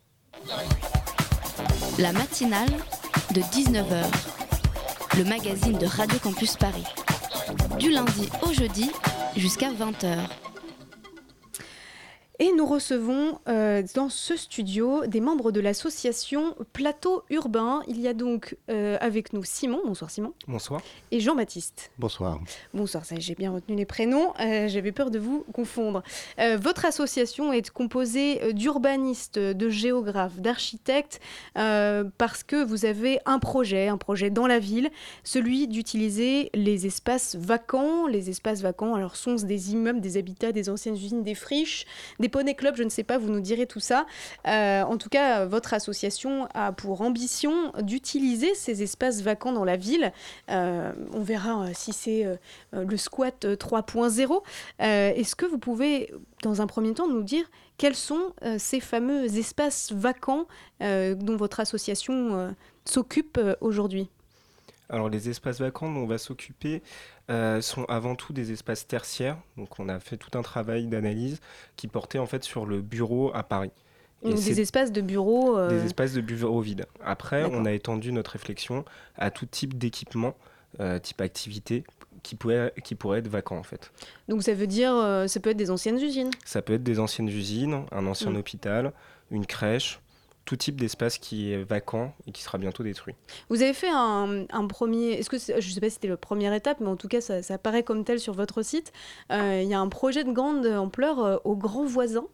La 1.98 2.12
matinale 2.12 2.70
de 3.34 3.40
19h. 3.40 4.04
Le 5.16 5.24
magazine 5.24 5.76
de 5.78 5.86
Radio 5.86 6.18
Campus 6.18 6.56
Paris. 6.56 6.84
Du 7.78 7.90
lundi 7.90 8.28
au 8.42 8.52
jeudi 8.52 8.90
jusqu'à 9.36 9.70
20h. 9.72 10.16
Et 12.40 12.52
nous 12.52 12.66
recevons 12.66 13.40
euh, 13.48 13.82
dans 13.96 14.08
ce 14.08 14.36
studio 14.36 15.04
des 15.06 15.20
membres 15.20 15.50
de 15.50 15.58
l'association 15.58 16.54
Plateau 16.72 17.24
Urbain. 17.30 17.82
Il 17.88 18.00
y 18.00 18.06
a 18.06 18.14
donc 18.14 18.56
euh, 18.70 18.96
avec 19.00 19.32
nous 19.32 19.42
Simon. 19.42 19.80
Bonsoir 19.84 20.08
Simon. 20.08 20.32
Bonsoir. 20.46 20.80
Et 21.10 21.18
Jean-Baptiste. 21.18 21.90
Bonsoir. 21.98 22.38
Bonsoir, 22.72 23.04
ça 23.04 23.16
j'ai 23.18 23.34
bien 23.34 23.50
retenu 23.50 23.74
les 23.74 23.84
prénoms. 23.84 24.34
Euh, 24.38 24.68
J'avais 24.68 24.92
peur 24.92 25.10
de 25.10 25.18
vous 25.18 25.44
confondre. 25.52 26.04
Euh, 26.38 26.56
votre 26.56 26.84
association 26.84 27.52
est 27.52 27.70
composée 27.70 28.52
d'urbanistes, 28.52 29.40
de 29.40 29.68
géographes, 29.68 30.38
d'architectes, 30.38 31.20
euh, 31.56 32.04
parce 32.18 32.44
que 32.44 32.64
vous 32.64 32.84
avez 32.84 33.18
un 33.26 33.40
projet, 33.40 33.88
un 33.88 33.98
projet 33.98 34.30
dans 34.30 34.46
la 34.46 34.60
ville, 34.60 34.90
celui 35.24 35.66
d'utiliser 35.66 36.50
les 36.54 36.86
espaces 36.86 37.34
vacants. 37.34 38.06
Les 38.06 38.30
espaces 38.30 38.60
vacants, 38.60 38.94
alors 38.94 39.16
sont-ce 39.16 39.44
des 39.44 39.72
immeubles, 39.72 40.00
des 40.00 40.18
habitats, 40.18 40.52
des 40.52 40.68
anciennes 40.70 40.94
usines, 40.94 41.24
des 41.24 41.34
friches, 41.34 41.84
des 42.20 42.27
poney 42.28 42.54
clubs, 42.54 42.76
je 42.76 42.82
ne 42.82 42.88
sais 42.88 43.04
pas, 43.04 43.18
vous 43.18 43.30
nous 43.30 43.40
direz 43.40 43.66
tout 43.66 43.80
ça. 43.80 44.06
Euh, 44.46 44.82
en 44.82 44.96
tout 44.96 45.08
cas, 45.08 45.46
votre 45.46 45.74
association 45.74 46.48
a 46.54 46.72
pour 46.72 47.00
ambition 47.00 47.72
d'utiliser 47.80 48.54
ces 48.54 48.82
espaces 48.82 49.22
vacants 49.22 49.52
dans 49.52 49.64
la 49.64 49.76
ville. 49.76 50.12
Euh, 50.50 50.92
on 51.12 51.22
verra 51.22 51.64
euh, 51.64 51.70
si 51.74 51.92
c'est 51.92 52.26
le 52.72 52.96
squat 52.96 53.44
euh, 53.44 53.56
3.0. 53.56 54.42
Euh, 54.80 55.12
Est-ce 55.14 55.36
que 55.36 55.46
vous 55.46 55.58
pouvez, 55.58 56.12
dans 56.42 56.60
un 56.60 56.66
premier 56.66 56.94
temps, 56.94 57.08
nous 57.08 57.22
dire 57.22 57.44
quels 57.76 57.94
sont 57.94 58.32
ces 58.56 58.80
fameux 58.80 59.38
espaces 59.38 59.92
vacants 59.92 60.46
dont 60.80 61.36
votre 61.36 61.60
association 61.60 62.52
s'occupe 62.84 63.38
aujourd'hui? 63.60 64.10
Alors 64.90 65.08
les 65.08 65.28
espaces 65.28 65.60
vacants 65.60 65.86
on 65.86 66.06
va 66.06 66.18
s'occuper 66.18 66.82
euh, 67.30 67.60
sont 67.60 67.84
avant 67.84 68.14
tout 68.14 68.32
des 68.32 68.52
espaces 68.52 68.86
tertiaires. 68.86 69.36
Donc 69.56 69.78
on 69.78 69.88
a 69.88 70.00
fait 70.00 70.16
tout 70.16 70.36
un 70.38 70.42
travail 70.42 70.86
d'analyse 70.86 71.40
qui 71.76 71.88
portait 71.88 72.18
en 72.18 72.26
fait 72.26 72.44
sur 72.44 72.66
le 72.66 72.80
bureau 72.80 73.30
à 73.34 73.42
Paris. 73.42 73.70
Et 74.22 74.30
Donc 74.30 74.38
Des 74.38 74.60
espaces 74.60 74.90
de 74.92 75.00
bureaux 75.00 75.56
euh, 75.56 75.68
des 75.68 75.84
espaces 75.86 76.12
de 76.12 76.20
bureaux 76.20 76.60
vides. 76.60 76.86
Après, 77.04 77.44
on 77.44 77.64
a 77.64 77.72
étendu 77.72 78.12
notre 78.12 78.32
réflexion 78.32 78.84
à 79.16 79.30
tout 79.30 79.46
type 79.46 79.78
d'équipement, 79.78 80.34
euh, 80.80 80.98
type 80.98 81.20
activité, 81.20 81.84
qui 82.24 82.34
pourrait, 82.34 82.72
qui 82.82 82.94
pourrait 82.96 83.20
être 83.20 83.28
vacant 83.28 83.56
en 83.56 83.62
fait. 83.62 83.92
Donc 84.28 84.42
ça 84.42 84.54
veut 84.54 84.66
dire, 84.66 84.92
euh, 84.92 85.28
ça 85.28 85.38
peut 85.38 85.50
être 85.50 85.56
des 85.56 85.70
anciennes 85.70 85.98
usines? 85.98 86.30
Ça 86.44 86.62
peut 86.62 86.74
être 86.74 86.82
des 86.82 86.98
anciennes 86.98 87.28
usines, 87.28 87.84
un 87.92 88.06
ancien 88.06 88.30
Mm. 88.32 88.36
hôpital, 88.36 88.92
une 89.30 89.46
crèche, 89.46 90.00
tout 90.48 90.56
type 90.56 90.80
d'espace 90.80 91.18
qui 91.18 91.52
est 91.52 91.62
vacant 91.62 92.14
et 92.26 92.32
qui 92.32 92.42
sera 92.42 92.56
bientôt 92.56 92.82
détruit. 92.82 93.14
Vous 93.50 93.60
avez 93.60 93.74
fait 93.74 93.90
un, 93.92 94.46
un 94.48 94.66
premier, 94.66 95.10
est-ce 95.10 95.28
que 95.28 95.36
je 95.36 95.54
ne 95.54 95.60
sais 95.60 95.78
pas 95.78 95.90
si 95.90 95.96
c'était 95.96 96.08
la 96.08 96.16
première 96.16 96.54
étape, 96.54 96.80
mais 96.80 96.86
en 96.86 96.96
tout 96.96 97.06
cas 97.06 97.20
ça, 97.20 97.42
ça 97.42 97.54
apparaît 97.54 97.82
comme 97.82 98.02
tel 98.02 98.18
sur 98.18 98.32
votre 98.32 98.62
site. 98.62 98.94
Euh, 99.30 99.60
Il 99.62 99.68
y 99.68 99.74
a 99.74 99.78
un 99.78 99.90
projet 99.90 100.24
de 100.24 100.32
grande 100.32 100.64
ampleur 100.64 101.22
euh, 101.22 101.36
au 101.44 101.54
Grand 101.54 101.84
Voisin. 101.84 102.24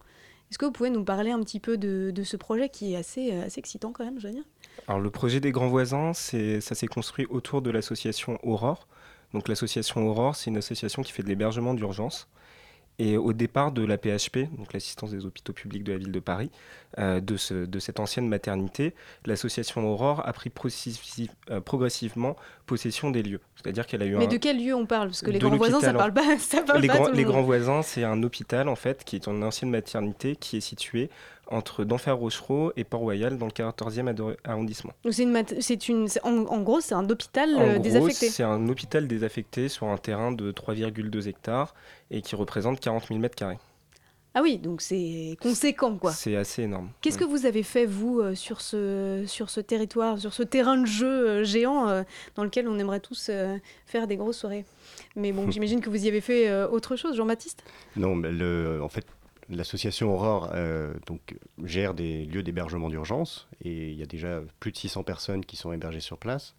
Est-ce 0.49 0.59
que 0.59 0.65
vous 0.65 0.71
pouvez 0.71 0.91
nous 0.91 1.03
parler 1.03 1.33
un 1.33 1.41
petit 1.41 1.59
peu 1.59 1.77
de, 1.77 2.13
de 2.15 2.23
ce 2.23 2.37
projet 2.37 2.69
qui 2.69 2.93
est 2.93 2.97
assez, 2.97 3.33
euh, 3.33 3.47
assez 3.47 3.59
excitant 3.59 3.91
quand 3.91 4.05
même, 4.05 4.21
je 4.21 4.29
veux 4.29 4.33
dire? 4.33 4.45
Alors 4.87 5.01
le 5.01 5.11
projet 5.11 5.41
des 5.41 5.51
grands 5.51 5.67
voisins, 5.67 6.13
c'est, 6.13 6.61
ça 6.61 6.77
s'est 6.77 6.87
construit 6.87 7.27
autour 7.27 7.63
de 7.63 7.71
l'association 7.73 8.39
Aurore. 8.45 8.87
Donc 9.33 9.49
l'association 9.49 10.07
Aurore, 10.07 10.37
c'est 10.37 10.51
une 10.51 10.59
association 10.59 11.03
qui 11.03 11.11
fait 11.11 11.25
de 11.25 11.29
l'hébergement 11.29 11.75
d'urgence. 11.75 12.29
Et 13.01 13.17
au 13.17 13.33
départ 13.33 13.73
de 13.73 13.85
la 13.85 13.99
PHP, 13.99 14.49
donc 14.57 14.73
l'assistance 14.73 15.11
des 15.11 15.27
hôpitaux 15.27 15.53
publics 15.53 15.83
de 15.83 15.93
la 15.93 15.99
ville 15.99 16.13
de 16.13 16.21
Paris, 16.21 16.51
euh, 16.99 17.21
de, 17.21 17.37
ce- 17.37 17.67
de 17.67 17.79
cette 17.81 17.99
ancienne 17.99 18.29
maternité, 18.29 18.95
l'association 19.27 19.85
Aurore 19.85 20.23
a 20.25 20.33
pris 20.33 20.53
euh, 21.51 21.61
progressivement 21.61 22.37
possession 22.67 23.11
des 23.11 23.25
lieux. 23.25 23.41
C'est-à-dire 23.57 23.87
qu'elle 23.89 24.03
a 24.03 24.07
eu 24.07 24.17
Mais 24.17 24.27
un... 24.27 24.29
de 24.29 24.37
quel 24.37 24.65
lieu 24.65 24.75
on 24.75 24.87
parle? 24.87 25.09
Parce 25.09 25.23
que 25.23 25.31
les 25.33 25.41
grands 25.41 25.57
voisins, 25.57 25.81
ça 25.81 25.93
l'hôpital, 25.93 26.13
parle 26.15 26.27
pas, 26.29 26.39
ça 26.39 26.63
parle 26.63 26.81
les 26.81 26.87
pas 26.89 26.95
grands, 26.95 27.05
tout 27.07 27.11
le 27.11 27.17
les 27.17 27.25
monde. 27.25 27.33
grands 27.33 27.43
voisins, 27.43 27.83
c'est 27.83 28.05
un 28.05 28.23
hôpital 28.23 28.69
en 28.69 28.77
fait 28.77 29.03
qui 29.05 29.17
est 29.17 29.27
une 29.27 29.43
ancienne 29.43 29.71
maternité 29.71 30.37
qui 30.37 30.59
est 30.59 30.61
situé 30.61 31.11
entre 31.49 31.85
d'Enfer 31.85 32.17
Rochereau 32.17 32.73
et 32.77 32.85
Port-Royal 32.85 33.39
dans 33.39 33.47
le 33.47 33.53
14e 33.53 34.09
ado- 34.09 34.35
arrondissement. 34.45 34.93
C'est 35.11 35.23
une, 35.25 35.37
une, 35.89 36.09
en, 36.23 36.47
en 36.47 36.61
gros, 36.63 36.81
c'est 36.81 36.95
un 36.95 37.09
hôpital 37.09 37.55
En 37.57 37.61
euh, 37.61 37.73
gros, 37.75 37.83
désaffecté. 37.83 38.29
c'est 38.29 38.43
un 38.43 38.69
hôpital 38.69 39.07
désaffecté 39.09 39.69
sur 39.69 39.87
un 39.89 39.97
terrain 39.97 40.33
de 40.33 40.53
3,2 40.53 41.29
hectares 41.29 41.75
et 42.11 42.23
qui 42.23 42.37
représente 42.37 42.81
40 42.81 43.09
000 43.09 43.21
mètres 43.21 43.37
carrés. 43.37 43.59
Ah 44.37 44.43
oui, 44.43 44.59
donc 44.59 44.81
c'est 44.81 45.37
conséquent 45.41 45.97
quoi. 45.97 46.11
C'est 46.11 46.35
assez 46.35 46.63
énorme. 46.63 46.91
Qu'est-ce 47.03 47.19
que 47.19 47.25
vous 47.25 47.47
avez 47.47 47.63
fait, 47.63 47.87
vous, 47.87 48.19
euh, 48.19 48.35
sur 48.35 48.61
ce, 48.61 49.23
sur 49.29 49.49
ce 49.49 49.61
territoire, 49.61 50.19
sur 50.19 50.35
ce 50.35 50.43
terrain 50.43 50.77
de 50.77 50.87
jeu 50.87 51.07
euh, 51.29 51.45
géant 51.45 51.89
euh, 51.89 52.03
dans 52.35 52.43
lequel 52.43 52.67
on 52.67 52.77
aimerait 52.81 52.99
tous 52.99 53.29
euh, 53.31 53.57
faire 53.87 54.09
des 54.09 54.17
grosses 54.17 54.39
soirées? 54.39 54.65
Mais 55.15 55.31
bon, 55.31 55.49
j'imagine 55.53 55.81
que 55.81 55.89
vous 55.89 56.05
y 56.05 56.09
avez 56.09 56.21
fait 56.21 56.49
euh, 56.49 56.67
autre 56.69 56.97
chose, 56.97 57.15
Jean-Baptiste? 57.17 57.63
Non, 57.95 58.17
mais 58.17 58.33
le, 58.33 58.81
en 58.83 58.89
fait, 58.89 59.07
l'association 59.49 60.15
Aurore 60.15 60.51
euh, 60.55 60.95
donc, 61.07 61.37
gère 61.63 61.95
des 61.95 62.25
lieux 62.27 62.43
d'hébergement 62.43 62.89
d'urgence 62.89 63.49
et 63.63 63.91
il 63.91 63.99
y 63.99 64.03
a 64.03 64.07
déjà 64.07 64.41
plus 64.61 64.73
de 64.73 64.77
600 64.77 65.03
personnes 65.03 65.45
qui 65.45 65.57
sont 65.57 65.73
hébergées 65.73 66.01
sur 66.01 66.19
place. 66.19 66.55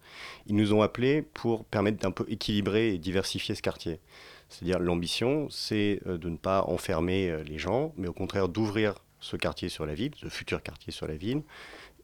Ils 0.46 0.56
nous 0.56 0.72
ont 0.72 0.82
appelés 0.82 1.22
pour 1.22 1.64
permettre 1.64 1.98
d'un 1.98 2.10
peu 2.10 2.24
équilibrer 2.28 2.94
et 2.94 2.98
diversifier 2.98 3.54
ce 3.54 3.62
quartier. 3.62 4.00
C'est-à-dire 4.48 4.78
l'ambition, 4.78 5.48
c'est 5.50 6.00
euh, 6.06 6.18
de 6.18 6.28
ne 6.28 6.36
pas 6.36 6.62
enfermer 6.62 7.30
euh, 7.30 7.42
les 7.42 7.58
gens, 7.58 7.92
mais 7.96 8.08
au 8.08 8.12
contraire 8.12 8.48
d'ouvrir 8.48 8.94
ce 9.20 9.36
quartier 9.36 9.68
sur 9.68 9.86
la 9.86 9.94
ville, 9.94 10.12
ce 10.16 10.28
futur 10.28 10.62
quartier 10.62 10.92
sur 10.92 11.06
la 11.06 11.16
ville, 11.16 11.42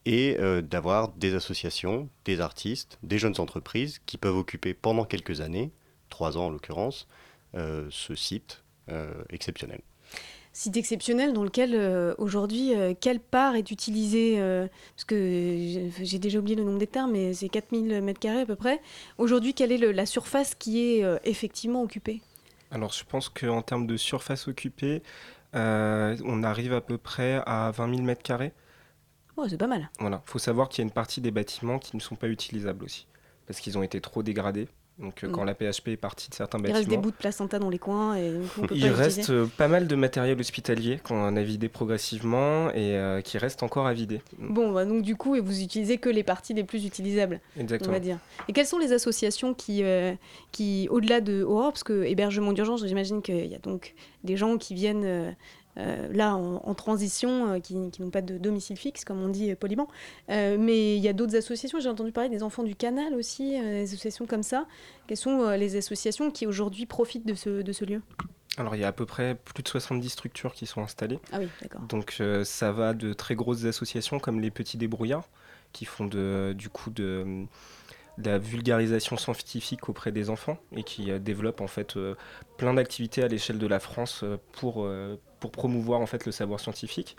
et 0.05 0.35
d'avoir 0.63 1.13
des 1.13 1.33
associations, 1.33 2.09
des 2.25 2.41
artistes, 2.41 2.99
des 3.03 3.17
jeunes 3.17 3.39
entreprises 3.39 4.01
qui 4.05 4.17
peuvent 4.17 4.35
occuper 4.35 4.73
pendant 4.73 5.05
quelques 5.05 5.39
années, 5.39 5.71
trois 6.09 6.37
ans 6.37 6.47
en 6.47 6.49
l'occurrence, 6.49 7.07
ce 7.53 8.13
site 8.13 8.65
exceptionnel. 9.29 9.79
Site 10.55 10.77
exceptionnel 10.77 11.33
dans 11.33 11.43
lequel 11.43 11.73
euh, 11.73 12.13
aujourd'hui, 12.19 12.75
euh, 12.75 12.93
quelle 12.99 13.19
part 13.19 13.55
est 13.55 13.71
utilisée 13.71 14.35
euh, 14.39 14.67
Parce 14.95 15.03
que 15.05 15.89
j'ai- 16.03 16.19
déjà 16.19 16.37
oublié 16.37 16.55
le 16.55 16.63
nombre 16.63 16.77
d'hectares, 16.77 17.07
mais 17.07 17.33
c'est 17.33 17.49
4000 17.49 18.01
mètres 18.01 18.19
carrés 18.19 18.41
à 18.41 18.45
peu 18.45 18.55
près. 18.55 18.79
Aujourd'hui, 19.17 19.55
quelle 19.55 19.71
est 19.71 19.79
le- 19.79 19.91
la 19.91 20.05
surface 20.05 20.53
qui 20.53 20.79
est 20.79 21.03
effectivement 21.23 21.81
occupée? 21.81 22.21
Alors 22.69 22.91
je 22.93 23.03
pense 23.03 23.29
qu'en 23.29 23.61
termes 23.63 23.87
de 23.87 23.97
surface 23.97 24.47
occupée, 24.47 25.01
on 25.53 26.43
arrive 26.43 26.73
à 26.73 26.81
peu 26.81 26.97
près 26.99 27.41
à 27.47 27.71
20 27.71 27.89
000 27.89 28.01
mètres 28.03 28.23
carrés. 28.23 28.53
Oh, 29.37 29.45
c'est 29.49 29.57
pas 29.57 29.67
mal. 29.67 29.89
Voilà, 29.99 30.21
faut 30.25 30.37
savoir 30.39 30.69
qu'il 30.69 30.83
y 30.83 30.85
a 30.85 30.87
une 30.87 30.93
partie 30.93 31.19
des 31.19 31.31
bâtiments 31.31 31.79
qui 31.79 31.95
ne 31.95 32.01
sont 32.01 32.15
pas 32.15 32.27
utilisables 32.27 32.83
aussi, 32.85 33.07
parce 33.47 33.59
qu'ils 33.59 33.75
ont 33.79 33.83
été 33.83 33.99
trop 34.01 34.21
dégradés. 34.21 34.67
Donc 34.99 35.23
euh, 35.23 35.27
Mm. 35.27 35.31
quand 35.31 35.43
la 35.43 35.55
PHP 35.55 35.89
est 35.89 35.97
partie 35.97 36.29
de 36.29 36.35
certains 36.35 36.59
Il 36.59 36.63
bâtiments, 36.63 36.77
reste 36.77 36.89
des 36.89 36.97
bouts 36.97 37.11
de 37.11 37.15
placenta 37.15 37.57
dans 37.57 37.69
les 37.69 37.79
coins 37.79 38.15
et 38.15 38.31
donc 38.31 38.47
on 38.59 38.67
peut 38.67 38.75
il 38.75 38.89
pas 38.89 38.95
reste 38.95 39.29
euh, 39.31 39.47
pas 39.57 39.67
mal 39.67 39.87
de 39.87 39.95
matériel 39.95 40.39
hospitalier 40.39 40.99
qu'on 41.03 41.35
a 41.35 41.41
vidé 41.41 41.67
progressivement 41.67 42.69
et 42.71 42.95
euh, 42.95 43.21
qui 43.21 43.37
reste 43.37 43.63
encore 43.63 43.87
à 43.87 43.93
vider. 43.93 44.21
Bon, 44.37 44.71
bah, 44.71 44.85
donc 44.85 45.01
du 45.01 45.15
coup, 45.15 45.35
vous 45.41 45.61
utilisez 45.61 45.97
que 45.97 46.09
les 46.09 46.23
parties 46.23 46.53
les 46.53 46.63
plus 46.63 46.85
utilisables, 46.85 47.39
Exactement. 47.57 47.89
on 47.89 47.93
va 47.93 47.99
dire. 47.99 48.19
Et 48.47 48.53
quelles 48.53 48.67
sont 48.67 48.77
les 48.77 48.93
associations 48.93 49.53
qui, 49.53 49.83
euh, 49.83 50.13
qui 50.51 50.87
au-delà 50.91 51.21
de 51.21 51.43
Aurore, 51.43 51.71
parce 51.71 51.83
que 51.83 52.03
hébergement 52.03 52.53
d'urgence, 52.53 52.85
j'imagine 52.85 53.21
qu'il 53.21 53.47
y 53.47 53.55
a 53.55 53.59
donc 53.59 53.95
des 54.23 54.37
gens 54.37 54.57
qui 54.57 54.75
viennent 54.75 55.35
euh, 55.77 56.07
là 56.13 56.35
en, 56.35 56.61
en 56.63 56.73
transition, 56.73 57.53
euh, 57.53 57.59
qui, 57.59 57.75
qui 57.91 58.01
n'ont 58.01 58.09
pas 58.09 58.21
de 58.21 58.37
domicile 58.37 58.77
fixe, 58.77 59.03
comme 59.05 59.21
on 59.21 59.29
dit 59.29 59.51
euh, 59.51 59.55
poliment. 59.55 59.87
Euh, 60.29 60.57
mais 60.59 60.95
il 60.95 61.01
y 61.01 61.07
a 61.07 61.13
d'autres 61.13 61.35
associations, 61.35 61.79
j'ai 61.79 61.89
entendu 61.89 62.11
parler 62.11 62.29
des 62.29 62.43
enfants 62.43 62.63
du 62.63 62.75
canal 62.75 63.13
aussi, 63.15 63.59
des 63.59 63.83
associations 63.83 64.25
comme 64.25 64.43
ça. 64.43 64.65
Quelles 65.07 65.17
sont 65.17 65.49
les 65.51 65.75
associations 65.75 66.31
qui 66.31 66.47
aujourd'hui 66.47 66.85
profitent 66.85 67.25
de 67.25 67.33
ce, 67.33 67.61
de 67.61 67.71
ce 67.71 67.85
lieu? 67.85 68.01
Alors 68.57 68.75
il 68.75 68.81
y 68.81 68.83
a 68.83 68.87
à 68.87 68.91
peu 68.91 69.07
près 69.07 69.35
plus 69.35 69.63
de 69.63 69.67
70 69.67 70.09
structures 70.09 70.53
qui 70.53 70.67
sont 70.67 70.81
installées. 70.81 71.19
Ah 71.31 71.37
oui, 71.39 71.47
d'accord. 71.61 71.81
Donc 71.81 72.21
ça 72.43 72.71
va 72.71 72.93
de 72.93 73.13
très 73.13 73.35
grosses 73.35 73.65
associations 73.65 74.19
comme 74.19 74.39
les 74.39 74.51
Petits 74.51 74.77
Débrouillards 74.77 75.27
qui 75.71 75.85
font 75.85 76.05
de, 76.05 76.53
du 76.55 76.69
coup 76.69 76.91
de, 76.91 77.45
la 78.17 78.37
vulgarisation 78.37 79.17
scientifique 79.17 79.89
auprès 79.89 80.11
des 80.11 80.29
enfants 80.29 80.57
et 80.75 80.83
qui 80.83 81.11
euh, 81.11 81.19
développent 81.19 81.61
en 81.61 81.67
fait 81.67 81.97
euh, 81.97 82.15
plein 82.57 82.73
d'activités 82.73 83.23
à 83.23 83.27
l'échelle 83.27 83.57
de 83.57 83.67
la 83.67 83.79
France 83.79 84.21
euh, 84.23 84.37
pour, 84.51 84.87
pour 85.39 85.51
promouvoir 85.51 85.99
en 85.99 86.05
fait 86.05 86.25
le 86.25 86.31
savoir 86.31 86.59
scientifique. 86.59 87.15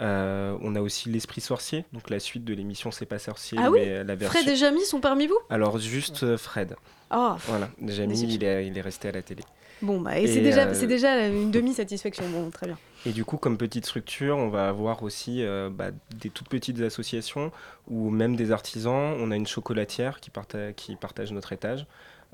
Euh, 0.00 0.56
on 0.62 0.74
a 0.74 0.80
aussi 0.80 1.10
l'esprit 1.10 1.40
sorcier, 1.42 1.84
donc 1.92 2.08
la 2.10 2.18
suite 2.18 2.44
de 2.44 2.54
l'émission 2.54 2.90
C'est 2.90 3.04
pas 3.06 3.18
sorcier, 3.18 3.58
Ah 3.60 3.70
oui 3.70 3.80
mais 3.80 4.02
la 4.04 4.14
version. 4.16 4.40
Fred 4.40 4.52
et 4.52 4.56
Jamie 4.56 4.84
sont 4.84 5.00
parmi 5.00 5.26
vous? 5.26 5.38
Alors 5.50 5.78
juste 5.78 6.22
euh, 6.22 6.38
Fred. 6.38 6.76
Ah. 7.10 7.36
Voilà, 7.46 7.68
Jamie 7.86 8.14
Déception. 8.14 8.28
il 8.36 8.44
est, 8.44 8.66
il 8.66 8.78
est 8.78 8.80
resté 8.80 9.08
à 9.08 9.12
la 9.12 9.22
télé. 9.22 9.42
Bon, 9.82 10.00
bah, 10.00 10.18
et, 10.18 10.26
c'est 10.28 10.40
déjà, 10.40 10.66
euh, 10.68 10.74
c'est 10.74 10.86
déjà 10.86 11.26
une 11.26 11.50
demi-satisfaction. 11.50 12.24
Bon, 12.30 12.50
très 12.50 12.66
bien. 12.68 12.78
Et 13.04 13.10
du 13.10 13.24
coup, 13.24 13.36
comme 13.36 13.58
petite 13.58 13.84
structure, 13.84 14.36
on 14.38 14.48
va 14.48 14.68
avoir 14.68 15.02
aussi 15.02 15.42
euh, 15.42 15.68
bah, 15.70 15.90
des 16.14 16.30
toutes 16.30 16.48
petites 16.48 16.80
associations 16.80 17.50
ou 17.90 18.08
même 18.10 18.34
des 18.36 18.52
artisans. 18.52 19.14
On 19.18 19.30
a 19.32 19.36
une 19.36 19.46
chocolatière 19.46 20.20
qui, 20.20 20.30
parta- 20.30 20.72
qui 20.72 20.94
partage 20.96 21.32
notre 21.32 21.52
étage. 21.52 21.84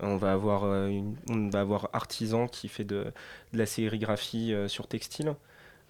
On 0.00 0.16
va 0.16 0.32
avoir, 0.32 0.64
euh, 0.64 0.88
une- 0.88 1.16
on 1.30 1.48
va 1.48 1.61
avoir 1.61 1.88
artisan 1.94 2.46
qui 2.48 2.68
fait 2.68 2.84
de, 2.84 3.04
de 3.52 3.59
la 3.59 3.66
sérigraphie 3.66 4.52
euh, 4.52 4.68
sur 4.68 4.86
textile. 4.86 5.34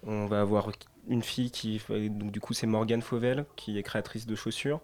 On 0.07 0.27
va 0.27 0.39
avoir 0.39 0.69
une 1.07 1.23
fille 1.23 1.51
qui, 1.51 1.81
donc 1.89 2.31
du 2.31 2.39
coup, 2.39 2.53
c'est 2.53 2.67
Morgane 2.67 3.01
Fauvel 3.01 3.45
qui 3.55 3.77
est 3.77 3.83
créatrice 3.83 4.25
de 4.25 4.35
chaussures. 4.35 4.81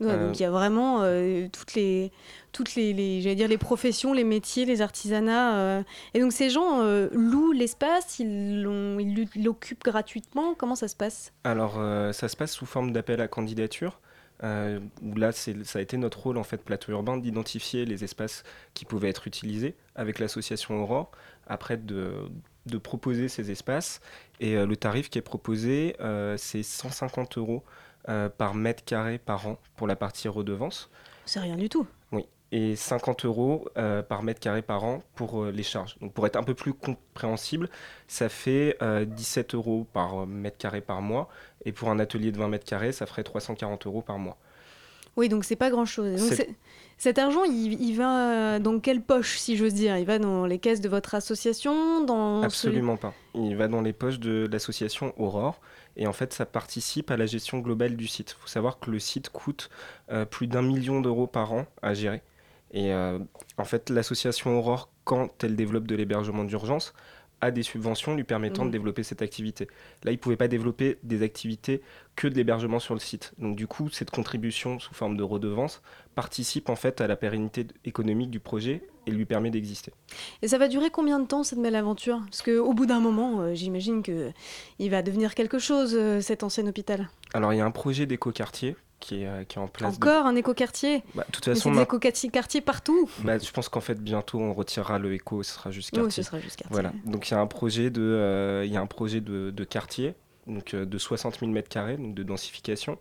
Ouais, 0.00 0.08
Euh, 0.10 0.26
Donc 0.26 0.40
il 0.40 0.42
y 0.42 0.46
a 0.46 0.50
vraiment 0.50 1.02
euh, 1.02 1.46
toutes 1.52 1.74
les, 1.74 2.10
toutes 2.52 2.74
les, 2.74 2.92
les- 2.92 3.20
j'allais 3.22 3.36
dire 3.36 3.48
les 3.48 3.58
professions, 3.58 4.12
les 4.12 4.24
métiers, 4.24 4.64
les 4.64 4.82
artisanats. 4.82 5.56
euh. 5.58 5.82
Et 6.14 6.20
donc 6.20 6.32
ces 6.32 6.50
gens 6.50 6.82
louent 7.12 7.52
l'espace, 7.52 8.18
ils 8.18 8.62
l'occupent 8.62 9.84
gratuitement. 9.84 10.54
Comment 10.54 10.74
ça 10.74 10.88
se 10.88 10.96
passe? 10.96 11.32
Alors, 11.44 11.74
ça 12.12 12.28
se 12.28 12.36
passe 12.36 12.52
sous 12.52 12.66
forme 12.66 12.92
d'appel 12.92 13.20
à 13.20 13.28
candidature. 13.28 14.00
où 14.42 15.14
là, 15.16 15.32
ça 15.32 15.78
a 15.78 15.82
été 15.82 15.96
notre 15.96 16.20
rôle 16.20 16.38
en 16.38 16.42
fait 16.44 16.58
plateau 16.62 16.92
urbain 16.92 17.16
d'identifier 17.16 17.84
les 17.84 18.02
espaces 18.04 18.42
qui 18.74 18.84
pouvaient 18.84 19.08
être 19.10 19.26
utilisés 19.26 19.74
avec 19.94 20.18
l'association 20.18 20.82
Aurore, 20.82 21.10
après 21.46 21.76
de, 21.76 22.14
de 22.66 22.78
proposer 22.78 23.28
ces 23.28 23.50
espaces. 23.50 24.00
Et 24.40 24.56
euh, 24.56 24.66
le 24.66 24.76
tarif 24.76 25.10
qui 25.10 25.18
est 25.18 25.22
proposé, 25.22 25.96
euh, 26.00 26.36
c'est 26.36 26.62
150 26.62 27.38
euros 27.38 27.62
euh, 28.08 28.28
par 28.28 28.54
mètre 28.54 28.84
carré 28.84 29.18
par 29.18 29.46
an 29.46 29.58
pour 29.76 29.86
la 29.86 29.96
partie 29.96 30.28
redevance. 30.28 30.90
C'est 31.24 31.40
rien 31.40 31.56
du 31.56 31.68
tout. 31.68 31.86
Oui, 32.12 32.26
et 32.52 32.76
50 32.76 33.24
euros 33.24 33.68
par 34.08 34.22
mètre 34.22 34.40
carré 34.40 34.60
par 34.60 34.84
an 34.84 35.02
pour 35.14 35.46
les 35.46 35.62
charges. 35.62 35.96
Donc 36.00 36.12
pour 36.12 36.26
être 36.26 36.36
un 36.36 36.42
peu 36.42 36.54
plus 36.54 36.74
compréhensible, 36.74 37.70
ça 38.08 38.28
fait 38.28 38.76
euh, 38.82 39.04
17 39.06 39.54
euros 39.54 39.86
par 39.92 40.26
mètre 40.26 40.58
carré 40.58 40.80
par 40.82 41.00
mois. 41.00 41.28
Et 41.64 41.72
pour 41.72 41.88
un 41.88 41.98
atelier 41.98 42.30
de 42.30 42.38
20 42.38 42.48
mètres 42.48 42.66
carrés, 42.66 42.92
ça 42.92 43.06
ferait 43.06 43.24
340 43.24 43.86
euros 43.86 44.02
par 44.02 44.18
mois. 44.18 44.36
Oui, 45.16 45.28
donc 45.28 45.44
c'est 45.44 45.56
pas 45.56 45.70
grand-chose. 45.70 46.20
Cet 46.96 47.18
argent, 47.18 47.42
il, 47.44 47.80
il 47.82 47.96
va 47.96 48.58
dans 48.60 48.78
quelle 48.78 49.02
poche, 49.02 49.38
si 49.38 49.56
j'ose 49.56 49.74
dire? 49.74 49.96
Il 49.98 50.06
va 50.06 50.18
dans 50.20 50.46
les 50.46 50.58
caisses 50.58 50.80
de 50.80 50.88
votre 50.88 51.14
association 51.16 52.04
dans 52.04 52.36
celui- 52.38 52.46
Absolument 52.46 52.96
pas. 52.96 53.12
Il 53.34 53.56
va 53.56 53.66
dans 53.66 53.80
les 53.82 53.92
poches 53.92 54.20
de 54.20 54.48
l'association 54.50 55.12
Aurore. 55.16 55.60
Et 55.96 56.06
en 56.06 56.12
fait, 56.12 56.32
ça 56.32 56.46
participe 56.46 57.10
à 57.10 57.16
la 57.16 57.26
gestion 57.26 57.58
globale 57.58 57.96
du 57.96 58.06
site. 58.06 58.34
Il 58.38 58.40
faut 58.40 58.48
savoir 58.48 58.78
que 58.78 58.90
le 58.90 58.98
site 59.00 59.28
coûte 59.30 59.70
euh, 60.10 60.24
plus 60.24 60.46
d'un 60.46 60.62
million 60.62 61.00
d'euros 61.00 61.26
par 61.26 61.52
an 61.52 61.66
à 61.82 61.94
gérer. 61.94 62.22
Et 62.72 62.92
euh, 62.92 63.18
en 63.58 63.64
fait, 63.64 63.90
l'association 63.90 64.56
Aurore, 64.58 64.88
quand 65.04 65.44
elle 65.44 65.54
développe 65.56 65.86
de 65.86 65.94
l'hébergement 65.96 66.44
d'urgence, 66.44 66.94
des 67.50 67.62
subventions 67.62 68.14
lui 68.14 68.24
permettant 68.24 68.64
de 68.64 68.70
développer 68.70 69.02
cette 69.02 69.22
activité. 69.22 69.68
Là, 70.04 70.10
il 70.10 70.14
ne 70.14 70.20
pouvait 70.20 70.36
pas 70.36 70.48
développer 70.48 70.98
des 71.02 71.22
activités 71.22 71.82
que 72.16 72.28
de 72.28 72.34
l'hébergement 72.34 72.78
sur 72.78 72.94
le 72.94 73.00
site. 73.00 73.32
Donc 73.38 73.56
du 73.56 73.66
coup, 73.66 73.88
cette 73.90 74.10
contribution 74.10 74.78
sous 74.78 74.94
forme 74.94 75.16
de 75.16 75.22
redevance 75.22 75.82
participe 76.14 76.68
en 76.68 76.76
fait 76.76 77.00
à 77.00 77.06
la 77.06 77.16
pérennité 77.16 77.66
économique 77.84 78.30
du 78.30 78.40
projet 78.40 78.86
et 79.06 79.10
lui 79.10 79.24
permet 79.26 79.50
d'exister. 79.50 79.92
Et 80.42 80.48
ça 80.48 80.58
va 80.58 80.68
durer 80.68 80.90
combien 80.90 81.20
de 81.20 81.26
temps 81.26 81.42
cette 81.42 81.60
belle 81.60 81.74
aventure? 81.74 82.20
Parce 82.24 82.42
qu'au 82.42 82.72
bout 82.72 82.86
d'un 82.86 83.00
moment, 83.00 83.40
euh, 83.40 83.54
j'imagine 83.54 84.02
que 84.02 84.30
il 84.78 84.90
va 84.90 85.02
devenir 85.02 85.34
quelque 85.34 85.58
chose, 85.58 85.94
euh, 85.94 86.20
cet 86.20 86.42
ancien 86.42 86.66
hôpital. 86.66 87.08
Alors 87.34 87.52
il 87.52 87.58
y 87.58 87.60
a 87.60 87.66
un 87.66 87.70
projet 87.70 88.06
d'éco-quartier 88.06 88.76
qui 89.04 89.22
est, 89.22 89.26
euh, 89.26 89.44
qui 89.44 89.58
est 89.58 89.60
en 89.60 89.68
place. 89.68 89.98
de- 89.98 90.04
Encore 90.06 90.26
un 90.26 90.34
éco-quartier 90.34 91.02
Bah, 91.14 91.24
de 91.26 91.32
toute 91.32 91.46
Mais 91.46 91.54
façon, 91.54 91.70
c'est 91.72 91.76
des 91.76 91.82
éco-quartiers 91.82 92.60
partout 92.62 93.08
Bah, 93.22 93.38
je 93.38 93.50
pense 93.50 93.68
qu'en 93.68 93.80
fait 93.80 94.00
bientôt 94.02 94.40
on 94.40 94.54
retirera 94.54 94.98
le 94.98 95.12
éco, 95.12 95.42
ce 95.42 95.52
sera 95.54 95.70
juste 95.70 95.90
Oui, 95.92 96.00
quartier. 96.02 96.22
ce 96.22 96.26
sera 96.28 96.40
juste 96.40 96.56
quartier. 96.56 96.72
Voilà. 96.72 96.92
Donc 97.04 97.28
il 97.28 97.32
y 97.32 97.36
a 97.36 97.40
un 97.40 97.46
projet 97.46 97.90
de, 97.90 98.00
euh, 98.02 98.64
y 98.66 98.76
a 98.76 98.80
un 98.80 98.86
projet 98.86 99.20
de, 99.20 99.50
de 99.50 99.64
quartier, 99.64 100.14
donc 100.46 100.74
euh, 100.74 100.84
de 100.86 100.98
60 100.98 101.38
000 101.40 101.50
mètres 101.52 101.68
carrés, 101.68 101.96
donc 101.96 102.14
de 102.14 102.22
densification, 102.22 102.98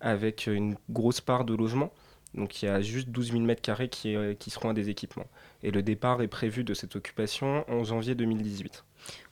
avec 0.00 0.46
euh, 0.48 0.52
une 0.54 0.76
grosse 0.90 1.20
part 1.20 1.44
de 1.44 1.54
logement. 1.54 1.92
Donc 2.34 2.62
il 2.62 2.66
y 2.66 2.68
a 2.68 2.80
juste 2.82 3.08
12 3.08 3.32
000 3.32 3.42
mètres 3.44 3.62
carrés 3.62 3.88
qui, 3.88 4.14
qui 4.38 4.50
seront 4.50 4.68
à 4.68 4.74
des 4.74 4.90
équipements. 4.90 5.24
Et 5.62 5.70
le 5.70 5.82
départ 5.82 6.20
est 6.20 6.28
prévu 6.28 6.64
de 6.64 6.74
cette 6.74 6.94
occupation 6.94 7.64
en 7.70 7.82
janvier 7.82 8.14
2018. 8.14 8.84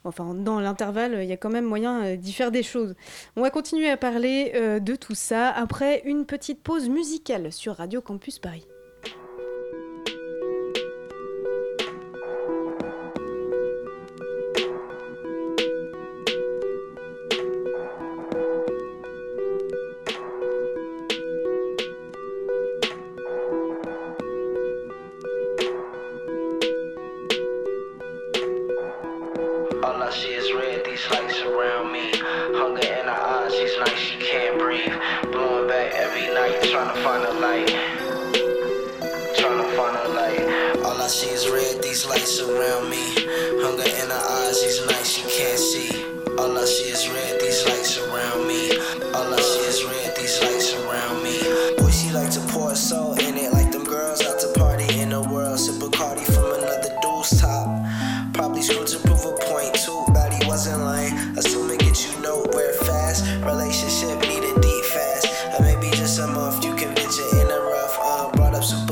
Enfin, 0.04 0.34
dans 0.34 0.60
l'intervalle, 0.60 1.18
il 1.22 1.28
y 1.28 1.32
a 1.32 1.36
quand 1.36 1.50
même 1.50 1.64
moyen 1.64 2.04
euh, 2.04 2.16
d'y 2.16 2.32
faire 2.32 2.50
des 2.50 2.62
choses. 2.62 2.94
On 3.36 3.42
va 3.42 3.50
continuer 3.50 3.88
à 3.88 3.96
parler 3.96 4.52
euh, 4.54 4.80
de 4.80 4.96
tout 4.96 5.14
ça 5.14 5.50
après 5.50 6.02
une 6.04 6.26
petite 6.26 6.62
pause 6.62 6.88
musicale 6.88 7.52
sur 7.52 7.76
Radio 7.76 8.00
Campus 8.00 8.38
Paris. 8.38 8.66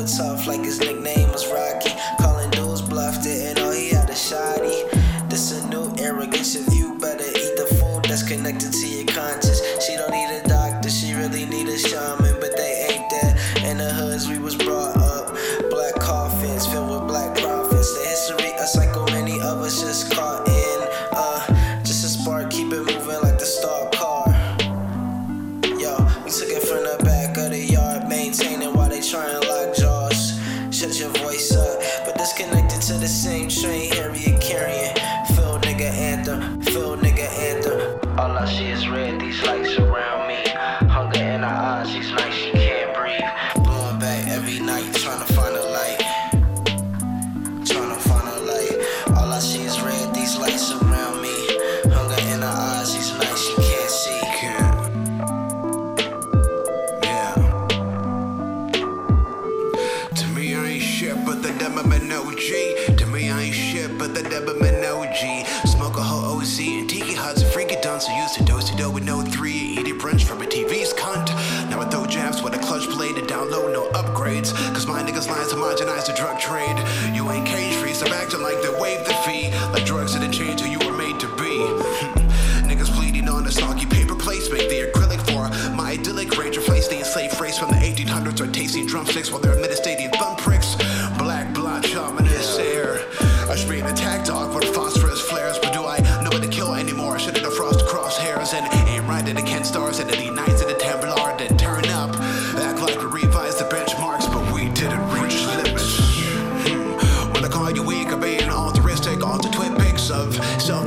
tough 0.07 0.47
like 0.47 0.61
it's 0.61 0.79
nigga. 0.79 1.02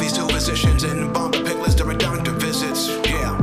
these 0.06 0.14
two 0.14 0.28
positions 0.28 0.84
and 0.84 1.12
bump 1.12 1.34
picklets 1.34 1.76
during 1.76 1.98
doctor 1.98 2.30
visits. 2.30 2.90
Yeah. 3.10 3.36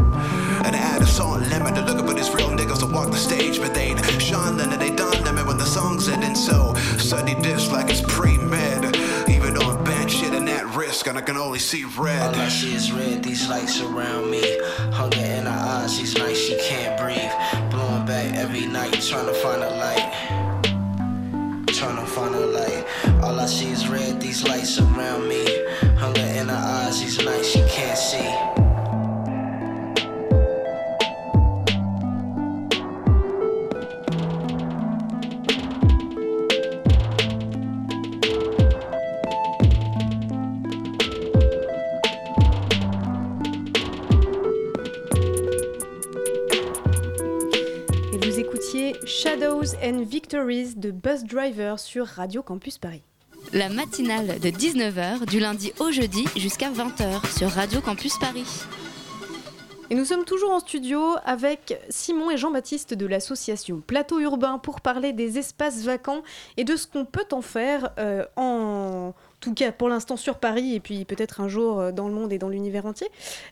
And 0.64 0.76
I 0.76 0.78
add 0.78 1.02
a 1.02 1.06
song 1.06 1.40
lemon 1.50 1.74
to 1.74 1.80
looking 1.80 2.06
for 2.06 2.14
these 2.14 2.30
real 2.30 2.50
niggas 2.50 2.78
to 2.78 2.86
walk 2.86 3.10
the 3.10 3.16
stage, 3.16 3.58
but 3.58 3.74
they 3.74 3.96
shine 4.20 4.50
and 4.50 4.58
Lennon, 4.58 4.78
they 4.78 4.94
done 4.94 5.24
lemon 5.24 5.44
when 5.44 5.58
the 5.58 5.64
song's 5.64 6.08
ending. 6.08 6.36
So 6.36 6.72
study 6.98 7.34
this 7.34 7.72
like 7.72 7.90
it's 7.90 8.00
pre 8.02 8.38
med. 8.38 8.96
Even 9.28 9.54
though 9.54 9.72
I'm 9.72 9.82
bad 9.82 10.08
shit 10.08 10.32
and 10.34 10.48
at 10.48 10.64
risk, 10.76 11.08
and 11.08 11.18
I 11.18 11.22
can 11.22 11.36
only 11.36 11.58
see 11.58 11.82
red. 11.98 12.32
All 12.32 12.40
I 12.40 12.48
see 12.48 12.74
is 12.76 12.92
red, 12.92 13.24
these 13.24 13.48
lights 13.48 13.80
around 13.80 14.30
me. 14.30 14.44
Hunger 14.92 15.18
in 15.18 15.46
her 15.46 15.62
eyes, 15.74 15.98
these 15.98 16.16
nights 16.16 16.38
she 16.38 16.56
can't 16.58 16.94
breathe. 17.00 17.34
Blowing 17.72 18.06
back 18.06 18.36
every 18.36 18.66
night, 18.66 18.92
trying 19.02 19.26
to 19.26 19.34
find 19.34 19.64
a 19.64 19.70
light. 19.84 20.06
Trying 21.66 21.96
to 21.96 22.06
find 22.06 22.36
a 22.36 22.46
light. 22.46 22.86
All 23.32 23.40
I 23.40 23.46
see 23.46 23.72
Shadows 49.06 49.74
and 49.82 50.04
Victories 50.04 50.76
de 50.76 50.90
Bus 50.90 51.24
Driver 51.24 51.78
sur 51.78 52.06
Radio 52.06 52.42
Campus 52.42 52.78
Paris. 52.78 53.02
La 53.52 53.68
matinale 53.68 54.40
de 54.40 54.48
19h 54.48 55.26
du 55.26 55.38
lundi 55.38 55.74
au 55.78 55.90
jeudi 55.90 56.24
jusqu'à 56.36 56.70
20h 56.70 57.36
sur 57.36 57.50
Radio 57.50 57.82
Campus 57.82 58.16
Paris. 58.18 58.46
Et 59.90 59.94
nous 59.94 60.06
sommes 60.06 60.24
toujours 60.24 60.52
en 60.52 60.60
studio 60.60 61.02
avec 61.26 61.78
Simon 61.90 62.30
et 62.30 62.38
Jean-Baptiste 62.38 62.94
de 62.94 63.04
l'association 63.04 63.82
Plateau 63.86 64.20
Urbain 64.20 64.58
pour 64.58 64.80
parler 64.80 65.12
des 65.12 65.36
espaces 65.36 65.82
vacants 65.82 66.22
et 66.56 66.64
de 66.64 66.76
ce 66.76 66.86
qu'on 66.86 67.04
peut 67.04 67.26
en 67.30 67.42
faire 67.42 67.90
euh, 67.98 68.24
en 68.36 69.12
tout 69.42 69.52
cas 69.52 69.72
pour 69.72 69.88
l'instant 69.88 70.16
sur 70.16 70.38
Paris 70.38 70.74
et 70.74 70.80
puis 70.80 71.04
peut-être 71.04 71.40
un 71.40 71.48
jour 71.48 71.80
euh, 71.80 71.92
dans 71.92 72.06
le 72.08 72.14
monde 72.14 72.32
et 72.32 72.38
dans 72.38 72.48
l'univers 72.48 72.86
entier. 72.86 73.08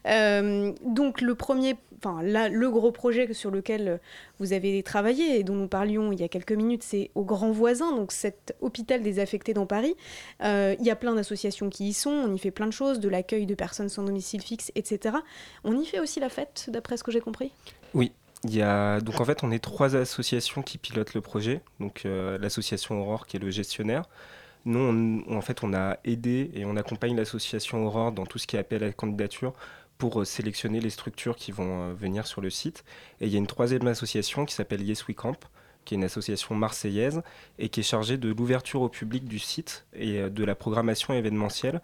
Euh, 0.07 0.72
donc 0.84 1.20
le 1.20 1.34
premier, 1.34 1.76
enfin 1.99 2.22
le 2.22 2.70
gros 2.70 2.93
projet 2.93 3.34
sur 3.34 3.51
lequel 3.51 4.01
vous 4.38 4.53
avez 4.53 4.82
travaillé 4.84 5.38
et 5.38 5.45
dont 5.45 5.57
nous 5.57 5.66
parlions 5.66 6.12
il 6.12 6.20
y 6.20 6.22
a 6.22 6.28
quelques 6.28 6.53
minutes, 6.53 6.84
c'est 6.84 7.11
au 7.16 7.24
Grand 7.24 7.51
Voisin, 7.51 7.95
donc 7.95 8.12
cet 8.12 8.55
hôpital 8.61 9.03
désaffecté 9.03 9.53
dans 9.53 9.66
Paris. 9.66 9.97
Euh, 10.45 10.76
il 10.78 10.86
y 10.86 10.91
a 10.91 10.97
plein 10.97 11.14
d'associations 11.14 11.68
qui 11.68 11.88
y 11.88 11.93
sont, 11.93 12.11
on 12.11 12.32
y 12.32 12.38
fait 12.38 12.53
plein 12.53 12.66
de 12.66 12.72
choses, 12.72 13.01
de 13.01 13.09
l'accueil 13.09 13.45
de 13.45 13.55
personnes 13.57 13.88
sans 13.88 14.05
domicile 14.05 14.43
fixe, 14.43 14.70
etc. 14.76 15.16
On 15.64 15.76
y 15.76 15.84
fait 15.84 15.99
aussi 15.99 16.20
la 16.20 16.28
fête, 16.28 16.66
d'après 16.68 16.97
ce 16.97 17.03
que 17.03 17.11
j'ai 17.11 17.20
compris? 17.20 17.51
Oui. 17.95 18.12
Il 18.45 18.55
y 18.55 18.62
a... 18.62 19.01
Donc 19.01 19.20
en 19.20 19.24
fait, 19.26 19.43
on 19.43 19.51
est 19.51 19.59
trois 19.59 19.97
associations 19.97 20.62
qui 20.62 20.78
pilotent 20.78 21.12
le 21.12 21.20
projet. 21.20 21.61
Donc 21.78 22.03
euh, 22.07 22.38
l'association 22.38 22.99
Aurore 23.03 23.26
qui 23.26 23.36
est 23.36 23.41
le 23.41 23.51
gestionnaire. 23.51 24.05
Nous, 24.64 25.24
en 25.28 25.40
fait, 25.40 25.62
on 25.64 25.72
a 25.72 25.98
aidé 26.04 26.50
et 26.54 26.64
on 26.64 26.76
accompagne 26.76 27.16
l'association 27.16 27.86
Aurore 27.86 28.12
dans 28.12 28.26
tout 28.26 28.38
ce 28.38 28.46
qui 28.46 28.56
est 28.56 28.58
appel 28.58 28.82
à 28.82 28.86
la 28.86 28.92
candidature 28.92 29.54
pour 30.00 30.20
euh, 30.20 30.24
sélectionner 30.24 30.80
les 30.80 30.90
structures 30.90 31.36
qui 31.36 31.52
vont 31.52 31.82
euh, 31.82 31.94
venir 31.94 32.26
sur 32.26 32.40
le 32.40 32.50
site. 32.50 32.84
Et 33.20 33.26
il 33.26 33.32
y 33.32 33.36
a 33.36 33.38
une 33.38 33.46
troisième 33.46 33.86
association 33.86 34.44
qui 34.44 34.54
s'appelle 34.54 34.82
Yes 34.82 35.06
We 35.06 35.16
Camp, 35.16 35.36
qui 35.84 35.94
est 35.94 35.98
une 35.98 36.04
association 36.04 36.54
marseillaise 36.54 37.22
et 37.58 37.68
qui 37.68 37.80
est 37.80 37.84
chargée 37.84 38.16
de 38.16 38.30
l'ouverture 38.30 38.82
au 38.82 38.88
public 38.88 39.26
du 39.26 39.38
site 39.38 39.86
et 39.92 40.18
euh, 40.18 40.30
de 40.30 40.42
la 40.42 40.56
programmation 40.56 41.14
événementielle 41.14 41.80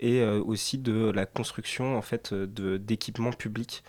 et 0.00 0.24
aussi 0.24 0.78
de 0.78 1.10
la 1.10 1.26
construction 1.26 1.98
en 1.98 2.00
fait 2.00 2.32
d'équipements 2.32 3.32
publics 3.32 3.84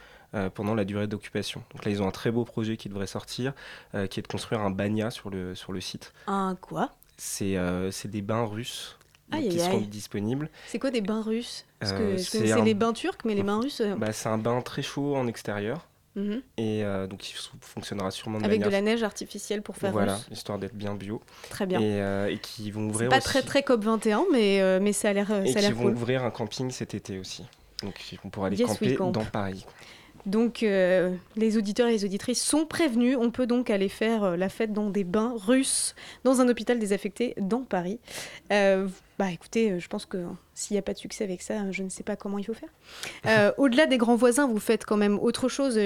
pendant 0.53 0.75
la 0.75 0.83
durée 0.83 1.07
d'occupation. 1.07 1.63
Donc 1.71 1.85
là, 1.85 1.91
ils 1.91 2.01
ont 2.01 2.07
un 2.09 2.11
très 2.11 2.31
beau 2.31 2.43
projet 2.43 2.75
qui 2.75 2.89
devrait 2.89 3.07
sortir, 3.07 3.53
qui 3.93 4.19
est 4.19 4.21
de 4.21 4.27
construire 4.27 4.59
un 4.59 4.71
banya 4.71 5.09
sur 5.09 5.29
le, 5.29 5.55
sur 5.55 5.71
le 5.71 5.79
site. 5.79 6.11
Un 6.27 6.57
quoi? 6.59 6.91
C'est 7.23 7.55
euh, 7.55 7.91
c'est 7.91 8.09
des 8.09 8.23
bains 8.23 8.45
russes 8.45 8.97
donc, 9.29 9.41
Aïe, 9.41 9.49
qui 9.49 9.59
aïe, 9.61 9.65
seront 9.67 9.81
disponibles. 9.81 10.49
C'est 10.67 10.79
quoi 10.79 10.89
des 10.89 11.01
bains 11.01 11.21
russes? 11.21 11.65
Parce 11.79 11.91
que 11.93 11.97
Euh, 12.01 12.17
c'est 12.17 12.51
un- 12.51 12.63
les 12.65 12.73
bains 12.73 12.93
turcs, 12.93 13.19
mais 13.25 13.35
les 13.35 13.43
bains 13.43 13.59
russes. 13.61 13.79
euh, 13.81 13.95
Bah, 13.95 14.11
c'est 14.11 14.27
un 14.27 14.39
bain 14.39 14.59
très 14.61 14.81
chaud 14.81 15.15
en 15.15 15.27
extérieur. 15.27 15.87
Mhm. 16.15 16.41
Et 16.57 16.83
euh, 16.83 17.05
donc, 17.05 17.29
il 17.29 17.35
fonctionnera 17.61 18.09
sûrement 18.09 18.39
de 18.39 18.43
Avec 18.45 18.63
de 18.63 18.69
la 18.69 18.81
neige 18.81 19.03
artificielle 19.03 19.61
pour 19.61 19.77
faire 19.77 19.91
Voilà, 19.91 20.15
russe. 20.15 20.27
histoire 20.31 20.57
d'être 20.57 20.73
bien 20.73 20.95
bio. 20.95 21.21
Très 21.51 21.67
bien. 21.67 21.79
Et, 21.79 22.01
euh, 22.01 22.31
et 22.31 22.39
qui 22.39 22.71
vont 22.71 22.89
ouvrir 22.89 23.09
pas 23.09 23.17
aussi- 23.19 23.25
très 23.25 23.43
très 23.43 23.61
COP21, 23.61 24.25
mais, 24.31 24.59
euh, 24.59 24.79
mais 24.81 24.91
ça 24.91 25.09
a 25.09 25.13
l'air 25.13 25.31
et 25.45 25.53
qui 25.53 25.71
vont 25.73 25.83
cool. 25.83 25.93
ouvrir 25.93 26.23
un 26.25 26.31
camping 26.31 26.71
cet 26.71 26.95
été 26.95 27.19
aussi. 27.19 27.45
Donc, 27.83 27.93
on 28.25 28.29
pourra 28.29 28.47
aller 28.47 28.57
Yes, 28.57 28.67
camper 28.67 28.95
camp. 28.95 29.11
dans 29.11 29.23
Paris. 29.25 29.63
Donc 30.25 30.63
euh, 30.63 31.15
les 31.35 31.57
auditeurs 31.57 31.87
et 31.87 31.91
les 31.91 32.05
auditrices 32.05 32.43
sont 32.43 32.65
prévenus. 32.65 33.17
On 33.19 33.31
peut 33.31 33.47
donc 33.47 33.69
aller 33.69 33.89
faire 33.89 34.23
euh, 34.23 34.35
la 34.37 34.49
fête 34.49 34.73
dans 34.73 34.89
des 34.89 35.03
bains 35.03 35.33
russes 35.35 35.95
dans 36.23 36.41
un 36.41 36.49
hôpital 36.49 36.79
désaffecté 36.79 37.33
dans 37.39 37.63
Paris. 37.63 37.99
Euh, 38.51 38.87
bah 39.17 39.31
écoutez, 39.31 39.79
je 39.79 39.87
pense 39.87 40.05
que 40.05 40.17
s'il 40.55 40.73
n'y 40.75 40.79
a 40.79 40.81
pas 40.81 40.93
de 40.93 40.97
succès 40.97 41.23
avec 41.23 41.41
ça, 41.43 41.71
je 41.71 41.83
ne 41.83 41.89
sais 41.89 42.01
pas 42.01 42.15
comment 42.15 42.39
il 42.39 42.43
faut 42.43 42.55
faire. 42.55 43.53
Au-delà 43.59 43.85
des 43.85 43.97
grands 43.99 44.15
voisins, 44.15 44.47
vous 44.47 44.59
faites 44.59 44.83
quand 44.83 44.97
même 44.97 45.19
autre 45.19 45.47
chose 45.47 45.79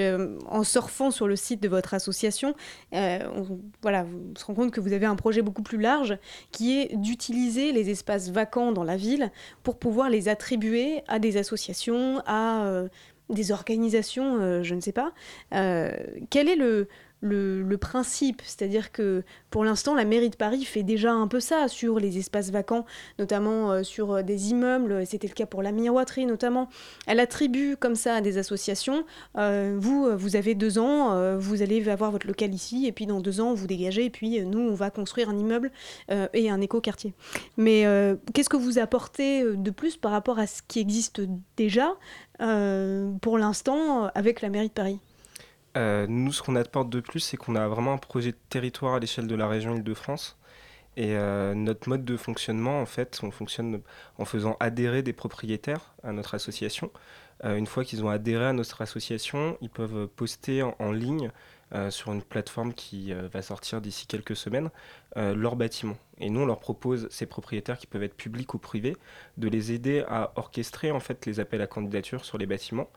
en 0.47 0.63
surfant 0.63 1.11
sur 1.11 1.27
le 1.27 1.35
site 1.35 1.61
de 1.61 1.67
votre 1.67 1.93
association. 1.93 2.55
On- 2.93 3.59
voilà, 3.81 4.03
vous 4.03 4.33
se 4.37 4.45
rend 4.45 4.53
compte 4.53 4.71
que 4.71 4.79
vous 4.79 4.93
avez 4.93 5.05
un 5.05 5.17
projet 5.17 5.41
beaucoup 5.41 5.63
plus 5.63 5.79
large 5.79 6.17
qui 6.51 6.79
est 6.79 6.95
d'utiliser 6.95 7.73
les 7.73 7.89
espaces 7.89 8.29
vacants 8.29 8.71
dans 8.71 8.85
la 8.85 8.95
ville 8.95 9.29
pour 9.63 9.79
pouvoir 9.79 10.09
les 10.09 10.29
attribuer 10.29 11.01
à 11.09 11.19
des 11.19 11.35
associations, 11.35 12.21
à 12.25 12.85
des 13.29 13.51
organisations, 13.51 14.37
euh, 14.39 14.63
je 14.63 14.75
ne 14.75 14.81
sais 14.81 14.91
pas. 14.91 15.11
Euh, 15.53 15.91
quel 16.29 16.49
est 16.49 16.55
le, 16.55 16.87
le, 17.21 17.75
principe 17.77 18.41
C'est-à-dire 18.45 18.91
que 18.91 19.23
pour 19.49 19.63
l'instant, 19.63 19.95
la 19.95 20.05
mairie 20.05 20.29
de 20.29 20.35
Paris 20.35 20.63
fait 20.63 20.83
déjà 20.83 21.11
un 21.11 21.27
peu 21.27 21.39
ça 21.39 21.67
sur 21.67 21.99
les 21.99 22.17
espaces 22.17 22.51
vacants, 22.51 22.85
notamment 23.19 23.71
euh, 23.71 23.83
sur 23.83 24.13
euh, 24.13 24.21
des 24.21 24.51
immeubles, 24.51 25.05
c'était 25.05 25.27
le 25.27 25.33
cas 25.33 25.45
pour 25.45 25.61
la 25.61 25.71
miroiterie 25.71 26.25
notamment. 26.25 26.69
Elle 27.05 27.19
attribue 27.19 27.75
comme 27.77 27.95
ça 27.95 28.15
à 28.15 28.21
des 28.21 28.37
associations, 28.37 29.05
euh, 29.37 29.75
vous, 29.77 30.07
vous 30.17 30.35
avez 30.35 30.55
deux 30.55 30.79
ans, 30.79 31.37
vous 31.37 31.61
allez 31.61 31.87
avoir 31.89 32.11
votre 32.11 32.27
local 32.27 32.53
ici, 32.53 32.85
et 32.87 32.91
puis 32.91 33.05
dans 33.05 33.19
deux 33.19 33.41
ans, 33.41 33.53
vous 33.53 33.67
dégagez, 33.67 34.05
et 34.05 34.09
puis 34.09 34.41
nous, 34.45 34.59
on 34.59 34.73
va 34.73 34.89
construire 34.89 35.29
un 35.29 35.37
immeuble 35.37 35.71
et 36.33 36.49
un 36.49 36.61
éco-quartier. 36.61 37.13
Mais 37.57 37.85
qu'est-ce 38.33 38.49
que 38.49 38.57
vous 38.57 38.79
apportez 38.79 39.43
de 39.43 39.71
plus 39.71 39.97
par 39.97 40.11
rapport 40.11 40.39
à 40.39 40.47
ce 40.47 40.61
qui 40.67 40.79
existe 40.79 41.21
déjà 41.57 41.95
pour 43.21 43.37
l'instant 43.37 44.07
avec 44.15 44.41
la 44.41 44.49
mairie 44.49 44.67
de 44.67 44.73
Paris? 44.73 44.99
Euh, 45.75 46.07
nous, 46.07 46.31
ce 46.31 46.41
qu'on 46.41 46.55
apporte 46.55 46.89
de 46.89 46.99
plus, 46.99 47.19
c'est 47.19 47.37
qu'on 47.37 47.55
a 47.55 47.67
vraiment 47.67 47.93
un 47.93 47.97
projet 47.97 48.31
de 48.31 48.37
territoire 48.49 48.95
à 48.95 48.99
l'échelle 48.99 49.27
de 49.27 49.35
la 49.35 49.47
région 49.47 49.75
Île-de-France. 49.75 50.37
Et 50.97 51.15
euh, 51.17 51.53
notre 51.53 51.89
mode 51.89 52.05
de 52.05 52.15
fonctionnement, 52.15 52.81
en 52.81 52.85
fait, 52.85 53.19
on 53.23 53.31
fonctionne 53.31 53.81
en 54.17 54.25
faisant 54.25 54.55
adhérer 54.61 55.03
des 55.03 55.11
propriétaires 55.11 55.93
à 56.03 56.13
notre 56.13 56.35
association. 56.35 56.91
Euh, 57.43 57.57
une 57.57 57.67
fois 57.67 57.83
qu'ils 57.83 58.05
ont 58.05 58.09
adhéré 58.09 58.45
à 58.45 58.53
notre 58.53 58.81
association, 58.81 59.57
ils 59.59 59.69
peuvent 59.69 60.07
poster 60.07 60.63
en, 60.63 60.91
ligne 60.91 61.31
sur 61.89 62.13
une 62.13 62.21
plateforme 62.21 62.73
qui 62.73 63.11
va 63.11 63.41
sortir 63.41 63.81
d'ici 63.81 64.07
quelques 64.07 64.37
semaines 64.37 64.69
leur 65.17 65.57
bâtiment. 65.57 65.97
Et 66.19 66.29
nous, 66.29 66.41
on 66.41 66.45
leur 66.45 66.59
propose, 66.59 67.09
ces 67.09 67.25
propriétaires 67.25 67.77
qui 67.77 67.85
peuvent 67.85 68.03
être 68.03 68.15
publics 68.15 68.53
ou 68.53 68.59
privés, 68.59 68.95
de 69.37 69.49
les 69.49 69.73
aider 69.73 70.05
à 70.07 70.31
orchestrer 70.37 70.91
en 70.91 71.01
fait 71.01 71.25
les 71.25 71.41
appels 71.41 71.61
à 71.61 71.67
candidature 71.67 72.23
sur 72.23 72.37
les 72.37 72.45
bâtiments 72.45 72.87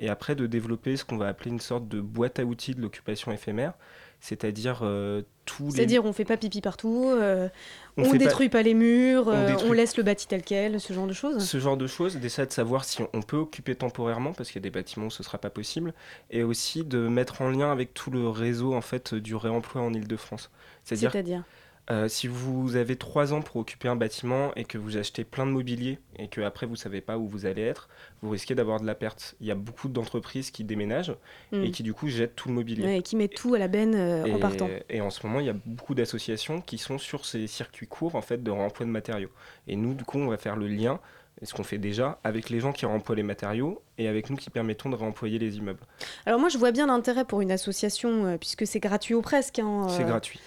et 0.00 0.08
après 0.08 0.34
de 0.34 0.46
développer 0.46 0.96
ce 0.96 1.04
qu'on 1.04 1.18
va 1.18 1.28
appeler 1.28 1.50
une 1.50 1.60
sorte 1.60 1.86
de 1.86 2.00
boîte 2.00 2.38
à 2.38 2.44
outils 2.44 2.74
de 2.74 2.80
l'occupation 2.80 3.30
éphémère, 3.30 3.74
c'est-à-dire 4.20 4.80
euh, 4.82 5.22
tous 5.44 5.66
les... 5.66 5.70
C'est-à-dire 5.72 6.04
on 6.04 6.12
fait 6.12 6.24
pas 6.24 6.36
pipi 6.36 6.60
partout, 6.60 7.06
euh, 7.08 7.48
On 7.96 8.04
on, 8.04 8.10
pas- 8.10 8.18
détruit 8.18 8.48
pas... 8.48 8.62
les 8.62 8.74
murs, 8.74 9.28
on 9.28 9.32
euh, 9.32 9.56
on, 9.64 9.72
laisse 9.72 9.96
le 9.96 10.02
bâti 10.02 10.26
tel 10.26 10.42
quel, 10.42 10.80
ce 10.80 10.92
genre 10.92 11.06
de 11.06 11.12
choses. 11.12 11.46
Ce 11.46 11.60
genre 11.60 11.76
de 11.76 11.86
choses, 11.86 12.16
d'essayer 12.16 12.46
de 12.46 12.52
savoir 12.52 12.84
si 12.84 13.02
on 13.12 13.22
peut 13.22 13.36
occuper 13.36 13.74
temporairement, 13.74 14.32
parce 14.32 14.50
qu'il 14.50 14.56
y 14.56 14.62
a 14.62 14.68
des 14.68 14.70
bâtiments 14.70 15.06
où 15.06 15.10
ce 15.10 15.22
ne 15.22 15.24
sera 15.24 15.38
pas 15.38 15.50
possible, 15.50 15.94
et 16.30 16.42
aussi 16.42 16.82
de 16.82 16.98
mettre 17.08 17.42
en 17.42 17.50
lien 17.50 17.70
avec 17.70 17.94
tout 17.94 18.10
le 18.10 18.28
réseau 18.28 18.74
en 18.74 18.82
fait, 18.82 19.14
du 19.14 19.36
réemploi 19.36 19.82
en 19.82 19.92
Ile-de-France. 19.92 20.50
C'est-à-dire? 20.84 21.44
Euh, 21.90 22.06
si 22.08 22.28
vous 22.28 22.76
avez 22.76 22.94
trois 22.96 23.32
ans 23.32 23.42
pour 23.42 23.56
occuper 23.56 23.88
un 23.88 23.96
bâtiment 23.96 24.52
et 24.54 24.64
que 24.64 24.78
vous 24.78 24.96
achetez 24.96 25.24
plein 25.24 25.44
de 25.44 25.50
mobilier 25.50 25.98
et 26.16 26.28
que 26.28 26.40
après 26.40 26.64
vous 26.66 26.76
savez 26.76 27.00
pas 27.00 27.18
où 27.18 27.26
vous 27.26 27.46
allez 27.46 27.62
être, 27.62 27.88
vous 28.22 28.30
risquez 28.30 28.54
d'avoir 28.54 28.80
de 28.80 28.86
la 28.86 28.94
perte. 28.94 29.34
Il 29.40 29.46
y 29.46 29.50
a 29.50 29.56
beaucoup 29.56 29.88
d'entreprises 29.88 30.50
qui 30.52 30.62
déménagent 30.62 31.16
Mm. 31.52 31.64
et 31.64 31.70
qui 31.72 31.82
du 31.82 31.92
coup 31.92 32.06
jettent 32.08 32.36
tout 32.36 32.48
le 32.48 32.54
mobilier. 32.54 32.84
Ouais, 32.84 33.02
qui 33.02 33.16
met 33.16 33.26
tout 33.28 33.54
à 33.54 33.58
la 33.58 33.66
benne 33.66 33.94
euh, 33.96 34.22
en 34.22 34.36
Et- 34.36 34.40
partant. 34.40 34.68
Et 34.88 35.00
en 35.00 35.10
ce 35.10 35.26
moment, 35.26 35.40
il 35.40 35.46
y 35.46 35.50
a 35.50 35.56
beaucoup 35.66 35.94
d'associations 35.94 36.60
qui 36.60 36.78
sont 36.78 36.98
sur 36.98 37.24
ces 37.26 37.46
circuits 37.48 37.88
courts 37.88 38.14
en 38.14 38.22
fait 38.22 38.40
de 38.42 38.50
réemploi 38.50 38.86
de 38.86 38.90
matériaux. 38.92 39.30
Et 39.66 39.74
nous, 39.74 39.94
du 39.94 40.04
coup, 40.04 40.18
on 40.18 40.28
va 40.28 40.36
faire 40.38 40.54
le 40.56 40.68
lien, 40.68 41.00
et 41.42 41.46
ce 41.46 41.54
qu'on 41.54 41.64
fait 41.64 41.78
déjà, 41.78 42.20
avec 42.22 42.50
les 42.50 42.60
gens 42.60 42.72
qui 42.72 42.86
réemploient 42.86 43.16
les 43.16 43.22
matériaux 43.22 43.82
et 43.98 44.06
avec 44.06 44.30
nous 44.30 44.36
qui 44.36 44.50
permettons 44.50 44.90
de 44.90 44.96
réemployer 44.96 45.38
les 45.38 45.56
immeubles. 45.56 45.80
Alors 46.26 46.38
moi 46.38 46.50
je 46.50 46.58
vois 46.58 46.70
bien 46.70 46.86
l'intérêt 46.86 47.24
pour 47.24 47.40
une 47.40 47.50
association, 47.50 48.26
euh, 48.26 48.36
puisque 48.36 48.66
c'est 48.66 48.78
gratuit 48.80 49.14
ou 49.14 49.22
presque. 49.22 49.58
hein, 49.58 49.86
C'est 49.88 50.04
gratuit. 50.04 50.38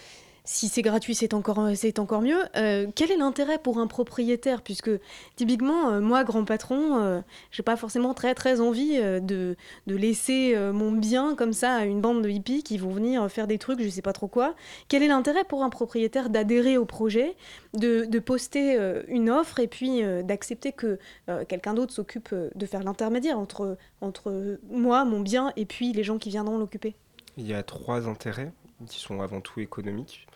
Si 0.46 0.68
c'est 0.68 0.82
gratuit, 0.82 1.16
c'est 1.16 1.34
encore, 1.34 1.70
c'est 1.76 2.00
encore 2.00 2.22
mieux. 2.22 2.42
Euh, 2.56 2.88
quel 2.96 3.12
est 3.12 3.18
l'intérêt 3.18 3.58
pour 3.58 3.78
un 3.78 3.88
propriétaire? 3.88 4.62
Puisque 4.62 4.92
typiquement, 5.36 5.90
euh, 5.90 6.02
moi, 6.02 6.24
grand 6.24 6.44
patron, 6.44 6.98
euh, 7.00 7.22
j'ai 7.52 7.64
pas 7.64 7.78
forcément 7.78 8.14
très 8.14 8.36
très 8.36 8.60
envie 8.60 8.98
euh, 8.98 9.20
de, 9.20 9.56
de 9.88 9.96
laisser 9.96 10.54
euh, 10.56 10.74
mon 10.74 10.92
bien 10.92 11.36
comme 11.36 11.54
ça 11.54 11.76
à 11.76 11.86
une 11.86 12.02
bande 12.02 12.22
de 12.22 12.30
hippies 12.30 12.64
qui 12.64 12.78
vont 12.78 12.92
venir 12.92 13.30
faire 13.32 13.48
des 13.48 13.58
trucs, 13.58 13.82
je 13.82 13.88
sais 13.88 14.02
pas 14.02 14.14
trop 14.14 14.28
quoi. 14.28 14.54
Quel 14.90 15.02
est 15.02 15.08
l'intérêt 15.08 15.46
pour 15.46 15.64
un 15.64 15.70
propriétaire 15.70 16.30
d'adhérer 16.30 16.78
au 16.78 16.86
projet, 16.86 17.36
de, 17.74 18.06
de 18.06 18.20
poster 18.20 18.78
euh, 18.78 19.04
une 19.08 19.30
offre 19.30 19.60
et 19.60 19.68
puis 19.68 20.04
euh, 20.04 20.24
d'accepter 20.24 20.74
que 20.74 21.00
euh, 21.30 21.46
quelqu'un 21.46 21.74
d'autre 21.74 21.94
s'occupe 21.94 22.30
euh, 22.34 22.50
de 22.56 22.66
faire 22.66 22.84
l'intermédiaire 22.84 23.40
entre, 23.40 23.78
entre 24.02 24.60
moi, 24.70 25.06
mon 25.06 25.22
bien, 25.22 25.54
et 25.56 25.66
puis 25.66 25.94
les 25.94 26.04
gens 26.04 26.18
qui 26.18 26.30
viendront 26.30 26.58
l'occuper? 26.58 26.96
Il 27.38 27.48
y 27.48 27.54
a 27.54 27.64
trois 27.64 28.10
intérêts 28.10 28.52
qui 28.88 29.00
sont 29.00 29.22
avant 29.22 29.40
tout 29.40 29.62
économiques. 29.62 30.28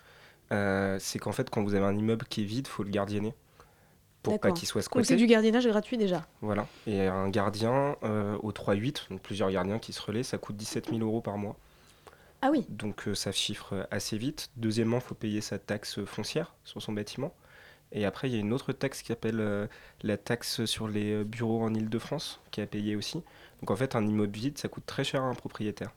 Euh, 0.51 0.97
c'est 0.99 1.19
qu'en 1.19 1.31
fait, 1.31 1.49
quand 1.49 1.63
vous 1.63 1.75
avez 1.75 1.85
un 1.85 1.95
immeuble 1.95 2.25
qui 2.27 2.41
est 2.41 2.45
vide, 2.45 2.67
faut 2.67 2.83
le 2.83 2.89
gardienner 2.89 3.33
pour 4.23 4.39
pas 4.39 4.51
qu'il 4.51 4.67
soit 4.67 4.81
Donc 4.81 4.89
c'est 4.95 5.03
squatté. 5.03 5.15
du 5.15 5.27
gardiennage 5.27 5.67
gratuit 5.67 5.97
déjà. 5.97 6.25
Voilà. 6.41 6.67
Et 6.85 7.07
un 7.07 7.29
gardien 7.29 7.95
euh, 8.03 8.37
au 8.41 8.51
3-8, 8.51 9.09
donc 9.09 9.21
plusieurs 9.21 9.51
gardiens 9.51 9.79
qui 9.79 9.93
se 9.93 10.01
relaient, 10.01 10.23
ça 10.23 10.37
coûte 10.37 10.57
17 10.57 10.89
000 10.89 11.01
euros 11.01 11.21
par 11.21 11.37
mois. 11.37 11.55
Ah 12.41 12.49
oui. 12.51 12.65
Donc 12.69 13.07
euh, 13.07 13.15
ça 13.15 13.31
chiffre 13.31 13.87
assez 13.91 14.17
vite. 14.17 14.49
Deuxièmement, 14.57 14.97
il 14.97 15.03
faut 15.03 15.15
payer 15.15 15.41
sa 15.41 15.57
taxe 15.57 16.03
foncière 16.05 16.53
sur 16.63 16.81
son 16.81 16.93
bâtiment. 16.93 17.33
Et 17.93 18.05
après, 18.05 18.29
il 18.29 18.33
y 18.33 18.37
a 18.37 18.39
une 18.39 18.51
autre 18.51 18.73
taxe 18.73 19.01
qui 19.01 19.07
s'appelle 19.07 19.39
euh, 19.39 19.65
la 20.03 20.17
taxe 20.17 20.65
sur 20.65 20.87
les 20.87 21.23
bureaux 21.23 21.63
en 21.63 21.73
Ile-de-France, 21.73 22.41
qui 22.51 22.59
est 22.59 22.63
à 22.63 22.67
payer 22.67 22.95
aussi. 22.95 23.23
Donc 23.61 23.71
en 23.71 23.75
fait, 23.75 23.95
un 23.95 24.05
immeuble 24.05 24.37
vide, 24.37 24.57
ça 24.57 24.67
coûte 24.67 24.85
très 24.85 25.03
cher 25.03 25.23
à 25.23 25.25
un 25.25 25.33
propriétaire. 25.33 25.91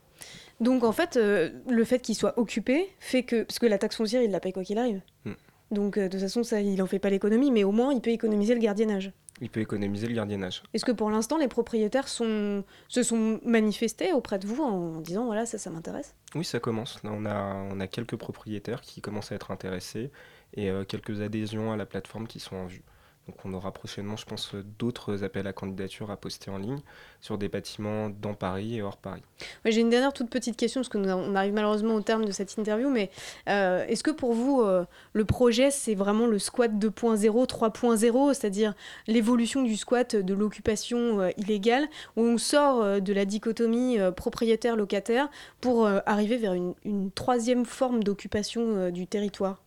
Donc 0.59 0.83
en 0.83 0.91
fait, 0.91 1.17
euh, 1.17 1.49
le 1.69 1.83
fait 1.83 1.99
qu'il 1.99 2.15
soit 2.15 2.37
occupé 2.37 2.89
fait 2.99 3.23
que. 3.23 3.43
Parce 3.43 3.59
que 3.59 3.65
la 3.65 3.77
taxe 3.77 3.95
foncière, 3.95 4.21
il 4.21 4.31
la 4.31 4.39
paye 4.39 4.53
quoi 4.53 4.63
qu'il 4.63 4.77
arrive. 4.77 5.01
Mm. 5.25 5.31
Donc 5.71 5.97
euh, 5.97 6.03
de 6.03 6.07
toute 6.09 6.21
façon, 6.21 6.43
ça, 6.43 6.61
il 6.61 6.81
en 6.81 6.87
fait 6.87 6.99
pas 6.99 7.09
l'économie, 7.09 7.51
mais 7.51 7.63
au 7.63 7.71
moins, 7.71 7.93
il 7.93 8.01
peut 8.01 8.11
économiser 8.11 8.53
le 8.53 8.59
gardiennage. 8.59 9.11
Il 9.39 9.49
peut 9.49 9.61
économiser 9.61 10.07
le 10.07 10.13
gardiennage. 10.13 10.61
Est-ce 10.73 10.85
que 10.85 10.91
pour 10.91 11.09
l'instant, 11.09 11.37
les 11.37 11.47
propriétaires 11.47 12.07
sont, 12.07 12.63
se 12.87 13.01
sont 13.01 13.39
manifestés 13.43 14.13
auprès 14.13 14.37
de 14.37 14.45
vous 14.45 14.61
en 14.61 15.01
disant 15.01 15.25
voilà, 15.25 15.47
ça, 15.47 15.57
ça 15.57 15.71
m'intéresse? 15.71 16.13
Oui, 16.35 16.45
ça 16.45 16.59
commence. 16.59 17.01
Là, 17.03 17.09
on 17.11 17.25
a, 17.25 17.67
on 17.71 17.79
a 17.79 17.87
quelques 17.87 18.17
propriétaires 18.17 18.81
qui 18.81 19.01
commencent 19.01 19.31
à 19.31 19.35
être 19.35 19.49
intéressés 19.49 20.11
et 20.53 20.69
euh, 20.69 20.83
quelques 20.83 21.21
adhésions 21.21 21.71
à 21.71 21.77
la 21.77 21.87
plateforme 21.87 22.27
qui 22.27 22.39
sont 22.39 22.55
en 22.55 22.65
vue. 22.67 22.83
Donc 23.27 23.37
on 23.45 23.53
aura 23.53 23.71
prochainement, 23.71 24.17
je 24.17 24.25
pense, 24.25 24.55
euh, 24.55 24.63
d'autres 24.79 25.23
appels 25.23 25.47
à 25.47 25.53
candidature 25.53 26.11
à 26.11 26.17
poster 26.17 26.49
en 26.49 26.57
ligne 26.57 26.79
sur 27.19 27.37
des 27.37 27.49
bâtiments 27.49 28.09
dans 28.09 28.33
Paris 28.33 28.77
et 28.77 28.81
hors 28.81 28.97
Paris. 28.97 29.21
J'ai 29.65 29.81
une 29.81 29.89
dernière 29.89 30.13
toute 30.13 30.29
petite 30.29 30.57
question, 30.57 30.81
parce 30.81 30.89
qu'on 30.89 31.07
on 31.07 31.35
arrive 31.35 31.53
malheureusement 31.53 31.95
au 31.95 32.01
terme 32.01 32.25
de 32.25 32.31
cette 32.31 32.57
interview, 32.57 32.89
mais 32.89 33.11
euh, 33.47 33.85
est-ce 33.87 34.03
que 34.03 34.11
pour 34.11 34.33
vous, 34.33 34.61
euh, 34.61 34.85
le 35.13 35.25
projet, 35.25 35.71
c'est 35.71 35.95
vraiment 35.95 36.27
le 36.27 36.39
squat 36.39 36.71
2.0, 36.71 37.47
3.0, 37.47 38.33
c'est-à-dire 38.33 38.73
l'évolution 39.07 39.61
du 39.61 39.75
squat, 39.75 40.15
de 40.15 40.33
l'occupation 40.33 41.21
euh, 41.21 41.29
illégale, 41.37 41.87
où 42.15 42.21
on 42.21 42.37
sort 42.37 42.81
euh, 42.81 42.99
de 42.99 43.13
la 43.13 43.25
dichotomie 43.25 43.99
euh, 43.99 44.11
propriétaire-locataire 44.11 45.29
pour 45.59 45.85
euh, 45.85 45.99
arriver 46.05 46.37
vers 46.37 46.53
une, 46.53 47.11
troisième 47.13 47.65
forme 47.65 48.03
d'occupation 48.03 48.61
euh, 48.75 48.91
du 48.91 49.07
territoire? 49.07 49.61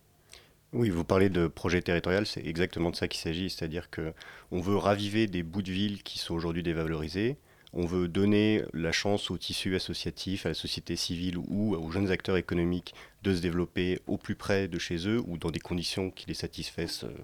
Oui, 0.75 0.89
vous 0.89 1.05
parlez 1.05 1.29
de 1.29 1.47
projet 1.47 1.81
territorial, 1.81 2.25
c'est 2.25 2.45
exactement 2.45 2.89
de 2.89 2.97
ça 2.97 3.07
qu'il 3.07 3.21
s'agit, 3.21 3.49
c'est-à-dire 3.49 3.89
que 3.89 4.11
on 4.51 4.59
veut 4.59 4.75
raviver 4.75 5.25
des 5.25 5.41
bouts 5.41 5.61
de 5.61 5.71
ville 5.71 6.03
qui 6.03 6.19
sont 6.19 6.35
aujourd'hui 6.35 6.63
dévalorisés. 6.63 7.37
On 7.71 7.85
veut 7.85 8.09
donner 8.09 8.61
la 8.73 8.91
chance 8.91 9.31
au 9.31 9.37
tissu 9.37 9.73
associatif, 9.75 10.45
à 10.45 10.49
la 10.49 10.55
société 10.55 10.97
civile 10.97 11.37
ou 11.37 11.75
aux 11.75 11.91
jeunes 11.91 12.11
acteurs 12.11 12.35
économiques 12.35 12.93
de 13.23 13.33
se 13.33 13.41
développer 13.41 14.01
au 14.05 14.17
plus 14.17 14.35
près 14.35 14.67
de 14.67 14.77
chez 14.77 15.07
eux 15.07 15.21
ou 15.25 15.37
dans 15.37 15.49
des 15.49 15.61
conditions 15.61 16.11
qui 16.11 16.27
les 16.27 16.33
satisfassent 16.33 17.05
euh, 17.05 17.15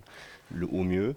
le, 0.53 0.65
au 0.67 0.83
mieux 0.83 1.15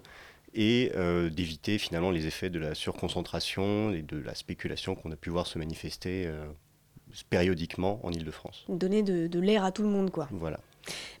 et 0.53 0.91
euh, 0.95 1.29
d'éviter 1.29 1.77
finalement 1.77 2.11
les 2.11 2.27
effets 2.27 2.49
de 2.49 2.59
la 2.59 2.75
surconcentration 2.75 3.93
et 3.93 4.01
de 4.01 4.17
la 4.17 4.35
spéculation 4.35 4.95
qu'on 4.95 5.11
a 5.11 5.15
pu 5.15 5.29
voir 5.29 5.47
se 5.47 5.57
manifester 5.57 6.27
euh, 6.27 6.45
périodiquement 7.29 8.05
en 8.05 8.11
Ile-de-France. 8.11 8.65
Donner 8.67 9.03
de, 9.03 9.27
de 9.27 9.39
l'air 9.39 9.63
à 9.63 9.71
tout 9.71 9.83
le 9.83 9.89
monde, 9.89 10.11
quoi. 10.11 10.27
Voilà. 10.31 10.59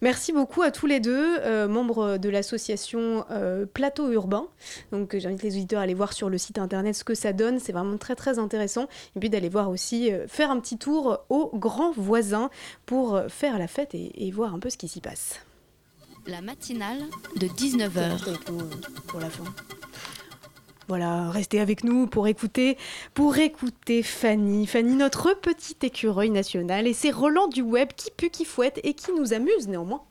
Merci 0.01 0.33
beaucoup 0.33 0.61
à 0.61 0.71
tous 0.71 0.85
les 0.85 0.99
deux, 0.99 1.37
euh, 1.39 1.67
membres 1.67 2.17
de 2.17 2.29
l'association 2.29 3.25
euh, 3.31 3.65
Plateau 3.65 4.11
Urbain. 4.11 4.47
Donc 4.91 5.15
euh, 5.15 5.19
j'invite 5.19 5.43
les 5.43 5.55
auditeurs 5.55 5.79
à 5.79 5.83
aller 5.83 5.93
voir 5.93 6.13
sur 6.13 6.29
le 6.29 6.37
site 6.37 6.59
internet 6.59 6.95
ce 6.95 7.03
que 7.03 7.15
ça 7.15 7.33
donne, 7.33 7.59
c'est 7.59 7.71
vraiment 7.71 7.97
très 7.97 8.15
très 8.15 8.39
intéressant. 8.39 8.87
Et 9.15 9.19
puis 9.19 9.29
d'aller 9.29 9.49
voir 9.49 9.69
aussi, 9.69 10.11
euh, 10.11 10.27
faire 10.27 10.51
un 10.51 10.59
petit 10.59 10.77
tour 10.77 11.19
aux 11.29 11.51
grands 11.57 11.91
voisins 11.91 12.49
pour 12.85 13.21
faire 13.29 13.57
la 13.57 13.67
fête 13.67 13.95
et, 13.95 14.27
et 14.27 14.31
voir 14.31 14.53
un 14.53 14.59
peu 14.59 14.69
ce 14.69 14.77
qui 14.77 14.87
s'y 14.87 15.01
passe. 15.01 15.39
La 16.27 16.41
matinale 16.41 17.03
de 17.35 17.45
19h. 17.45 18.11
Restez 18.13 18.29
avec 18.31 18.49
nous, 18.49 18.59
euh, 18.59 18.69
pour 19.07 19.19
la 19.19 19.29
fin. 19.29 19.43
Voilà, 20.87 21.31
restez 21.31 21.59
avec 21.59 21.83
nous 21.83 22.05
pour 22.05 22.27
écouter, 22.27 22.77
pour 23.15 23.37
écouter 23.37 24.03
Fanny. 24.03 24.67
Fanny, 24.67 24.95
notre 24.95 25.33
petit 25.33 25.75
écureuil 25.81 26.29
national. 26.29 26.85
Et 26.85 26.93
c'est 26.93 27.09
Roland 27.09 27.47
du 27.47 27.63
web 27.63 27.89
qui 27.95 28.11
pue, 28.11 28.29
qui 28.29 28.45
fouette 28.45 28.79
et 28.83 28.93
qui 28.93 29.11
nous 29.13 29.33
amuse 29.33 29.67
néanmoins. 29.67 30.03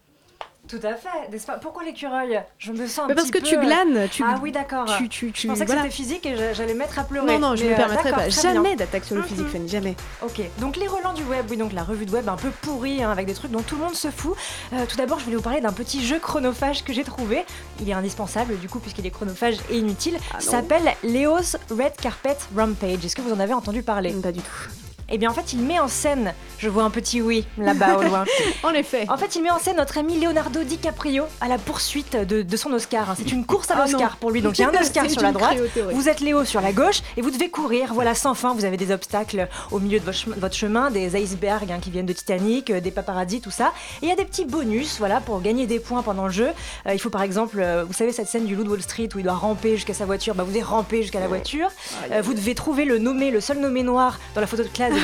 Tout 0.66 0.80
à 0.82 0.94
fait, 0.94 1.28
n'est-ce 1.30 1.46
pas? 1.46 1.58
Pourquoi 1.58 1.84
l'écureuil? 1.84 2.42
Je 2.58 2.72
me 2.72 2.86
sens 2.86 3.00
un 3.04 3.08
Mais 3.08 3.14
parce 3.14 3.30
petit 3.30 3.42
que 3.42 3.46
tu 3.46 3.54
peu- 3.56 3.60
glanes, 3.66 4.08
tu- 4.10 4.24
Ah 4.26 4.38
oui, 4.42 4.50
d'accord. 4.50 4.86
tu- 4.96 5.10
tu- 5.10 5.30
tu- 5.30 5.42
Je 5.42 5.48
pensais 5.48 5.60
que 5.62 5.66
voilà. 5.66 5.82
c'était 5.82 5.94
physique 5.94 6.24
et 6.24 6.36
j'a- 6.36 6.54
j'allais 6.54 6.72
mettre 6.72 6.98
à 6.98 7.04
pleurer. 7.04 7.38
Non, 7.38 7.50
non, 7.50 7.56
je 7.56 7.64
Mais, 7.64 7.68
me 7.70 7.74
euh, 7.74 7.76
permettrai 7.76 8.10
pas. 8.12 8.28
Jamais 8.30 8.74
d'attaque 8.74 9.04
sur 9.04 9.14
le 9.16 9.22
physique, 9.22 9.44
Mhm. 9.44 9.50
Fanny, 9.52 9.68
jamais. 9.68 9.94
Ok, 10.22 10.40
donc 10.58 10.76
les 10.76 10.86
relents 10.88 11.12
du 11.12 11.22
web, 11.24 11.44
oui, 11.50 11.58
donc 11.58 11.74
la 11.74 11.82
revue 11.84 12.06
de 12.06 12.10
web 12.12 12.26
un 12.30 12.36
peu 12.36 12.48
pourrie, 12.62 13.02
hein, 13.02 13.10
avec 13.10 13.26
des 13.26 13.34
trucs 13.34 13.50
dont 13.50 13.60
tout 13.60 13.76
le 13.76 13.82
monde 13.82 13.94
se 13.94 14.10
fout. 14.10 14.34
Euh, 14.72 14.86
tout 14.88 14.96
d'abord, 14.96 15.18
je 15.18 15.24
voulais 15.24 15.36
vous 15.36 15.42
parler 15.42 15.60
d'un 15.60 15.72
petit 15.72 16.02
jeu 16.04 16.18
chronophage 16.18 16.82
que 16.82 16.94
j'ai 16.94 17.04
trouvé. 17.04 17.44
Il 17.80 17.88
est 17.90 17.92
indispensable, 17.92 18.58
du 18.58 18.68
coup, 18.68 18.78
puisqu'il 18.78 19.06
est 19.06 19.10
chronophage 19.10 19.56
et 19.70 19.76
inutile. 19.76 20.16
Ah 20.32 20.40
s'appelle 20.40 20.94
Leo's 21.02 21.56
Red 21.70 21.96
Carpet 22.00 22.38
Rampage. 22.56 23.04
Est-ce 23.04 23.14
que 23.14 23.20
vous 23.22 23.32
en 23.34 23.40
avez 23.40 23.52
entendu 23.52 23.82
parler? 23.82 24.12
Pas 24.14 24.32
du 24.32 24.40
tout. 24.40 24.68
Eh 25.14 25.18
bien, 25.18 25.30
en 25.30 25.32
fait, 25.32 25.52
il 25.52 25.60
met 25.60 25.78
en 25.78 25.86
scène, 25.86 26.34
je 26.58 26.68
vois 26.68 26.82
un 26.82 26.90
petit 26.90 27.22
oui 27.22 27.46
là-bas 27.56 27.98
au 27.98 28.02
loin. 28.02 28.24
en 28.64 28.70
effet. 28.72 29.06
En 29.08 29.16
fait, 29.16 29.36
il 29.36 29.42
met 29.44 29.50
en 29.52 29.60
scène 29.60 29.76
notre 29.76 29.96
ami 29.96 30.18
Leonardo 30.18 30.64
DiCaprio 30.64 31.22
à 31.40 31.46
la 31.46 31.56
poursuite 31.56 32.16
de, 32.16 32.42
de 32.42 32.56
son 32.56 32.72
Oscar. 32.72 33.14
C'est 33.16 33.30
une 33.30 33.46
course 33.46 33.70
à 33.70 33.74
Ah 33.78 33.86
l'Oscar 33.86 34.16
pour 34.16 34.32
lui. 34.32 34.42
Donc, 34.42 34.58
il 34.58 34.62
y 34.62 34.64
a 34.64 34.70
un 34.70 34.72
Oscar 34.82 35.08
sur 35.08 35.22
la 35.22 35.30
droite. 35.30 35.56
Vous 35.92 36.08
êtes 36.08 36.18
Léo 36.18 36.44
sur 36.44 36.60
la 36.60 36.72
gauche 36.72 37.02
et 37.16 37.22
vous 37.22 37.30
devez 37.30 37.48
courir, 37.48 37.94
voilà, 37.94 38.16
sans 38.16 38.34
fin. 38.34 38.54
Vous 38.54 38.64
avez 38.64 38.76
des 38.76 38.90
obstacles 38.90 39.46
au 39.70 39.78
milieu 39.78 40.00
de 40.00 40.04
votre, 40.04 40.54
chemin- 40.56 40.90
des 40.90 41.14
icebergs 41.16 41.70
hein, 41.70 41.78
qui 41.80 41.90
viennent 41.90 42.06
de 42.06 42.12
Titanic, 42.12 42.70
euh, 42.70 42.80
des 42.80 42.90
paparazzis, 42.90 43.40
tout 43.40 43.52
ça. 43.52 43.72
Et 44.02 44.06
il 44.06 44.08
y 44.08 44.12
a 44.12 44.16
des 44.16 44.24
petits 44.24 44.44
bonus, 44.46 44.96
voilà, 44.98 45.20
pour 45.20 45.40
gagner 45.42 45.68
des 45.68 45.78
points 45.78 46.02
pendant 46.02 46.24
le 46.26 46.32
jeu. 46.32 46.48
Euh, 46.88 46.92
il 46.92 46.98
faut 46.98 47.10
par 47.10 47.22
exemple, 47.22 47.58
euh, 47.60 47.84
vous 47.86 47.92
savez, 47.92 48.10
cette 48.10 48.26
scène 48.26 48.46
du 48.46 48.56
Loup 48.56 48.64
de 48.64 48.68
Wall 48.70 48.82
Street 48.82 49.08
où 49.14 49.20
il 49.20 49.24
doit 49.24 49.34
ramper 49.34 49.76
jusqu'à 49.76 49.94
sa 49.94 50.06
voiture. 50.06 50.34
Bah, 50.34 50.42
vous 50.42 50.50
devez 50.50 50.62
ramper 50.64 51.02
jusqu'à 51.02 51.20
la 51.20 51.28
voiture. 51.28 51.68
Euh, 52.10 52.20
vous 52.20 52.34
devez 52.34 52.56
trouver 52.56 52.84
le 52.84 52.98
nommé, 52.98 53.30
le 53.30 53.40
seul 53.40 53.58
nommé 53.60 53.84
noir 53.84 54.18
dans 54.34 54.40
la 54.40 54.48
photo 54.48 54.64
de 54.64 54.68
classe 54.68 54.92
de 54.94 55.03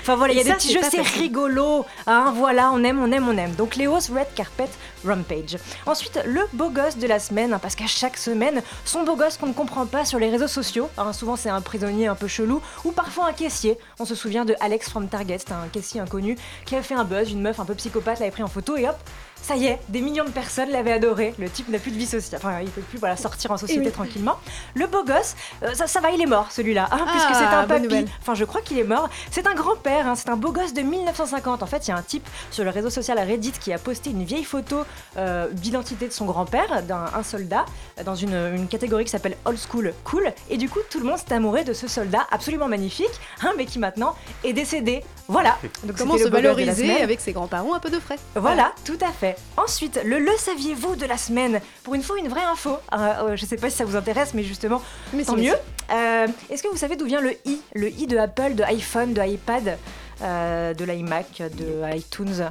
Enfin 0.00 0.16
voilà, 0.16 0.32
il 0.32 0.38
y 0.38 0.40
a 0.40 0.44
des 0.44 0.52
petits 0.52 0.72
jeux, 0.72 0.80
c'est 0.90 1.02
rigolo. 1.02 1.84
Hein, 2.06 2.32
voilà, 2.36 2.70
on 2.72 2.82
aime, 2.84 3.00
on 3.02 3.10
aime, 3.12 3.28
on 3.28 3.36
aime. 3.36 3.52
Donc 3.52 3.76
Léo's 3.76 4.10
Red 4.10 4.28
Carpet 4.34 4.68
Rampage. 5.04 5.58
Ensuite, 5.86 6.20
le 6.24 6.42
beau 6.52 6.70
gosse 6.70 6.96
de 6.96 7.06
la 7.06 7.18
semaine, 7.18 7.52
hein, 7.52 7.58
parce 7.60 7.74
qu'à 7.74 7.86
chaque 7.86 8.16
semaine, 8.16 8.62
son 8.84 9.02
beau 9.04 9.16
gosse 9.16 9.36
qu'on 9.36 9.48
ne 9.48 9.52
comprend 9.52 9.86
pas 9.86 10.04
sur 10.04 10.18
les 10.18 10.30
réseaux 10.30 10.48
sociaux. 10.48 10.88
hein, 10.98 11.12
souvent, 11.12 11.36
c'est 11.36 11.50
un 11.50 11.60
prisonnier 11.60 12.06
un 12.06 12.14
peu 12.14 12.28
chelou, 12.28 12.60
ou 12.84 12.92
parfois 12.92 13.26
un 13.26 13.32
caissier. 13.32 13.78
On 13.98 14.04
se 14.04 14.14
souvient 14.14 14.44
de 14.44 14.54
Alex 14.60 14.88
from 14.90 15.08
Target, 15.08 15.38
c'était 15.38 15.52
un 15.52 15.68
caissier 15.72 16.00
inconnu 16.00 16.36
qui 16.64 16.74
avait 16.74 16.84
fait 16.84 16.94
un 16.94 17.04
buzz, 17.04 17.30
une 17.30 17.42
meuf 17.42 17.60
un 17.60 17.64
peu 17.64 17.74
psychopathe 17.74 18.20
l'avait 18.20 18.30
pris 18.30 18.42
en 18.42 18.48
photo 18.48 18.76
et 18.76 18.88
hop. 18.88 18.96
Ça 19.42 19.56
y 19.56 19.66
est, 19.66 19.80
des 19.88 20.00
millions 20.00 20.24
de 20.24 20.30
personnes 20.30 20.70
l'avaient 20.70 20.92
adoré. 20.92 21.34
Le 21.38 21.50
type 21.50 21.68
n'a 21.68 21.78
plus 21.78 21.90
de 21.90 21.96
vie 21.96 22.06
sociale. 22.06 22.40
Enfin, 22.42 22.60
il 22.60 22.70
peut 22.70 22.80
plus 22.80 22.98
voilà, 22.98 23.16
sortir 23.16 23.50
en 23.50 23.56
société 23.56 23.86
oui. 23.86 23.92
tranquillement. 23.92 24.36
Le 24.74 24.86
beau 24.86 25.04
gosse, 25.04 25.34
euh, 25.62 25.74
ça, 25.74 25.86
ça 25.86 26.00
va, 26.00 26.10
il 26.10 26.20
est 26.22 26.26
mort 26.26 26.50
celui-là, 26.52 26.88
hein, 26.90 26.98
Ah, 27.00 27.10
puisque 27.10 27.34
c'est 27.34 27.44
un 27.44 27.64
papy. 27.64 28.06
Enfin, 28.20 28.34
je 28.34 28.44
crois 28.44 28.60
qu'il 28.60 28.78
est 28.78 28.84
mort. 28.84 29.08
C'est 29.30 29.46
un 29.46 29.54
grand-père, 29.54 30.06
hein, 30.06 30.14
c'est 30.14 30.30
un 30.30 30.36
beau 30.36 30.52
gosse 30.52 30.72
de 30.72 30.82
1950. 30.82 31.62
En 31.62 31.66
fait, 31.66 31.86
il 31.86 31.90
y 31.90 31.92
a 31.92 31.96
un 31.96 32.02
type 32.02 32.26
sur 32.50 32.64
le 32.64 32.70
réseau 32.70 32.88
social 32.90 33.18
Reddit 33.18 33.52
qui 33.52 33.72
a 33.72 33.78
posté 33.78 34.10
une 34.10 34.24
vieille 34.24 34.44
photo 34.44 34.84
euh, 35.16 35.48
d'identité 35.50 36.06
de 36.06 36.12
son 36.12 36.24
grand-père, 36.24 36.82
d'un 36.84 37.06
un 37.14 37.22
soldat, 37.22 37.66
euh, 37.98 38.04
dans 38.04 38.14
une, 38.14 38.34
une 38.54 38.68
catégorie 38.68 39.04
qui 39.04 39.10
s'appelle 39.10 39.36
Old 39.44 39.58
School 39.58 39.92
Cool. 40.04 40.32
Et 40.50 40.56
du 40.56 40.68
coup, 40.68 40.80
tout 40.90 40.98
le 41.00 41.04
monde 41.04 41.18
s'est 41.18 41.34
amoureux 41.34 41.64
de 41.64 41.72
ce 41.72 41.88
soldat 41.88 42.26
absolument 42.30 42.68
magnifique, 42.68 43.20
hein, 43.42 43.52
mais 43.56 43.66
qui 43.66 43.78
maintenant 43.78 44.14
est 44.44 44.52
décédé. 44.52 45.02
Voilà. 45.28 45.58
Donc, 45.84 45.96
Comment 45.96 46.16
se 46.16 46.28
valoriser 46.28 47.02
avec 47.02 47.20
ses 47.20 47.32
grands-parents 47.32 47.74
un 47.74 47.80
peu 47.80 47.90
de 47.90 47.98
frais 47.98 48.18
Voilà, 48.34 48.72
tout 48.84 48.98
à 49.00 49.12
fait. 49.12 49.31
Ensuite, 49.56 50.00
le 50.04 50.18
le 50.18 50.32
saviez-vous 50.38 50.96
de 50.96 51.06
la 51.06 51.16
semaine? 51.16 51.60
Pour 51.84 51.94
une 51.94 52.02
fois, 52.02 52.18
une 52.18 52.28
vraie 52.28 52.44
info. 52.44 52.70
Euh, 52.92 52.96
euh, 52.96 53.36
je 53.36 53.44
sais 53.46 53.56
pas 53.56 53.70
si 53.70 53.76
ça 53.76 53.84
vous 53.84 53.96
intéresse, 53.96 54.34
mais 54.34 54.42
justement, 54.42 54.80
Mais 55.12 55.24
tant 55.24 55.36
si, 55.36 55.42
mieux. 55.42 55.54
Euh, 55.92 56.26
Est-ce 56.50 56.62
que 56.62 56.68
vous 56.68 56.76
savez 56.76 56.96
d'où 56.96 57.06
vient 57.06 57.20
le 57.20 57.32
i? 57.44 57.60
Le 57.74 57.88
i 57.90 58.06
de 58.06 58.16
Apple, 58.16 58.54
de 58.54 58.62
iPhone, 58.62 59.12
de 59.14 59.22
iPad, 59.22 59.76
euh, 60.22 60.74
de 60.74 60.84
l'iMac, 60.84 61.42
de 61.56 61.94
iTunes? 61.96 62.50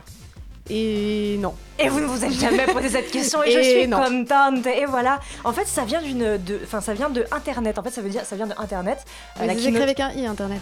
Et 0.70 1.38
non. 1.40 1.54
Et 1.80 1.90
vous 1.90 2.00
ne 2.00 2.06
vous 2.06 2.24
êtes 2.24 2.32
jamais 2.34 2.66
posé 2.66 2.88
cette 2.90 3.12
question 3.12 3.44
et, 3.44 3.50
Et 3.52 3.64
je 3.64 3.70
suis 3.80 3.88
non. 3.88 3.98
contente. 4.04 4.66
Et 4.68 4.86
voilà. 4.86 5.20
En 5.44 5.52
fait, 5.52 5.66
ça 5.68 5.84
vient 5.84 6.02
d'une, 6.02 6.38
de, 6.38 6.60
enfin, 6.64 6.80
ça 6.82 6.94
vient 6.94 7.10
de 7.10 7.26
Internet. 7.32 7.78
En 7.80 7.84
fait, 7.84 7.90
ça 7.90 8.02
veut 8.02 8.10
dire, 8.10 8.24
ça 8.26 8.36
vient 8.36 8.48
de 8.48 8.54
Internet. 8.58 9.00
Mais 9.40 9.48
la 9.48 9.56
keynote- 9.56 9.82
avec 9.82 10.00
un 10.00 10.12
i 10.12 10.26
internet. 10.26 10.60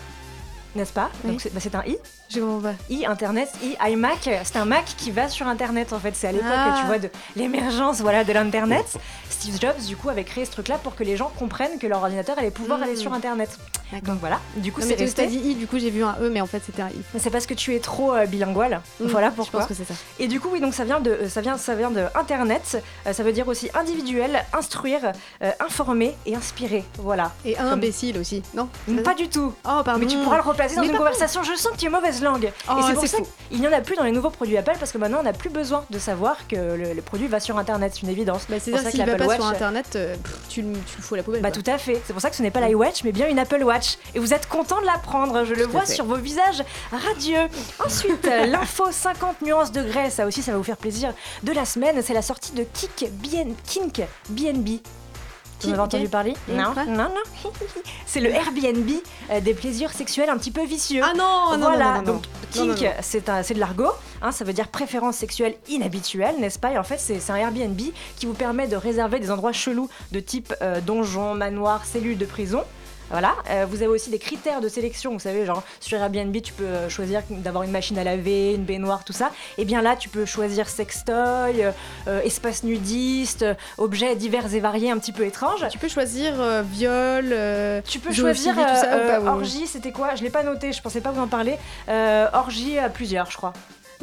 n'est-ce 0.76 0.94
pas? 0.94 1.10
Oui. 1.24 1.32
Donc 1.32 1.42
c'est 1.42 1.54
bah, 1.54 1.60
c'est 1.62 1.76
un 1.76 1.84
i. 1.86 1.98
Je 2.30 2.40
comprends 2.40 2.60
pas. 2.60 2.74
i 2.92 3.06
Internet, 3.08 3.50
i 3.64 3.76
iMac. 3.92 4.30
C'est 4.44 4.58
un 4.58 4.66
Mac 4.66 4.86
qui 4.98 5.10
va 5.10 5.30
sur 5.30 5.48
Internet 5.48 5.94
en 5.94 6.00
fait. 6.00 6.16
C'est 6.16 6.28
à 6.28 6.32
l'époque, 6.32 6.48
Ah. 6.52 6.78
tu 6.80 6.86
vois, 6.86 7.00
de 7.00 7.10
l'émergence 7.36 8.02
voilà 8.02 8.24
de 8.24 8.32
l'Internet. 8.32 8.86
Steve 9.30 9.58
Jobs 9.60 9.80
du 9.88 9.96
coup 9.96 10.10
avait 10.10 10.24
créé 10.24 10.46
ce 10.46 10.52
truc-là 10.52 10.78
pour 10.78 10.96
que 10.96 11.04
les 11.04 11.18
gens 11.18 11.32
comprennent 11.40 11.80
que 11.80 11.88
leur 11.88 12.02
ordinateur 12.02 12.38
allait 12.38 12.52
pouvoir 12.52 12.82
aller 12.84 12.96
sur 12.96 13.14
Internet. 13.14 13.58
Donc 14.04 14.20
voilà. 14.20 14.40
Du 14.58 14.72
coup 14.72 14.82
c'est 14.82 14.94
resté. 14.94 15.26
dit 15.26 15.38
i, 15.44 15.56
du 15.56 15.66
coup 15.66 15.80
j'ai 15.80 15.90
vu 15.90 16.04
un 16.04 16.16
e, 16.22 16.30
mais 16.30 16.42
en 16.42 16.46
fait 16.46 16.62
c'était 16.64 16.84
un 16.84 16.90
i. 16.90 17.02
C'est 17.18 17.32
parce 17.32 17.48
que 17.48 17.56
tu 17.56 17.74
es 17.74 17.80
trop 17.80 18.14
euh, 18.14 18.26
bilingual. 18.28 18.82
Mm, 19.00 19.08
voilà 19.08 19.30
je 19.32 19.36
pourquoi. 19.36 19.62
pense 19.62 19.70
que 19.70 19.74
c'est 19.74 19.86
ça. 19.86 19.96
Et 20.20 20.28
du 20.28 20.40
coup, 20.40 20.50
oui, 20.52 20.60
donc 20.60 20.76
ça 20.76 20.84
vient 20.84 21.00
de, 21.00 21.10
euh, 21.10 21.30
ça 21.30 21.42
vient, 21.42 21.58
ça 21.58 21.74
vient 21.74 21.90
de 21.90 22.04
Internet. 22.14 22.84
Euh, 23.08 23.14
ça 23.14 23.24
veut 23.24 23.32
dire 23.32 23.48
aussi 23.48 23.70
individuel, 23.74 24.44
instruire, 24.54 25.14
euh, 25.42 25.52
informer 25.60 26.16
et 26.28 26.36
inspirer. 26.36 26.84
Voilà. 27.00 27.32
Et 27.46 27.58
imbécile 27.58 28.20
aussi, 28.20 28.44
non 28.54 28.70
Pas 29.04 29.16
du 29.16 29.28
tout. 29.30 29.54
Oh, 29.66 29.82
pardon. 29.84 30.00
Mais 30.00 30.06
tu 30.06 30.18
pourras 30.18 30.36
le 30.38 30.44
replacer 30.44 30.76
dans 30.76 30.82
Mais 30.82 30.90
une 30.90 30.98
conversation. 30.98 31.42
Je 31.42 31.56
sens 31.56 31.72
que 31.72 31.78
tu 31.78 31.86
es 31.88 31.90
mauvaise 31.90 32.19
langue. 32.24 32.52
Oh, 32.70 32.74
et 32.80 32.82
c'est 32.88 32.94
pour 32.94 33.08
ça 33.08 33.18
qu'il 33.50 33.60
n'y 33.62 33.68
en 33.68 33.72
a 33.74 33.82
plus 33.82 33.96
dans 33.96 34.04
les 34.04 34.12
nouveaux 34.12 34.30
produits 34.30 34.58
Apple 34.58 34.76
parce 34.80 34.92
que 34.92 34.98
maintenant 34.98 35.20
on 35.22 35.24
n'a 35.24 35.34
plus 35.34 35.50
besoin 35.50 35.86
de 35.90 36.00
savoir 36.00 36.48
que 36.48 36.56
le, 36.56 36.94
le 36.94 37.02
produit 37.02 37.28
va 37.28 37.40
sur 37.40 37.58
Internet. 37.58 37.92
C'est 37.96 38.02
une 38.04 38.10
évidence. 38.10 38.46
Bah, 38.50 38.56
C'est 38.60 38.72
ça 38.72 38.84
que 38.84 38.92
s'il 38.92 39.06
va 39.06 39.16
pas 39.16 39.24
sur 39.36 39.44
Watch- 39.46 39.54
internet, 39.56 39.86
euh, 39.96 40.16
pff, 40.16 40.38
tu, 40.50 40.62
le- 40.62 40.74
tu 40.74 40.98
le 40.98 41.04
fous 41.04 41.14
à 41.16 41.18
la 41.18 41.24
poubelle. 41.24 41.42
Bah 41.42 41.52
quoi. 41.52 41.62
tout 41.62 41.72
à 41.72 41.78
fait. 41.78 42.02
C'est 42.06 42.14
pour 42.14 42.22
ça 42.22 42.30
que 42.30 42.36
ce 42.36 42.42
n'est 42.42 42.52
pas 42.52 42.62
l'iWatch 42.62 43.04
mais 43.04 43.12
bien 43.12 43.28
une 43.28 43.40
Apple 43.40 43.64
Watch. 43.64 43.98
Et 44.16 44.20
vous 44.20 44.34
êtes 44.34 44.48
content 44.48 44.80
de 44.82 44.86
l'apprendre. 44.86 45.44
Je 45.46 45.54
le 45.54 45.66
Tout 45.66 45.72
vois 45.72 45.82
fait. 45.86 45.94
sur 45.94 46.06
vos 46.06 46.16
visages 46.18 46.64
radieux. 46.92 47.48
Ensuite, 47.86 48.26
euh, 48.26 48.46
l'info 48.46 48.86
50 48.92 49.42
nuances 49.42 49.72
de 49.72 49.82
grès. 49.84 50.10
Ça 50.10 50.26
aussi, 50.26 50.42
ça 50.42 50.52
va 50.52 50.58
vous 50.58 50.64
faire 50.64 50.78
plaisir. 50.78 51.14
De 51.44 51.52
la 51.52 51.66
semaine, 51.66 52.02
c'est 52.04 52.14
la 52.14 52.22
sortie 52.22 52.52
de 52.54 52.64
Kik 52.64 53.06
Kink 53.66 54.02
BNB. 54.30 54.80
Vous 55.62 55.70
avez 55.70 55.80
entendu 55.80 56.08
parler 56.08 56.34
Non. 56.48 56.74
Non, 56.88 57.10
non. 57.10 57.52
C'est 58.06 58.20
le 58.20 58.30
Airbnb 58.30 58.90
euh, 59.32 59.40
des 59.42 59.54
plaisirs 59.54 59.92
sexuels 59.92 60.30
un 60.30 60.38
petit 60.38 60.52
peu 60.52 60.64
vicieux. 60.66 61.02
Ah 61.04 61.14
non, 61.16 61.58
non, 61.58 61.68
voilà. 61.70 61.86
non, 61.86 61.94
non, 61.94 62.02
non, 62.02 62.14
Donc 62.14 62.24
kink, 62.52 62.86
c'est 63.02 63.26
de 63.28 63.60
l'argot. 63.60 63.92
hein, 64.22 64.32
ça 64.32 64.44
veut 64.46 64.54
dire 64.54 64.68
préférence 64.68 65.16
sexuelle 65.18 65.56
inhabituelle, 65.68 66.36
n'est-ce 66.40 66.60
pas? 66.60 66.72
Et 66.72 66.78
en 66.78 66.84
fait, 66.84 66.98
c'est 67.00 67.20
c'est 67.20 67.32
un 67.32 67.36
Airbnb 67.36 67.80
qui 68.18 68.26
vous 68.26 68.34
permet 68.34 68.68
de 68.68 68.76
réserver 68.76 69.20
des 69.20 69.32
endroits 69.32 69.52
chelous 69.52 69.90
de 70.12 70.20
type 70.20 70.54
euh, 70.62 70.82
donjon, 70.82 71.36
manoir, 71.36 71.86
cellule 71.86 72.18
de 72.18 72.26
prison. 72.26 72.64
Voilà, 73.10 73.36
Euh, 73.50 73.66
vous 73.68 73.78
avez 73.78 73.88
aussi 73.88 74.10
des 74.12 74.20
critères 74.20 74.62
de 74.62 74.70
sélection, 74.70 75.12
vous 75.14 75.20
savez, 75.20 75.46
genre 75.46 75.64
sur 75.80 75.98
Airbnb, 75.98 76.36
tu 76.42 76.54
peux 76.54 76.64
euh, 76.64 76.90
choisir 76.90 77.22
d'avoir 77.30 77.64
une 77.64 77.72
machine 77.72 77.98
à 77.98 78.04
laver, 78.04 78.54
une 78.54 78.64
baignoire, 78.64 79.04
tout 79.04 79.14
ça. 79.14 79.32
Et 79.58 79.66
bien 79.66 79.82
là, 79.82 79.96
tu 79.96 80.10
peux 80.10 80.26
choisir 80.26 80.70
sextoy, 80.70 81.64
euh, 82.08 82.22
espace 82.24 82.64
nudiste, 82.64 83.46
objets 83.78 84.16
divers 84.16 84.54
et 84.54 84.60
variés 84.60 84.92
un 84.92 84.98
petit 85.00 85.12
peu 85.12 85.26
étranges. 85.26 85.66
Tu 85.72 85.78
peux 85.80 85.88
choisir 85.88 86.34
euh, 86.40 86.62
viol. 86.64 87.36
Tu 87.86 88.00
peux 88.00 88.14
choisir 88.14 88.54
tout 88.56 88.62
ça, 88.76 88.98
ou 88.98 89.08
pas, 89.08 89.20
ou- 89.22 89.28
orgie, 89.28 89.66
c'était 89.68 89.92
quoi? 89.92 90.16
Je 90.16 90.24
l'ai 90.24 90.30
pas 90.30 90.44
noté, 90.44 90.72
je 90.72 90.82
pensais 90.82 91.02
pas 91.02 91.12
vous 91.12 91.22
en 91.22 91.28
parler. 91.28 91.58
Orgie 92.34 92.78
à 92.78 92.90
plusieurs, 92.90 93.32
je 93.32 93.38
crois. 93.38 93.54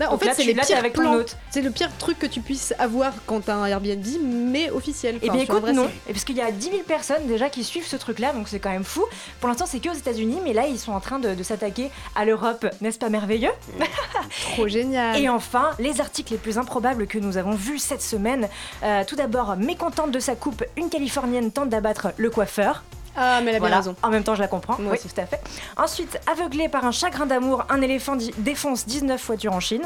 En 0.05 0.11
Donc 0.11 0.25
fait, 0.25 0.35
c'est 0.35 0.45
les 0.45 0.53
là, 0.53 0.63
pires 0.63 0.93
plans. 0.93 1.21
C'est 1.51 1.63
le 1.63 1.71
pire 1.71 1.89
truc 1.97 2.19
que 2.19 2.27
tu 2.27 2.41
puisses 2.41 2.75
avoir 2.79 3.15
quand 3.25 3.41
t'as 3.47 3.55
un 3.55 3.65
Airbnb, 3.65 4.05
mais 4.23 4.71
officiel. 4.71 5.19
Eh 5.23 5.25
Enfin, 5.25 5.33
bien 5.35 5.43
écoute, 5.45 5.61
vrai 5.63 5.73
non. 5.73 5.89
Et 6.07 6.13
parce 6.13 6.25
qu'il 6.25 6.37
y 6.37 6.43
a 6.43 6.51
10 6.51 6.71
000 6.71 6.83
personnes 6.83 7.27
déjà 7.27 7.49
qui 7.49 7.65
suivent 7.65 7.87
ce 7.87 7.97
truc-là, 7.97 8.33
donc 8.35 8.49
c'est 8.49 8.59
quand 8.59 8.71
même 8.71 8.85
fou. 8.85 9.05
Pour 9.41 9.49
l'instant, 9.49 9.65
c'est 9.67 9.81
que 9.81 9.89
aux 9.89 9.95
États-Unis, 9.95 10.41
mais 10.45 10.53
là, 10.53 10.67
ils 10.67 10.79
sont 10.79 10.93
en 10.93 11.01
train 11.01 11.19
de, 11.19 11.35
de 11.35 11.43
s'attaquer 11.43 11.91
à 12.15 12.27
l'Europe. 12.27 12.67
N'est-ce 12.83 12.99
pas 12.99 13.09
merveilleux? 13.09 13.53
Trop 14.53 14.69
génial. 14.69 15.19
Et 15.19 15.31
enfin, 15.31 15.71
les 15.79 16.01
articles 16.03 16.33
les 16.33 16.39
plus 16.39 16.59
improbables 16.59 17.07
que 17.07 17.19
nous 17.19 17.39
avons 17.39 17.55
vus 17.55 17.79
cette 17.79 18.03
semaine. 18.03 18.49
Euh, 18.83 19.03
tout 19.07 19.17
d'abord, 19.17 19.57
mécontente 19.57 20.11
de 20.11 20.19
sa 20.21 20.35
coupe, 20.35 20.63
une 20.77 20.91
Californienne 20.91 21.51
tente 21.53 21.71
d'abattre 21.71 22.09
le 22.19 22.29
coiffeur. 22.29 22.83
Ah, 23.17 23.41
mais 23.43 23.51
elle 23.53 23.57
a 23.57 23.67
bien 23.67 23.77
raison. 23.77 23.97
En 24.03 24.11
même 24.11 24.25
temps, 24.25 24.35
je 24.35 24.41
la 24.43 24.49
comprends. 24.49 24.77
Moi 24.79 24.93
oui, 24.93 24.99
aussi. 24.99 25.09
tout 25.13 25.21
à 25.21 25.27
fait. 25.27 25.41
Ensuite, 25.77 26.19
aveuglé 26.31 26.69
par 26.69 26.85
un 26.85 26.93
chagrin 26.93 27.27
d'amour, 27.27 27.65
un 27.69 27.81
éléphant 27.81 28.17
défonce 28.39 28.87
19 28.87 29.25
voitures 29.27 29.53
en 29.53 29.61
Chine. 29.61 29.83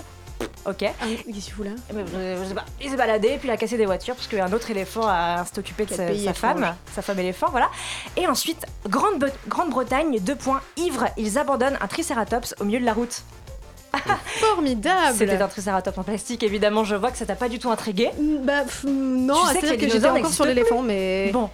Ok. 0.65 0.83
Ah, 0.85 0.93
Qu'est-ce 1.07 1.23
qu'il 1.25 1.53
fout 1.53 1.67
là 1.67 1.73
je- 1.91 2.39
je 2.43 2.49
sais 2.49 2.55
pas. 2.55 2.65
Il 2.81 2.91
s'est 2.91 2.97
baladé, 2.97 3.37
puis 3.39 3.49
il 3.49 3.51
a 3.51 3.57
cassé 3.59 3.77
des 3.77 3.85
voitures, 3.85 4.15
parce 4.15 4.27
qu'un 4.27 4.51
autre 4.53 4.71
éléphant 4.71 5.07
a 5.07 5.45
s'est 5.45 5.59
occupé 5.59 5.85
de 5.85 5.95
sa, 5.95 6.33
femme, 6.33 6.75
sa 6.95 7.03
femme 7.03 7.19
éléphant, 7.19 7.49
voilà. 7.51 7.69
Et 8.17 8.27
ensuite, 8.27 8.65
Grande- 8.89 9.31
Grande-Bretagne, 9.49 10.19
deux 10.21 10.37
points, 10.37 10.63
ivre, 10.79 11.09
ils 11.19 11.37
abandonnent 11.39 11.77
un 11.81 11.87
tricératops 11.87 12.55
au 12.59 12.65
milieu 12.65 12.81
de 12.81 12.87
la 12.87 12.95
route. 12.95 13.23
Formidable. 14.41 15.17
C'était 15.17 15.41
un 15.41 15.49
tricératops 15.49 15.97
en 15.99 16.03
plastique, 16.03 16.43
évidemment, 16.43 16.85
je 16.85 16.95
vois 16.95 17.11
que 17.11 17.19
ça 17.19 17.27
t'a 17.27 17.35
pas 17.35 17.49
du 17.49 17.59
tout 17.59 17.71
intrigué. 17.71 18.11
Bah 18.43 18.63
pff, 18.65 18.85
non, 18.85 19.35
Tu 19.53 19.67
sais 19.67 19.77
que 19.77 19.89
j'étais 19.89 20.07
encore 20.09 20.33
sur 20.33 20.45
l'éléphant, 20.45 20.83
mais 20.83 21.31
Bon. 21.33 21.51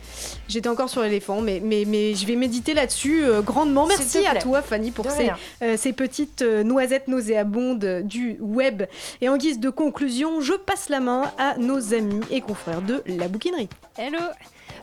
j'étais 0.48 0.68
encore 0.68 0.88
sur 0.90 1.02
l'éléphant, 1.02 1.40
mais, 1.40 1.60
mais 1.62 1.84
mais 1.86 2.14
je 2.14 2.26
vais 2.26 2.36
méditer 2.36 2.74
là-dessus 2.74 3.24
euh, 3.24 3.40
grandement. 3.42 3.86
Merci 3.86 4.26
à 4.26 4.36
toi, 4.36 4.62
Fanny, 4.62 4.90
pour 4.90 5.10
ces, 5.10 5.30
euh, 5.62 5.76
ces 5.76 5.92
petites 5.92 6.42
euh, 6.42 6.62
noisettes 6.62 7.08
nauséabondes 7.08 8.02
du 8.04 8.36
web. 8.40 8.82
Et 9.20 9.28
en 9.28 9.36
guise 9.36 9.58
de 9.60 9.70
conclusion, 9.70 10.40
je 10.40 10.52
passe 10.54 10.88
la 10.88 11.00
main 11.00 11.32
à 11.38 11.56
nos 11.58 11.94
amis 11.94 12.20
et 12.30 12.40
confrères 12.40 12.82
de 12.82 13.02
la 13.06 13.28
bouquinerie. 13.28 13.68
Hello 13.96 14.18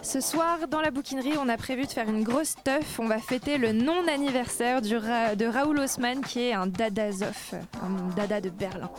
Ce 0.03 0.19
soir, 0.19 0.67
dans 0.69 0.81
la 0.81 0.91
bouquinerie, 0.91 1.35
on 1.39 1.47
a 1.47 1.55
prévu 1.55 1.85
de 1.85 1.91
faire 1.91 2.09
une 2.09 2.23
grosse 2.23 2.55
teuf. 2.61 2.99
On 2.99 3.07
va 3.07 3.19
fêter 3.19 3.57
le 3.57 3.71
non-anniversaire 3.71 4.81
de 4.81 5.45
Raoul 5.45 5.79
Haussmann, 5.79 6.19
qui 6.21 6.41
est 6.41 6.53
un 6.53 6.67
dadazof, 6.67 7.53
un 7.81 8.13
dada 8.13 8.41
de 8.41 8.49
Berlin. 8.49 8.89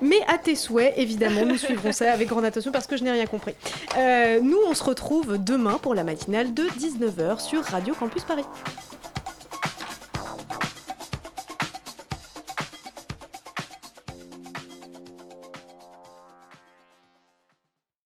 Mais 0.00 0.20
à 0.26 0.38
tes 0.38 0.54
souhaits, 0.54 0.94
évidemment, 0.96 1.44
nous 1.44 1.58
suivrons 1.58 1.92
ça 1.92 2.10
avec 2.10 2.28
grande 2.28 2.46
attention 2.46 2.72
parce 2.72 2.86
que 2.86 2.96
je 2.96 3.04
n'ai 3.04 3.12
rien 3.12 3.26
compris. 3.26 3.54
Euh, 3.98 4.40
nous, 4.40 4.58
on 4.66 4.72
se 4.72 4.82
retrouve 4.82 5.36
demain 5.36 5.78
pour 5.80 5.94
la 5.94 6.02
matinale 6.02 6.54
de 6.54 6.64
19h 6.64 7.40
sur 7.40 7.62
Radio 7.62 7.94
Campus 7.94 8.24
Paris. 8.24 8.44